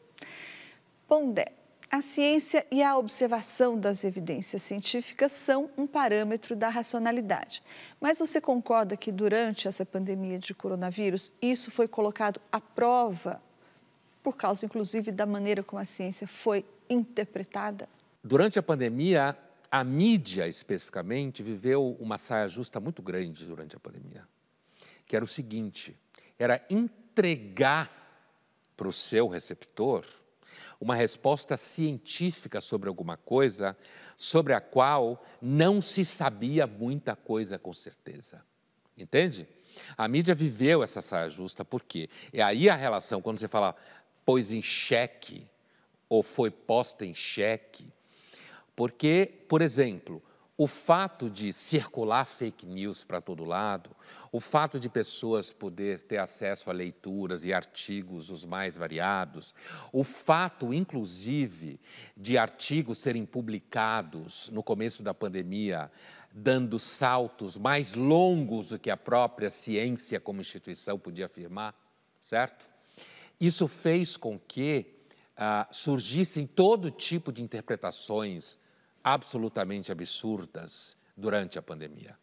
Pondé, 1.09 1.53
a 1.95 2.03
ciência 2.03 2.67
e 2.73 2.83
a 2.83 2.99
observação 2.99 3.79
das 3.79 4.03
evidências 4.03 4.65
científicas 4.65 5.31
são 5.31 5.71
um 5.79 5.87
parâmetro 5.87 6.57
da 6.57 6.69
racionalidade. 6.69 7.63
Mas 8.01 8.19
você 8.19 8.41
concorda 8.41 8.97
que 8.97 9.13
durante 9.13 9.69
essa 9.69 9.87
pandemia 9.87 10.37
de 10.41 10.53
coronavírus 10.53 11.31
isso 11.41 11.71
foi 11.71 11.87
colocado 11.87 12.41
à 12.51 12.61
prova, 12.61 13.41
por 14.25 14.37
causa 14.37 14.67
inclusive 14.67 15.13
da 15.13 15.25
maneira 15.25 15.63
como 15.63 15.81
a 15.81 15.85
ciência 15.85 16.27
foi 16.27 16.67
interpretada? 16.91 17.89
Durante 18.25 18.59
a 18.59 18.63
pandemia, 18.63 19.39
a 19.71 19.85
mídia 19.85 20.49
especificamente 20.49 21.45
viveu 21.45 21.97
uma 22.01 22.19
saia 22.19 22.49
justa 22.49 22.81
muito 22.81 23.03
grande 23.03 23.45
durante 23.45 23.77
a 23.77 23.79
pandemia, 23.79 24.27
que 25.07 25.15
era 25.15 25.25
o 25.25 25.29
seguinte: 25.29 25.97
era 26.37 26.61
entregar 26.69 27.89
para 28.77 28.89
o 28.89 28.93
seu 28.93 29.29
receptor 29.29 30.05
uma 30.85 30.95
resposta 30.95 31.57
científica 31.57 32.61
sobre 32.61 32.91
alguma 32.91 33.16
coisa 33.16 33.74
sobre 34.18 34.53
a 34.53 34.61
qual 34.61 35.24
não 35.41 35.80
se 35.80 36.05
sabia 36.05 36.66
muita 36.66 37.16
coisa 37.16 37.59
com 37.59 37.72
certeza. 37.72 38.45
Entende? 38.97 39.49
A 39.97 40.07
mídia 40.07 40.35
viveu 40.35 40.82
essa 40.82 41.01
saia 41.01 41.30
justa, 41.30 41.64
por 41.64 41.82
quê? 41.82 42.11
E 42.35 42.43
aí 42.43 42.68
a 42.68 42.74
relação, 42.74 43.22
quando 43.22 43.41
você 43.41 43.49
fala 43.49 43.74
pôs 44.26 44.53
em 44.53 44.61
xeque 44.61 45.47
ou 46.07 46.22
foi 46.22 46.51
posta 46.51 47.07
em 47.07 47.14
xeque, 47.14 47.91
porque, 48.76 49.32
por 49.49 49.62
exemplo, 49.62 50.22
o 50.57 50.69
fato 50.69 51.29
de 51.29 51.53
circular 51.53 52.25
fake 52.25 52.65
news 52.65 53.03
para 53.03 53.21
todo 53.21 53.45
lado, 53.45 53.91
o 54.31 54.39
fato 54.39 54.79
de 54.79 54.89
pessoas 54.89 55.51
poder 55.51 56.03
ter 56.03 56.19
acesso 56.19 56.71
a 56.71 56.73
leituras 56.73 57.45
e 57.45 57.53
artigos 57.53 58.31
os 58.31 58.45
mais 58.45 58.77
variados, 58.77 59.53
o 59.93 60.05
fato, 60.05 60.73
inclusive, 60.73 61.81
de 62.17 62.39
artigos 62.39 62.99
serem 62.99 63.27
publicados 63.27 64.49
no 64.51 64.63
começo 64.63 65.03
da 65.03 65.13
pandemia, 65.13 65.91
dando 66.33 66.79
saltos 66.79 67.57
mais 67.57 67.95
longos 67.95 68.69
do 68.69 68.79
que 68.79 68.91
a 68.91 68.97
própria 68.97 69.51
ciência 69.51 70.21
como 70.21 70.41
instituição 70.41 70.99
podia 70.99 71.27
afirmar, 71.27 71.75
certo? 72.21 72.69
Isso 73.41 73.67
fez 73.67 74.17
com 74.17 74.39
que 74.39 74.87
ah, 75.37 75.67
surgissem 75.73 76.47
todo 76.47 76.93
tipo 76.93 77.33
de 77.33 77.43
interpretações 77.43 78.57
absolutamente 79.05 79.93
absurdas 79.93 80.97
durante 81.15 81.59
a 81.59 81.63
pandemia. 81.63 82.19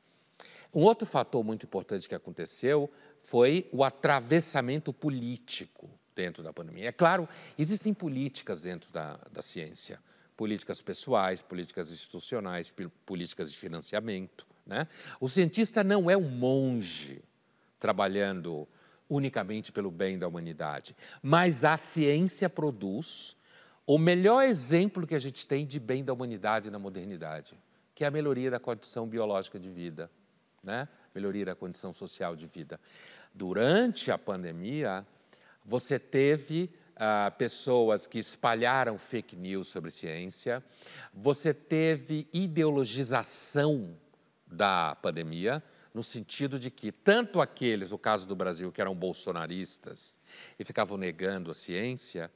Um 0.73 0.81
outro 0.81 1.05
fator 1.05 1.43
muito 1.43 1.65
importante 1.65 2.09
que 2.09 2.15
aconteceu 2.15 2.89
foi 3.21 3.69
o 3.71 3.83
atravessamento 3.83 4.91
político 4.91 5.89
dentro 6.15 6.41
da 6.41 6.51
pandemia. 6.51 6.89
É 6.89 6.91
claro, 6.91 7.29
existem 7.57 7.93
políticas 7.93 8.63
dentro 8.63 8.91
da, 8.91 9.19
da 9.31 9.41
ciência, 9.41 9.99
políticas 10.35 10.81
pessoais, 10.81 11.41
políticas 11.41 11.91
institucionais, 11.91 12.73
políticas 13.05 13.51
de 13.51 13.57
financiamento. 13.57 14.47
Né? 14.65 14.87
O 15.19 15.29
cientista 15.29 15.83
não 15.83 16.09
é 16.09 16.17
um 16.17 16.29
monge 16.29 17.21
trabalhando 17.79 18.67
unicamente 19.09 19.71
pelo 19.71 19.91
bem 19.91 20.17
da 20.17 20.27
humanidade, 20.27 20.95
mas 21.21 21.65
a 21.65 21.75
ciência 21.75 22.49
produz 22.49 23.35
o 23.85 23.97
melhor 23.97 24.43
exemplo 24.43 25.07
que 25.07 25.15
a 25.15 25.19
gente 25.19 25.45
tem 25.45 25.65
de 25.65 25.79
bem 25.79 26.03
da 26.03 26.13
humanidade 26.13 26.69
na 26.69 26.79
modernidade, 26.79 27.57
que 27.95 28.03
é 28.03 28.07
a 28.07 28.11
melhoria 28.11 28.51
da 28.51 28.59
condição 28.59 29.07
biológica 29.07 29.59
de 29.59 29.69
vida, 29.69 30.09
né? 30.63 30.87
melhoria 31.13 31.45
da 31.45 31.55
condição 31.55 31.91
social 31.93 32.35
de 32.35 32.47
vida. 32.47 32.79
Durante 33.33 34.11
a 34.11 34.17
pandemia, 34.17 35.05
você 35.65 35.99
teve 35.99 36.69
ah, 36.95 37.33
pessoas 37.37 38.05
que 38.05 38.19
espalharam 38.19 38.97
fake 38.97 39.35
news 39.35 39.67
sobre 39.67 39.89
ciência, 39.89 40.63
você 41.13 41.53
teve 41.53 42.27
ideologização 42.31 43.95
da 44.45 44.95
pandemia, 45.01 45.63
no 45.93 46.03
sentido 46.03 46.57
de 46.59 46.69
que 46.69 46.91
tanto 46.91 47.41
aqueles, 47.41 47.91
no 47.91 47.97
caso 47.97 48.25
do 48.25 48.35
Brasil, 48.35 48.71
que 48.71 48.79
eram 48.79 48.95
bolsonaristas 48.95 50.19
e 50.57 50.63
ficavam 50.63 50.97
negando 50.97 51.51
a 51.51 51.53
ciência, 51.53 52.31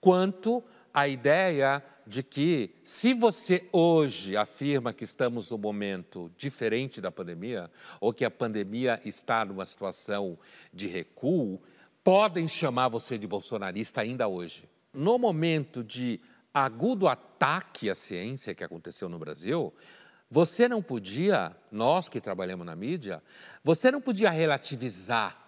quanto 0.00 0.62
a 0.96 1.06
ideia 1.06 1.84
de 2.06 2.22
que, 2.22 2.74
se 2.82 3.12
você 3.12 3.68
hoje 3.70 4.34
afirma 4.34 4.94
que 4.94 5.04
estamos 5.04 5.50
num 5.50 5.58
momento 5.58 6.32
diferente 6.38 7.02
da 7.02 7.12
pandemia, 7.12 7.70
ou 8.00 8.14
que 8.14 8.24
a 8.24 8.30
pandemia 8.30 8.98
está 9.04 9.44
numa 9.44 9.66
situação 9.66 10.38
de 10.72 10.86
recuo, 10.86 11.60
podem 12.02 12.48
chamar 12.48 12.88
você 12.88 13.18
de 13.18 13.26
bolsonarista 13.26 14.00
ainda 14.00 14.26
hoje. 14.26 14.66
No 14.94 15.18
momento 15.18 15.84
de 15.84 16.18
agudo 16.54 17.06
ataque 17.06 17.90
à 17.90 17.94
ciência 17.94 18.54
que 18.54 18.64
aconteceu 18.64 19.06
no 19.06 19.18
Brasil, 19.18 19.74
você 20.30 20.66
não 20.66 20.82
podia, 20.82 21.54
nós 21.70 22.08
que 22.08 22.22
trabalhamos 22.22 22.64
na 22.64 22.74
mídia, 22.74 23.22
você 23.62 23.90
não 23.90 24.00
podia 24.00 24.30
relativizar 24.30 25.45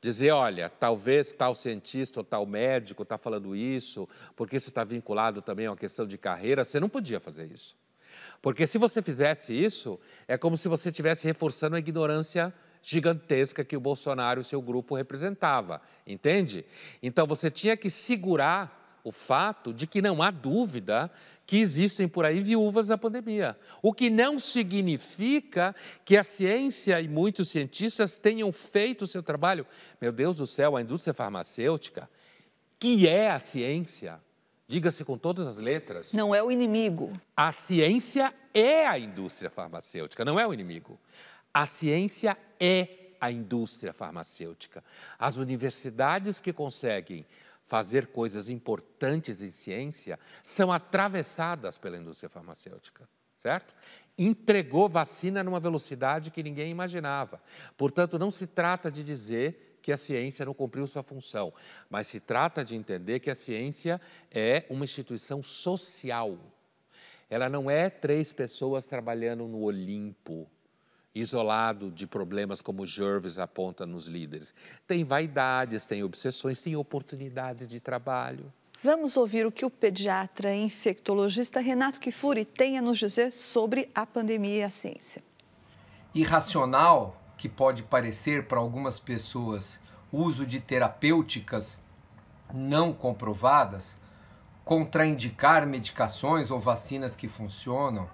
dizer, 0.00 0.30
olha, 0.30 0.68
talvez 0.68 1.32
tal 1.32 1.54
cientista 1.54 2.20
ou 2.20 2.24
tal 2.24 2.46
médico 2.46 3.02
está 3.02 3.18
falando 3.18 3.54
isso, 3.54 4.08
porque 4.34 4.56
isso 4.56 4.68
está 4.68 4.82
vinculado 4.82 5.42
também 5.42 5.66
a 5.66 5.70
uma 5.70 5.76
questão 5.76 6.06
de 6.06 6.16
carreira, 6.16 6.64
você 6.64 6.80
não 6.80 6.88
podia 6.88 7.20
fazer 7.20 7.50
isso. 7.52 7.76
Porque 8.40 8.66
se 8.66 8.78
você 8.78 9.02
fizesse 9.02 9.52
isso, 9.52 10.00
é 10.26 10.38
como 10.38 10.56
se 10.56 10.68
você 10.68 10.88
estivesse 10.88 11.26
reforçando 11.26 11.76
a 11.76 11.78
ignorância 11.78 12.52
gigantesca 12.82 13.62
que 13.62 13.76
o 13.76 13.80
Bolsonaro 13.80 14.40
e 14.40 14.42
o 14.42 14.44
seu 14.44 14.62
grupo 14.62 14.94
representava, 14.94 15.82
entende? 16.06 16.64
Então 17.02 17.26
você 17.26 17.50
tinha 17.50 17.76
que 17.76 17.90
segurar 17.90 18.79
o 19.02 19.12
fato 19.12 19.72
de 19.72 19.86
que 19.86 20.02
não 20.02 20.22
há 20.22 20.30
dúvida 20.30 21.10
que 21.46 21.58
existem 21.58 22.06
por 22.06 22.24
aí 22.24 22.40
viúvas 22.40 22.86
da 22.86 22.96
pandemia. 22.96 23.58
O 23.82 23.92
que 23.92 24.08
não 24.08 24.38
significa 24.38 25.74
que 26.04 26.16
a 26.16 26.22
ciência 26.22 27.00
e 27.00 27.08
muitos 27.08 27.50
cientistas 27.50 28.16
tenham 28.16 28.52
feito 28.52 29.02
o 29.02 29.06
seu 29.06 29.22
trabalho. 29.22 29.66
Meu 30.00 30.12
Deus 30.12 30.36
do 30.36 30.46
céu, 30.46 30.76
a 30.76 30.82
indústria 30.82 31.12
farmacêutica, 31.12 32.08
que 32.78 33.08
é 33.08 33.30
a 33.30 33.38
ciência, 33.38 34.20
diga-se 34.68 35.04
com 35.04 35.18
todas 35.18 35.46
as 35.48 35.58
letras. 35.58 36.12
Não 36.12 36.32
é 36.32 36.42
o 36.42 36.52
inimigo. 36.52 37.12
A 37.36 37.50
ciência 37.50 38.32
é 38.54 38.86
a 38.86 38.98
indústria 38.98 39.50
farmacêutica, 39.50 40.24
não 40.24 40.38
é 40.38 40.46
o 40.46 40.54
inimigo. 40.54 41.00
A 41.52 41.66
ciência 41.66 42.38
é 42.60 42.86
a 43.20 43.30
indústria 43.30 43.92
farmacêutica. 43.92 44.82
As 45.18 45.36
universidades 45.36 46.40
que 46.40 46.52
conseguem 46.52 47.26
fazer 47.70 48.08
coisas 48.08 48.50
importantes 48.50 49.40
em 49.42 49.48
ciência 49.48 50.18
são 50.42 50.72
atravessadas 50.72 51.78
pela 51.78 51.96
indústria 51.96 52.28
farmacêutica, 52.28 53.08
certo? 53.36 53.76
Entregou 54.18 54.88
vacina 54.88 55.44
numa 55.44 55.60
velocidade 55.60 56.32
que 56.32 56.42
ninguém 56.42 56.68
imaginava. 56.68 57.40
Portanto, 57.76 58.18
não 58.18 58.28
se 58.28 58.48
trata 58.48 58.90
de 58.90 59.04
dizer 59.04 59.78
que 59.80 59.92
a 59.92 59.96
ciência 59.96 60.44
não 60.44 60.52
cumpriu 60.52 60.84
sua 60.84 61.04
função, 61.04 61.54
mas 61.88 62.08
se 62.08 62.18
trata 62.18 62.64
de 62.64 62.74
entender 62.74 63.20
que 63.20 63.30
a 63.30 63.36
ciência 63.36 64.00
é 64.32 64.66
uma 64.68 64.84
instituição 64.84 65.40
social. 65.40 66.36
Ela 67.30 67.48
não 67.48 67.70
é 67.70 67.88
três 67.88 68.32
pessoas 68.32 68.84
trabalhando 68.84 69.46
no 69.46 69.62
Olimpo, 69.62 70.50
isolado 71.14 71.90
de 71.90 72.06
problemas 72.06 72.60
como 72.60 72.86
Jervis 72.86 73.38
aponta 73.38 73.84
nos 73.84 74.06
líderes. 74.06 74.54
Tem 74.86 75.04
vaidades, 75.04 75.84
tem 75.84 76.02
obsessões, 76.02 76.62
tem 76.62 76.76
oportunidades 76.76 77.66
de 77.66 77.80
trabalho. 77.80 78.52
Vamos 78.82 79.16
ouvir 79.16 79.44
o 79.44 79.52
que 79.52 79.64
o 79.64 79.70
pediatra 79.70 80.54
e 80.54 80.62
infectologista 80.62 81.60
Renato 81.60 82.00
Kifuri 82.00 82.44
tem 82.44 82.78
a 82.78 82.82
nos 82.82 82.98
dizer 82.98 83.32
sobre 83.32 83.90
a 83.94 84.06
pandemia 84.06 84.56
e 84.56 84.62
a 84.62 84.70
ciência. 84.70 85.22
Irracional 86.14 87.20
que 87.36 87.48
pode 87.48 87.82
parecer 87.82 88.46
para 88.46 88.58
algumas 88.58 88.98
pessoas 88.98 89.78
o 90.10 90.22
uso 90.22 90.46
de 90.46 90.60
terapêuticas 90.60 91.80
não 92.52 92.92
comprovadas, 92.92 93.94
contraindicar 94.64 95.66
medicações 95.66 96.50
ou 96.50 96.58
vacinas 96.58 97.14
que 97.14 97.28
funcionam, 97.28 98.08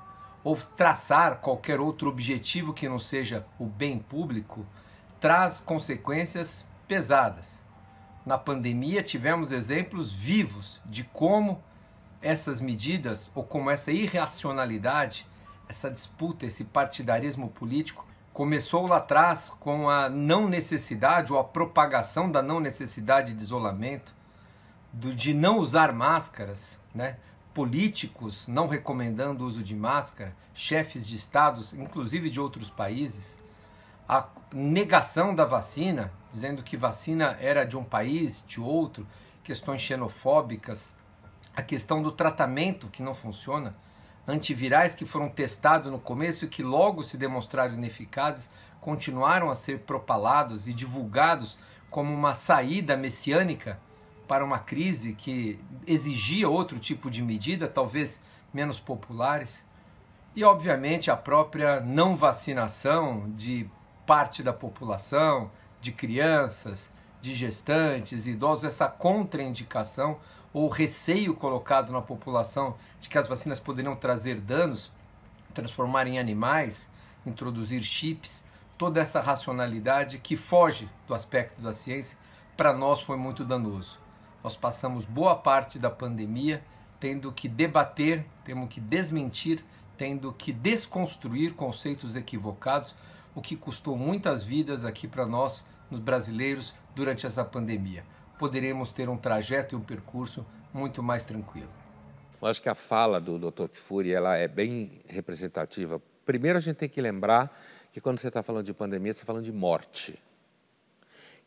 ou 0.47 0.55
traçar 0.55 1.39
qualquer 1.39 1.81
outro 1.81 2.09
objetivo 2.09 2.73
que 2.73 2.89
não 2.89 3.01
seja 3.01 3.45
o 3.59 3.67
bem 3.67 3.99
público, 3.99 4.65
traz 5.19 5.59
consequências 5.59 6.65
pesadas. 6.87 7.61
Na 8.25 8.39
pandemia, 8.39 9.03
tivemos 9.03 9.51
exemplos 9.51 10.13
vivos 10.13 10.81
de 10.87 11.03
como 11.03 11.61
essas 12.23 12.61
medidas 12.61 13.29
ou 13.35 13.43
como 13.43 13.71
essa 13.71 13.91
irracionalidade, 13.91 15.27
essa 15.69 15.91
disputa, 15.91 16.47
esse 16.47 16.63
partidarismo 16.63 17.49
político 17.49 18.07
começou 18.33 18.87
lá 18.87 18.99
atrás 18.99 19.51
com 19.59 19.91
a 19.91 20.09
não 20.09 20.49
necessidade 20.49 21.33
ou 21.33 21.41
a 21.41 21.45
propagação 21.45 22.31
da 22.31 22.41
não 22.41 22.61
necessidade 22.61 23.35
de 23.35 23.43
isolamento, 23.43 24.15
do, 24.93 25.13
de 25.13 25.35
não 25.35 25.59
usar 25.59 25.93
máscaras, 25.93 26.79
né? 26.95 27.17
Políticos 27.57 28.47
não 28.47 28.69
recomendando 28.69 29.43
o 29.43 29.47
uso 29.47 29.63
de 29.63 29.75
máscara, 29.75 30.37
chefes 30.53 31.09
de 31.09 31.17
estados, 31.17 31.73
inclusive 31.73 32.29
de 32.29 32.39
outros 32.39 32.69
países, 32.69 33.39
a 34.07 34.29
negação 34.53 35.35
da 35.35 35.47
vacina, 35.47 36.13
dizendo 36.31 36.63
que 36.63 36.77
vacina 36.77 37.35
era 37.41 37.65
de 37.65 37.75
um 37.75 37.83
país, 37.83 38.45
de 38.47 38.61
outro, 38.61 39.07
questões 39.43 39.81
xenofóbicas, 39.81 40.95
a 41.57 41.63
questão 41.63 42.03
do 42.03 42.13
tratamento 42.13 42.89
que 42.89 43.03
não 43.03 43.15
funciona, 43.15 43.75
antivirais 44.29 44.95
que 44.95 45.07
foram 45.07 45.31
testados 45.31 45.91
no 45.91 45.99
começo 45.99 46.45
e 46.45 46.49
que 46.49 46.63
logo 46.63 47.03
se 47.03 47.17
demonstraram 47.17 47.73
ineficazes, 47.73 48.51
continuaram 48.83 49.49
a 49.49 49.55
ser 49.55 49.79
propalados 49.79 50.69
e 50.69 50.75
divulgados 50.75 51.57
como 51.89 52.13
uma 52.13 52.35
saída 52.35 52.99
messiânica 52.99 53.81
para 54.27 54.45
uma 54.45 54.59
crise 54.59 55.13
que 55.13 55.59
exigia 55.87 56.49
outro 56.49 56.79
tipo 56.79 57.11
de 57.11 57.23
medida, 57.23 57.69
talvez 57.69 58.21
menos 58.53 58.81
populares. 58.81 59.65
E, 60.35 60.45
obviamente, 60.45 61.11
a 61.11 61.17
própria 61.17 61.81
não 61.81 62.17
vacinação 62.17 63.31
de 63.37 63.69
parte 64.07 64.43
da 64.43 64.53
população, 64.53 65.51
de 65.81 65.93
crianças, 65.93 66.93
de 67.21 67.35
gestantes, 67.35 68.27
idosos, 68.27 68.65
essa 68.65 68.89
contraindicação 68.89 70.19
ou 70.53 70.69
receio 70.69 71.35
colocado 71.35 71.93
na 71.93 72.01
população 72.01 72.77
de 73.01 73.09
que 73.09 73.19
as 73.19 73.27
vacinas 73.27 73.61
poderiam 73.61 73.97
trazer 73.97 74.41
danos, 74.41 74.91
transformar 75.53 76.07
em 76.07 76.19
animais, 76.19 76.89
introduzir 77.25 77.83
chips, 77.83 78.45
toda 78.79 79.01
essa 79.01 79.21
racionalidade 79.21 80.19
que 80.19 80.37
foge 80.37 80.89
do 81.07 81.15
aspecto 81.15 81.61
da 81.61 81.73
ciência, 81.73 82.19
para 82.57 82.73
nós 82.73 83.01
foi 83.01 83.17
muito 83.17 83.45
danoso. 83.45 84.06
Nós 84.47 84.55
passamos 84.55 85.05
boa 85.05 85.35
parte 85.35 85.77
da 85.77 85.91
pandemia 85.91 86.63
tendo 87.01 87.33
que 87.33 87.49
debater, 87.49 88.25
temos 88.45 88.69
que 88.69 88.81
desmentir, 88.81 89.65
tendo 89.99 90.33
que 90.33 90.53
desconstruir 90.53 91.55
conceitos 91.55 92.15
equivocados, 92.15 92.95
o 93.35 93.43
que 93.43 93.57
custou 93.57 93.97
muitas 93.97 94.45
vidas 94.45 94.85
aqui 94.85 95.09
para 95.09 95.27
nós, 95.27 95.65
nos 95.91 95.99
brasileiros, 95.99 96.73
durante 96.95 97.27
essa 97.27 97.45
pandemia 97.45 98.05
poderemos 98.39 98.93
ter 98.93 99.09
um 99.09 99.17
trajeto 99.17 99.75
e 99.75 99.77
um 99.77 99.81
percurso 99.81 100.47
muito 100.73 101.03
mais 101.03 101.25
tranquilo. 101.25 101.71
Eu 102.41 102.47
acho 102.47 102.63
que 102.63 102.69
a 102.69 102.75
fala 102.77 103.21
do 103.21 103.41
Dr. 103.51 103.67
Kifuri 103.67 104.13
ela 104.13 104.37
é 104.37 104.47
bem 104.47 105.01
representativa. 105.09 106.01
Primeiro, 106.25 106.59
a 106.59 106.61
gente 106.61 106.77
tem 106.77 106.89
que 106.89 107.01
lembrar 107.01 107.53
que 107.93 108.01
quando 108.01 108.21
você 108.21 108.29
está 108.29 108.45
falando 108.45 108.65
de 108.65 108.73
pandemia, 108.73 109.13
você 109.13 109.17
está 109.17 109.27
falando 109.27 109.45
de 109.45 109.53
morte. 109.53 110.23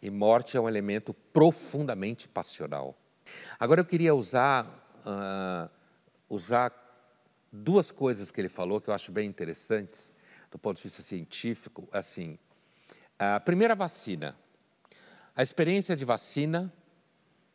E 0.02 0.10
morte 0.10 0.56
é 0.56 0.62
um 0.62 0.68
elemento 0.68 1.14
profundamente 1.14 2.28
passional. 2.28 2.98
Agora, 3.60 3.82
eu 3.82 3.86
queria 3.86 4.16
usar, 4.16 4.66
uh, 5.06 5.70
usar 6.30 6.74
duas 7.52 7.92
coisas 7.92 8.32
que 8.32 8.40
ele 8.40 8.50
falou 8.50 8.80
que 8.80 8.90
eu 8.90 8.94
acho 8.94 9.12
bem 9.12 9.28
interessantes 9.28 10.12
do 10.50 10.58
ponto 10.58 10.78
de 10.78 10.84
vista 10.84 11.02
científico. 11.02 11.88
Assim, 11.92 12.40
a 13.18 13.40
primeira 13.40 13.76
vacina. 13.76 14.36
A 15.36 15.44
experiência 15.44 15.96
de 15.96 16.06
vacina 16.06 16.74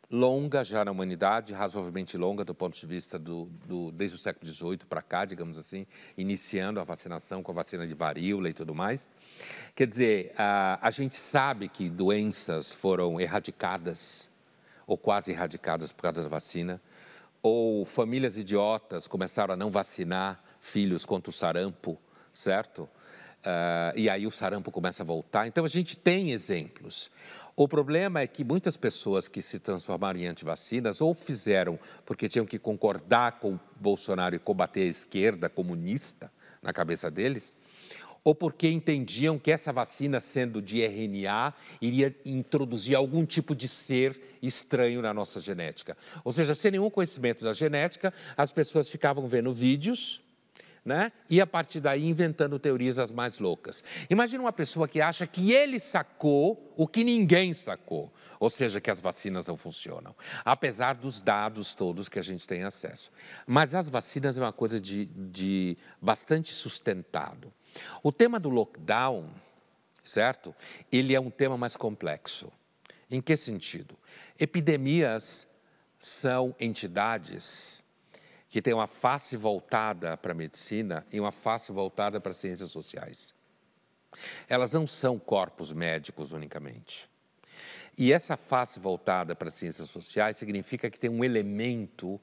longa 0.09 0.63
já 0.63 0.85
na 0.85 0.91
humanidade, 0.91 1.53
razoavelmente 1.53 2.17
longa 2.17 2.43
do 2.43 2.53
ponto 2.53 2.77
de 2.79 2.85
vista 2.85 3.17
do, 3.17 3.45
do 3.65 3.91
desde 3.91 4.17
o 4.17 4.19
século 4.19 4.45
XVIII 4.51 4.79
para 4.87 5.01
cá, 5.01 5.25
digamos 5.25 5.57
assim, 5.57 5.85
iniciando 6.17 6.79
a 6.79 6.83
vacinação 6.83 7.41
com 7.41 7.51
a 7.51 7.55
vacina 7.55 7.87
de 7.87 7.93
varíola 7.93 8.49
e 8.49 8.53
tudo 8.53 8.73
mais. 8.75 9.09
Quer 9.75 9.87
dizer, 9.87 10.33
a, 10.37 10.79
a 10.81 10.91
gente 10.91 11.15
sabe 11.15 11.67
que 11.67 11.89
doenças 11.89 12.73
foram 12.73 13.19
erradicadas 13.19 14.29
ou 14.87 14.97
quase 14.97 15.31
erradicadas 15.31 15.91
por 15.91 16.03
causa 16.03 16.21
da 16.21 16.29
vacina, 16.29 16.79
ou 17.41 17.85
famílias 17.85 18.37
idiotas 18.37 19.07
começaram 19.07 19.53
a 19.53 19.57
não 19.57 19.69
vacinar 19.69 20.43
filhos 20.59 21.05
contra 21.05 21.29
o 21.29 21.33
sarampo, 21.33 21.97
certo? 22.33 22.89
Uh, 23.45 23.93
e 23.95 24.09
aí 24.09 24.25
o 24.25 24.31
sarampo 24.31 24.71
começa 24.71 25.03
a 25.03 25.05
voltar. 25.05 25.45
Então 25.45 25.63
a 25.63 25.67
gente 25.67 25.95
tem 25.95 26.31
exemplos. 26.31 27.11
O 27.57 27.69
problema 27.69 28.19
é 28.19 28.27
que 28.27 28.43
muitas 28.43 28.75
pessoas 28.75 29.29
que 29.29 29.41
se 29.41 29.59
transformaram 29.59 30.19
em 30.19 30.27
antivacinas 30.27 30.99
ou 30.99 31.13
fizeram 31.13 31.79
porque 32.05 32.27
tinham 32.27 32.45
que 32.45 32.59
concordar 32.59 33.39
com 33.39 33.57
Bolsonaro 33.79 34.35
e 34.35 34.39
combater 34.39 34.81
a 34.81 34.87
esquerda 34.87 35.47
comunista 35.47 36.29
na 36.61 36.73
cabeça 36.73 37.09
deles, 37.09 37.55
ou 38.25 38.35
porque 38.35 38.67
entendiam 38.67 39.39
que 39.39 39.51
essa 39.51 39.71
vacina, 39.71 40.19
sendo 40.19 40.61
de 40.61 40.81
RNA, 40.81 41.53
iria 41.79 42.13
introduzir 42.25 42.95
algum 42.95 43.25
tipo 43.25 43.55
de 43.55 43.69
ser 43.69 44.19
estranho 44.41 45.01
na 45.01 45.13
nossa 45.13 45.39
genética. 45.39 45.95
Ou 46.25 46.33
seja, 46.33 46.53
sem 46.53 46.71
nenhum 46.71 46.89
conhecimento 46.89 47.45
da 47.45 47.53
genética, 47.53 48.13
as 48.35 48.51
pessoas 48.51 48.89
ficavam 48.89 49.27
vendo 49.27 49.53
vídeos 49.53 50.24
né? 50.85 51.11
E 51.27 51.41
a 51.41 51.47
partir 51.47 51.79
daí 51.79 52.05
inventando 52.05 52.59
teorias 52.59 52.99
as 52.99 53.11
mais 53.11 53.39
loucas. 53.39 53.83
Imagina 54.07 54.43
uma 54.43 54.53
pessoa 54.53 54.87
que 54.87 55.01
acha 55.01 55.25
que 55.25 55.51
ele 55.51 55.79
sacou 55.79 56.71
o 56.77 56.87
que 56.87 57.03
ninguém 57.03 57.53
sacou, 57.53 58.13
ou 58.39 58.51
seja, 58.51 58.79
que 58.79 58.91
as 58.91 58.99
vacinas 58.99 59.47
não 59.47 59.57
funcionam, 59.57 60.15
apesar 60.43 60.93
dos 60.93 61.19
dados 61.19 61.73
todos 61.73 62.07
que 62.07 62.19
a 62.19 62.21
gente 62.21 62.47
tem 62.47 62.63
acesso. 62.63 63.11
Mas 63.47 63.73
as 63.73 63.89
vacinas 63.89 64.37
é 64.37 64.41
uma 64.41 64.53
coisa 64.53 64.79
de, 64.79 65.05
de 65.05 65.75
bastante 65.99 66.53
sustentado. 66.53 67.51
O 68.03 68.11
tema 68.11 68.39
do 68.39 68.49
lockdown, 68.49 69.27
certo? 70.03 70.53
Ele 70.91 71.15
é 71.15 71.19
um 71.19 71.31
tema 71.31 71.57
mais 71.57 71.75
complexo. 71.75 72.51
Em 73.09 73.21
que 73.21 73.35
sentido? 73.35 73.97
Epidemias 74.39 75.47
são 75.99 76.55
entidades 76.59 77.84
que 78.55 78.61
tem 78.61 78.73
uma 78.73 78.87
face 78.87 79.35
voltada 79.35 80.15
para 80.15 80.31
a 80.31 80.33
medicina 80.33 81.05
e 81.11 81.19
uma 81.19 81.33
face 81.33 81.73
voltada 81.73 82.21
para 82.21 82.31
as 82.31 82.37
ciências 82.37 82.71
sociais. 82.71 83.33
Elas 84.47 84.71
não 84.71 84.87
são 84.87 85.19
corpos 85.19 85.73
médicos 85.73 86.31
unicamente. 86.31 87.09
E 87.97 88.13
essa 88.13 88.37
face 88.37 88.79
voltada 88.79 89.35
para 89.35 89.49
as 89.49 89.55
ciências 89.55 89.89
sociais 89.89 90.37
significa 90.37 90.89
que 90.89 90.97
tem 90.97 91.09
um 91.09 91.21
elemento 91.21 92.17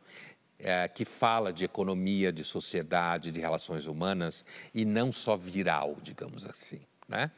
é, 0.59 0.89
que 0.89 1.05
fala 1.05 1.53
de 1.53 1.67
economia, 1.67 2.33
de 2.33 2.45
sociedade, 2.45 3.31
de 3.31 3.39
relações 3.39 3.87
humanas 3.87 4.43
e 4.73 4.87
não 4.87 5.13
só 5.13 5.37
viral, 5.37 5.99
digamos 6.03 6.47
assim. 6.47 6.81
Né? 7.07 7.31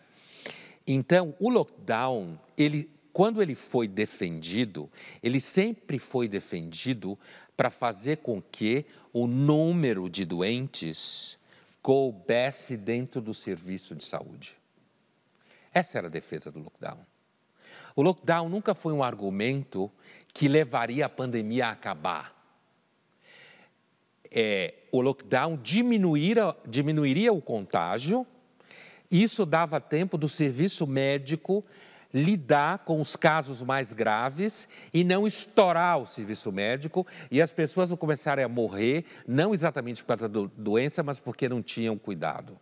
Então, 0.86 1.34
o 1.40 1.50
lockdown, 1.50 2.38
ele, 2.56 2.88
quando 3.12 3.42
ele 3.42 3.56
foi 3.56 3.88
defendido, 3.88 4.88
ele 5.20 5.40
sempre 5.40 5.98
foi 5.98 6.28
defendido 6.28 7.18
para 7.56 7.70
fazer 7.70 8.18
com 8.18 8.42
que 8.42 8.84
o 9.12 9.26
número 9.26 10.08
de 10.08 10.24
doentes 10.24 11.38
coubesse 11.80 12.76
dentro 12.76 13.20
do 13.20 13.34
serviço 13.34 13.94
de 13.94 14.04
saúde. 14.04 14.56
Essa 15.72 15.98
era 15.98 16.06
a 16.06 16.10
defesa 16.10 16.50
do 16.50 16.60
lockdown. 16.60 16.98
O 17.94 18.02
lockdown 18.02 18.48
nunca 18.48 18.74
foi 18.74 18.92
um 18.92 19.02
argumento 19.02 19.90
que 20.32 20.48
levaria 20.48 21.06
a 21.06 21.08
pandemia 21.08 21.66
a 21.66 21.70
acabar. 21.70 22.34
É, 24.30 24.74
o 24.90 25.00
lockdown 25.00 25.56
diminuiria, 25.56 26.56
diminuiria 26.66 27.32
o 27.32 27.40
contágio, 27.40 28.26
isso 29.10 29.46
dava 29.46 29.80
tempo 29.80 30.18
do 30.18 30.28
serviço 30.28 30.86
médico 30.86 31.64
lidar 32.14 32.78
com 32.84 33.00
os 33.00 33.16
casos 33.16 33.60
mais 33.60 33.92
graves 33.92 34.68
e 34.92 35.02
não 35.02 35.26
estourar 35.26 35.98
o 35.98 36.06
serviço 36.06 36.52
médico 36.52 37.04
e 37.28 37.42
as 37.42 37.50
pessoas 37.50 37.90
não 37.90 37.96
começarem 37.96 38.44
a 38.44 38.48
morrer, 38.48 39.04
não 39.26 39.52
exatamente 39.52 40.00
por 40.00 40.08
causa 40.08 40.28
da 40.28 40.48
doença, 40.56 41.02
mas 41.02 41.18
porque 41.18 41.48
não 41.48 41.60
tinham 41.60 41.98
cuidado. 41.98 42.56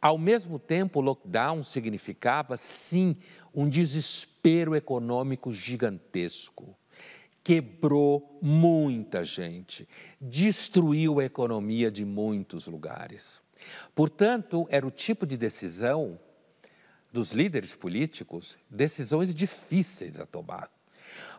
Ao 0.00 0.16
mesmo 0.16 0.60
tempo, 0.60 1.00
o 1.00 1.02
lockdown 1.02 1.64
significava, 1.64 2.56
sim, 2.56 3.16
um 3.52 3.68
desespero 3.68 4.76
econômico 4.76 5.52
gigantesco. 5.52 6.76
Quebrou 7.42 8.38
muita 8.40 9.24
gente, 9.24 9.88
destruiu 10.20 11.18
a 11.18 11.24
economia 11.24 11.90
de 11.90 12.04
muitos 12.04 12.66
lugares. 12.66 13.40
Portanto, 13.94 14.68
era 14.70 14.86
o 14.86 14.90
tipo 14.90 15.26
de 15.26 15.36
decisão 15.36 16.20
dos 17.16 17.32
líderes 17.32 17.74
políticos 17.74 18.58
decisões 18.68 19.34
difíceis 19.34 20.20
a 20.20 20.26
tomar. 20.26 20.70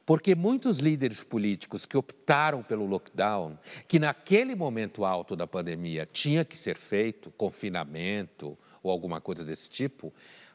Porque 0.03 0.33
muitos 0.33 0.79
líderes 0.79 1.23
políticos 1.23 1.85
que 1.85 1.95
optaram 1.95 2.63
pelo 2.63 2.87
lockdown, 2.87 3.59
que 3.87 3.99
naquele 3.99 4.55
momento 4.55 5.05
alto 5.05 5.35
da 5.35 5.45
pandemia 5.45 6.09
tinha 6.11 6.43
que 6.43 6.57
ser 6.57 6.77
feito, 6.77 7.29
confinamento 7.29 8.57
ou 8.81 8.89
alguma 8.89 9.21
coisa 9.21 9.45
desse 9.45 9.69
tipo, 9.69 10.11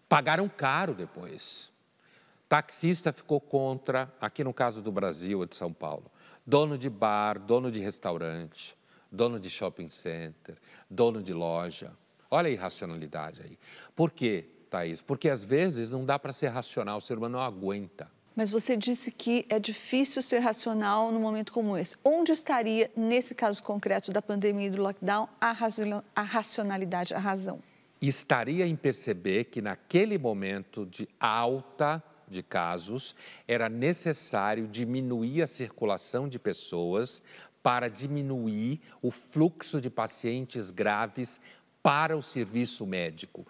pagaram 0.09 0.49
caro 0.49 0.93
depois. 0.93 1.71
Taxista 2.49 3.13
ficou 3.13 3.41
contra, 3.41 4.13
aqui 4.21 4.43
no 4.43 4.53
caso 4.53 4.83
do 4.83 4.91
Brasil 4.91 5.39
ou 5.39 5.47
de 5.47 5.55
São 5.55 5.73
Paulo. 5.73 6.11
Dono 6.45 6.77
de 6.77 6.91
bar, 6.91 7.39
dono 7.39 7.71
de 7.71 7.79
restaurante, 7.79 8.77
dono 9.09 9.39
de 9.39 9.49
shopping 9.49 9.89
center, 9.89 10.59
dono 10.91 11.23
de 11.23 11.33
loja. 11.33 11.93
Olha 12.29 12.49
a 12.49 12.51
irracionalidade 12.51 13.41
aí. 13.43 13.57
Por 13.95 14.11
quê? 14.11 14.62
Porque 15.07 15.29
às 15.29 15.45
vezes 15.45 15.91
não 15.91 16.05
dá 16.05 16.19
para 16.19 16.33
ser 16.33 16.49
racional, 16.49 16.99
o 16.99 17.01
ser 17.01 17.19
humano 17.19 17.39
não 17.39 17.45
aguenta. 17.45 18.11
Mas 18.35 18.51
você 18.51 18.77
disse 18.77 19.13
que 19.13 19.45
é 19.49 19.59
difícil 19.59 20.23
ser 20.23 20.39
racional 20.39 21.13
num 21.13 21.21
momento 21.21 21.53
como 21.53 21.77
esse. 21.77 21.97
Onde 22.03 22.33
estaria, 22.33 22.91
nesse 22.97 23.35
caso 23.35 23.63
concreto 23.63 24.11
da 24.11 24.23
pandemia 24.23 24.69
e 24.69 24.71
do 24.71 24.83
lockdown, 24.83 25.29
a, 25.39 25.53
racionalidade, 26.23 27.13
a 27.13 27.19
razão? 27.19 27.61
Estaria 28.01 28.67
em 28.67 28.75
perceber 28.75 29.45
que 29.45 29.61
naquele 29.61 30.17
momento 30.17 30.87
de 30.87 31.07
alta 31.21 32.03
de 32.33 32.43
casos, 32.43 33.15
era 33.47 33.69
necessário 33.69 34.67
diminuir 34.67 35.43
a 35.43 35.47
circulação 35.47 36.27
de 36.27 36.39
pessoas 36.39 37.23
para 37.63 37.89
diminuir 37.89 38.81
o 39.01 39.11
fluxo 39.11 39.81
de 39.81 39.89
pacientes 39.89 40.71
graves 40.71 41.39
para 41.83 42.17
o 42.17 42.23
serviço 42.23 42.85
médico. 42.87 43.47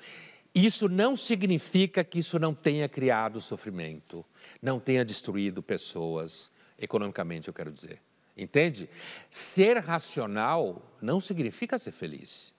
Isso 0.55 0.89
não 0.89 1.17
significa 1.17 2.05
que 2.05 2.19
isso 2.19 2.39
não 2.39 2.55
tenha 2.55 2.89
criado 2.89 3.41
sofrimento, 3.41 4.25
não 4.61 4.79
tenha 4.79 5.05
destruído 5.05 5.63
pessoas, 5.63 6.51
economicamente, 6.79 7.49
eu 7.49 7.55
quero 7.55 7.73
dizer. 7.73 8.01
Entende? 8.37 8.89
Ser 9.31 9.79
racional 9.79 10.83
não 11.01 11.21
significa 11.21 11.79
ser 11.79 11.93
feliz. 11.93 12.53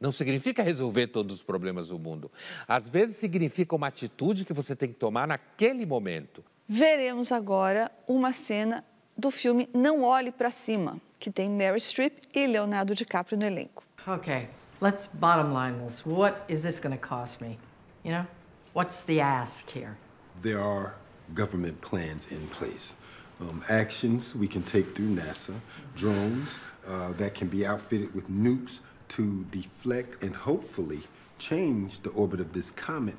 Não 0.00 0.12
significa 0.12 0.62
resolver 0.62 1.08
todos 1.08 1.36
os 1.36 1.42
problemas 1.42 1.88
do 1.88 1.98
mundo. 1.98 2.30
Às 2.66 2.88
vezes 2.88 3.16
significa 3.16 3.74
uma 3.74 3.88
atitude 3.88 4.44
que 4.44 4.52
você 4.52 4.76
tem 4.76 4.90
que 4.90 4.94
tomar 4.94 5.26
naquele 5.26 5.84
momento. 5.84 6.44
Veremos 6.68 7.32
agora 7.32 7.90
uma 8.06 8.32
cena 8.32 8.84
do 9.16 9.30
filme 9.30 9.68
Não 9.74 10.04
Olhe 10.04 10.30
para 10.30 10.50
Cima, 10.50 11.00
que 11.18 11.30
tem 11.30 11.50
Mary 11.50 11.80
Streep 11.80 12.18
e 12.32 12.46
Leonardo 12.46 12.94
DiCaprio 12.94 13.38
no 13.38 13.44
elenco. 13.44 13.82
Ok. 14.06 14.48
Let's 14.80 15.06
bottom 15.06 15.52
line 15.52 15.78
this. 15.78 16.04
What 16.06 16.44
is 16.48 16.62
this 16.62 16.80
going 16.80 16.96
to 16.96 16.98
cost 16.98 17.40
me? 17.40 17.58
You 18.04 18.12
know, 18.12 18.26
what's 18.72 19.02
the 19.02 19.20
ask 19.20 19.68
here? 19.68 19.96
There 20.42 20.60
are 20.60 20.94
government 21.34 21.80
plans 21.80 22.30
in 22.30 22.46
place. 22.48 22.94
Um, 23.40 23.62
actions 23.68 24.34
we 24.34 24.48
can 24.48 24.62
take 24.62 24.94
through 24.94 25.10
NASA, 25.10 25.54
drones 25.96 26.58
uh, 26.86 27.12
that 27.12 27.34
can 27.34 27.48
be 27.48 27.64
outfitted 27.64 28.12
with 28.14 28.28
nukes 28.28 28.80
to 29.10 29.44
deflect 29.50 30.22
and 30.24 30.34
hopefully 30.34 31.00
change 31.38 32.00
the 32.00 32.10
orbit 32.10 32.40
of 32.40 32.52
this 32.52 32.70
comet. 32.70 33.14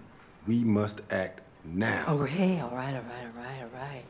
We 0.45 0.63
must 0.63 1.01
act 1.11 1.41
now. 1.63 2.03
Oh, 2.07 2.23
hey, 2.25 2.59
all 2.59 2.71
right, 2.71 2.95
all 2.95 3.01
right, 3.01 3.25
all 3.25 3.43
right, 3.43 3.61
all 3.61 3.81
right. 3.81 4.03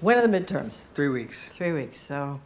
When 0.00 0.16
are 0.16 0.26
the 0.26 0.40
midterms? 0.40 0.82
Three 0.94 1.08
weeks. 1.08 1.48
Three 1.50 1.72
weeks. 1.72 2.00
So 2.00 2.40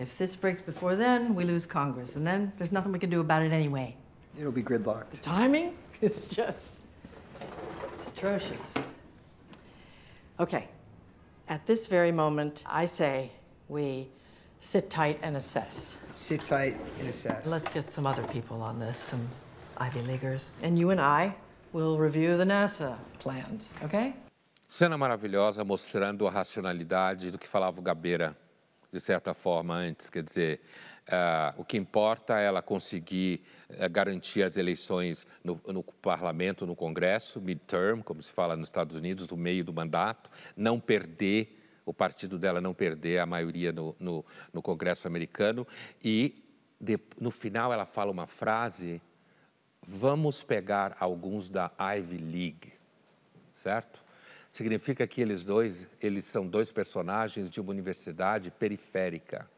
if 0.00 0.16
this 0.16 0.34
breaks 0.34 0.62
before 0.62 0.96
then, 0.96 1.34
we 1.34 1.44
lose 1.44 1.66
Congress, 1.66 2.16
and 2.16 2.26
then 2.26 2.52
there's 2.56 2.72
nothing 2.72 2.90
we 2.90 2.98
can 2.98 3.10
do 3.10 3.20
about 3.20 3.42
it 3.42 3.52
anyway. 3.52 3.94
It'll 4.38 4.50
be 4.50 4.62
gridlocked. 4.62 5.10
The 5.10 5.18
timing 5.18 5.74
is 6.00 6.26
just, 6.26 6.80
it's 7.92 8.06
atrocious. 8.08 8.74
Okay, 10.38 10.68
at 11.48 11.66
this 11.66 11.86
very 11.86 12.10
moment, 12.10 12.64
I 12.66 12.86
say 12.86 13.30
we 13.68 14.08
sit 14.60 14.88
tight 14.88 15.18
and 15.22 15.36
assess. 15.36 15.98
Sit 16.14 16.40
tight 16.40 16.76
and 16.98 17.08
assess. 17.08 17.46
Let's 17.46 17.68
get 17.68 17.86
some 17.86 18.06
other 18.06 18.24
people 18.28 18.62
on 18.62 18.78
this, 18.78 18.98
some 18.98 19.28
Ivy 19.76 20.00
Leaguers. 20.02 20.52
And 20.62 20.78
you 20.78 20.90
and 20.90 21.00
I 21.00 21.34
will 21.74 21.98
review 21.98 22.38
the 22.38 22.44
NASA 22.44 22.96
plans, 23.18 23.74
okay? 23.82 24.14
Cena 24.66 24.96
maravilhosa 24.96 25.62
mostrando 25.64 26.26
a 26.26 26.30
racionalidade 26.30 27.30
do 27.30 27.38
que 27.38 27.48
falava 27.48 27.80
o 27.80 27.82
Gabeira 27.82 28.36
de 28.92 29.00
certa 29.00 29.34
forma, 29.34 29.74
antes. 29.74 30.10
Quer 30.10 30.22
dizer, 30.22 30.60
uh, 31.08 31.60
o 31.60 31.64
que 31.64 31.76
importa 31.76 32.40
é 32.40 32.44
ela 32.44 32.62
conseguir 32.62 33.42
uh, 33.68 33.88
garantir 33.88 34.42
as 34.42 34.56
eleições 34.56 35.26
no, 35.44 35.60
no, 35.66 35.82
parlamento, 35.82 36.66
no 36.66 36.74
Congresso, 36.74 37.40
midterm, 37.40 38.02
como 38.02 38.20
se 38.20 38.32
fala 38.32 38.56
nos 38.56 38.68
Estados 38.68 38.96
Unidos, 38.96 39.28
no 39.28 39.36
meio 39.36 39.64
do 39.64 39.72
mandato, 39.72 40.30
não 40.56 40.80
perder, 40.80 41.58
o 41.84 41.94
partido 41.94 42.38
dela 42.38 42.60
não 42.60 42.74
perder 42.74 43.18
a 43.18 43.26
maioria 43.26 43.72
no, 43.72 43.94
no, 43.98 44.24
no 44.52 44.62
Congresso 44.62 45.06
americano. 45.06 45.66
E, 46.02 46.44
de, 46.80 46.98
no 47.20 47.30
final, 47.30 47.72
ela 47.72 47.86
fala 47.86 48.10
uma 48.10 48.26
frase: 48.26 49.00
vamos 49.86 50.42
pegar 50.42 50.96
alguns 50.98 51.48
da 51.48 51.70
Ivy 51.78 52.18
League, 52.18 52.72
certo? 53.54 54.09
Significa 54.50 55.06
que 55.06 55.20
eles 55.20 55.44
dois, 55.44 55.86
eles 56.02 56.24
são 56.24 56.46
dois 56.46 56.72
personagens 56.72 57.48
de 57.48 57.60
uma 57.60 57.70
universidade 57.70 58.50
periférica. 58.50 59.48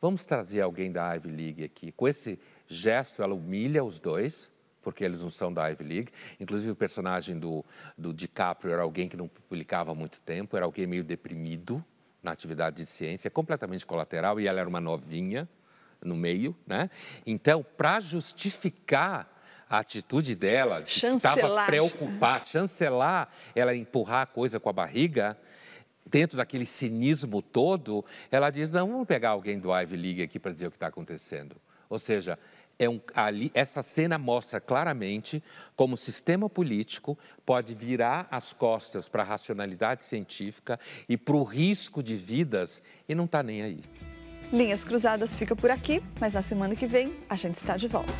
Vamos 0.00 0.24
trazer 0.24 0.60
alguém 0.60 0.92
da 0.92 1.14
Ivy 1.14 1.30
League 1.30 1.64
aqui. 1.64 1.92
Com 1.92 2.06
esse 2.06 2.38
gesto, 2.66 3.22
ela 3.22 3.34
humilha 3.34 3.82
os 3.82 3.98
dois, 3.98 4.50
porque 4.82 5.04
eles 5.04 5.22
não 5.22 5.30
são 5.30 5.52
da 5.52 5.68
Ivy 5.68 5.84
League. 5.84 6.12
Inclusive, 6.38 6.72
o 6.72 6.76
personagem 6.76 7.38
do, 7.38 7.64
do 7.96 8.12
DiCaprio 8.12 8.72
era 8.72 8.82
alguém 8.82 9.08
que 9.08 9.16
não 9.16 9.28
publicava 9.28 9.92
há 9.92 9.94
muito 9.94 10.20
tempo, 10.20 10.56
era 10.56 10.66
alguém 10.66 10.86
meio 10.86 11.04
deprimido 11.04 11.82
na 12.22 12.32
atividade 12.32 12.76
de 12.76 12.86
ciência, 12.86 13.30
completamente 13.30 13.86
colateral, 13.86 14.40
e 14.40 14.48
ela 14.48 14.60
era 14.60 14.68
uma 14.68 14.80
novinha 14.80 15.48
no 16.04 16.16
meio, 16.16 16.54
né? 16.66 16.90
Então, 17.24 17.64
para 17.76 18.00
justificar 18.00 19.35
a 19.68 19.78
atitude 19.78 20.34
dela, 20.34 20.82
estava 20.86 21.66
preocupada, 21.66 22.44
chancelar, 22.44 23.28
ela 23.54 23.74
empurrar 23.74 24.22
a 24.22 24.26
coisa 24.26 24.60
com 24.60 24.68
a 24.68 24.72
barriga, 24.72 25.36
dentro 26.08 26.36
daquele 26.36 26.66
cinismo 26.66 27.42
todo, 27.42 28.04
ela 28.30 28.50
diz: 28.50 28.72
não, 28.72 28.88
vamos 28.88 29.06
pegar 29.06 29.30
alguém 29.30 29.58
do 29.58 29.76
Ivy 29.76 29.96
League 29.96 30.22
aqui 30.22 30.38
para 30.38 30.52
dizer 30.52 30.68
o 30.68 30.70
que 30.70 30.76
está 30.76 30.86
acontecendo. 30.86 31.56
Ou 31.88 31.98
seja, 31.98 32.38
é 32.78 32.88
um, 32.88 33.00
ali, 33.14 33.50
essa 33.54 33.80
cena 33.82 34.18
mostra 34.18 34.60
claramente 34.60 35.42
como 35.74 35.94
o 35.94 35.96
sistema 35.96 36.48
político 36.48 37.18
pode 37.44 37.74
virar 37.74 38.28
as 38.30 38.52
costas 38.52 39.08
para 39.08 39.22
a 39.22 39.26
racionalidade 39.26 40.04
científica 40.04 40.78
e 41.08 41.16
para 41.16 41.36
o 41.36 41.42
risco 41.42 42.02
de 42.02 42.16
vidas 42.16 42.82
e 43.08 43.14
não 43.14 43.24
está 43.24 43.42
nem 43.42 43.62
aí. 43.62 43.80
Linhas 44.52 44.84
Cruzadas 44.84 45.34
fica 45.34 45.56
por 45.56 45.70
aqui, 45.70 46.02
mas 46.20 46.34
na 46.34 46.42
semana 46.42 46.76
que 46.76 46.86
vem 46.86 47.18
a 47.28 47.34
gente 47.34 47.56
está 47.56 47.76
de 47.76 47.88
volta. 47.88 48.12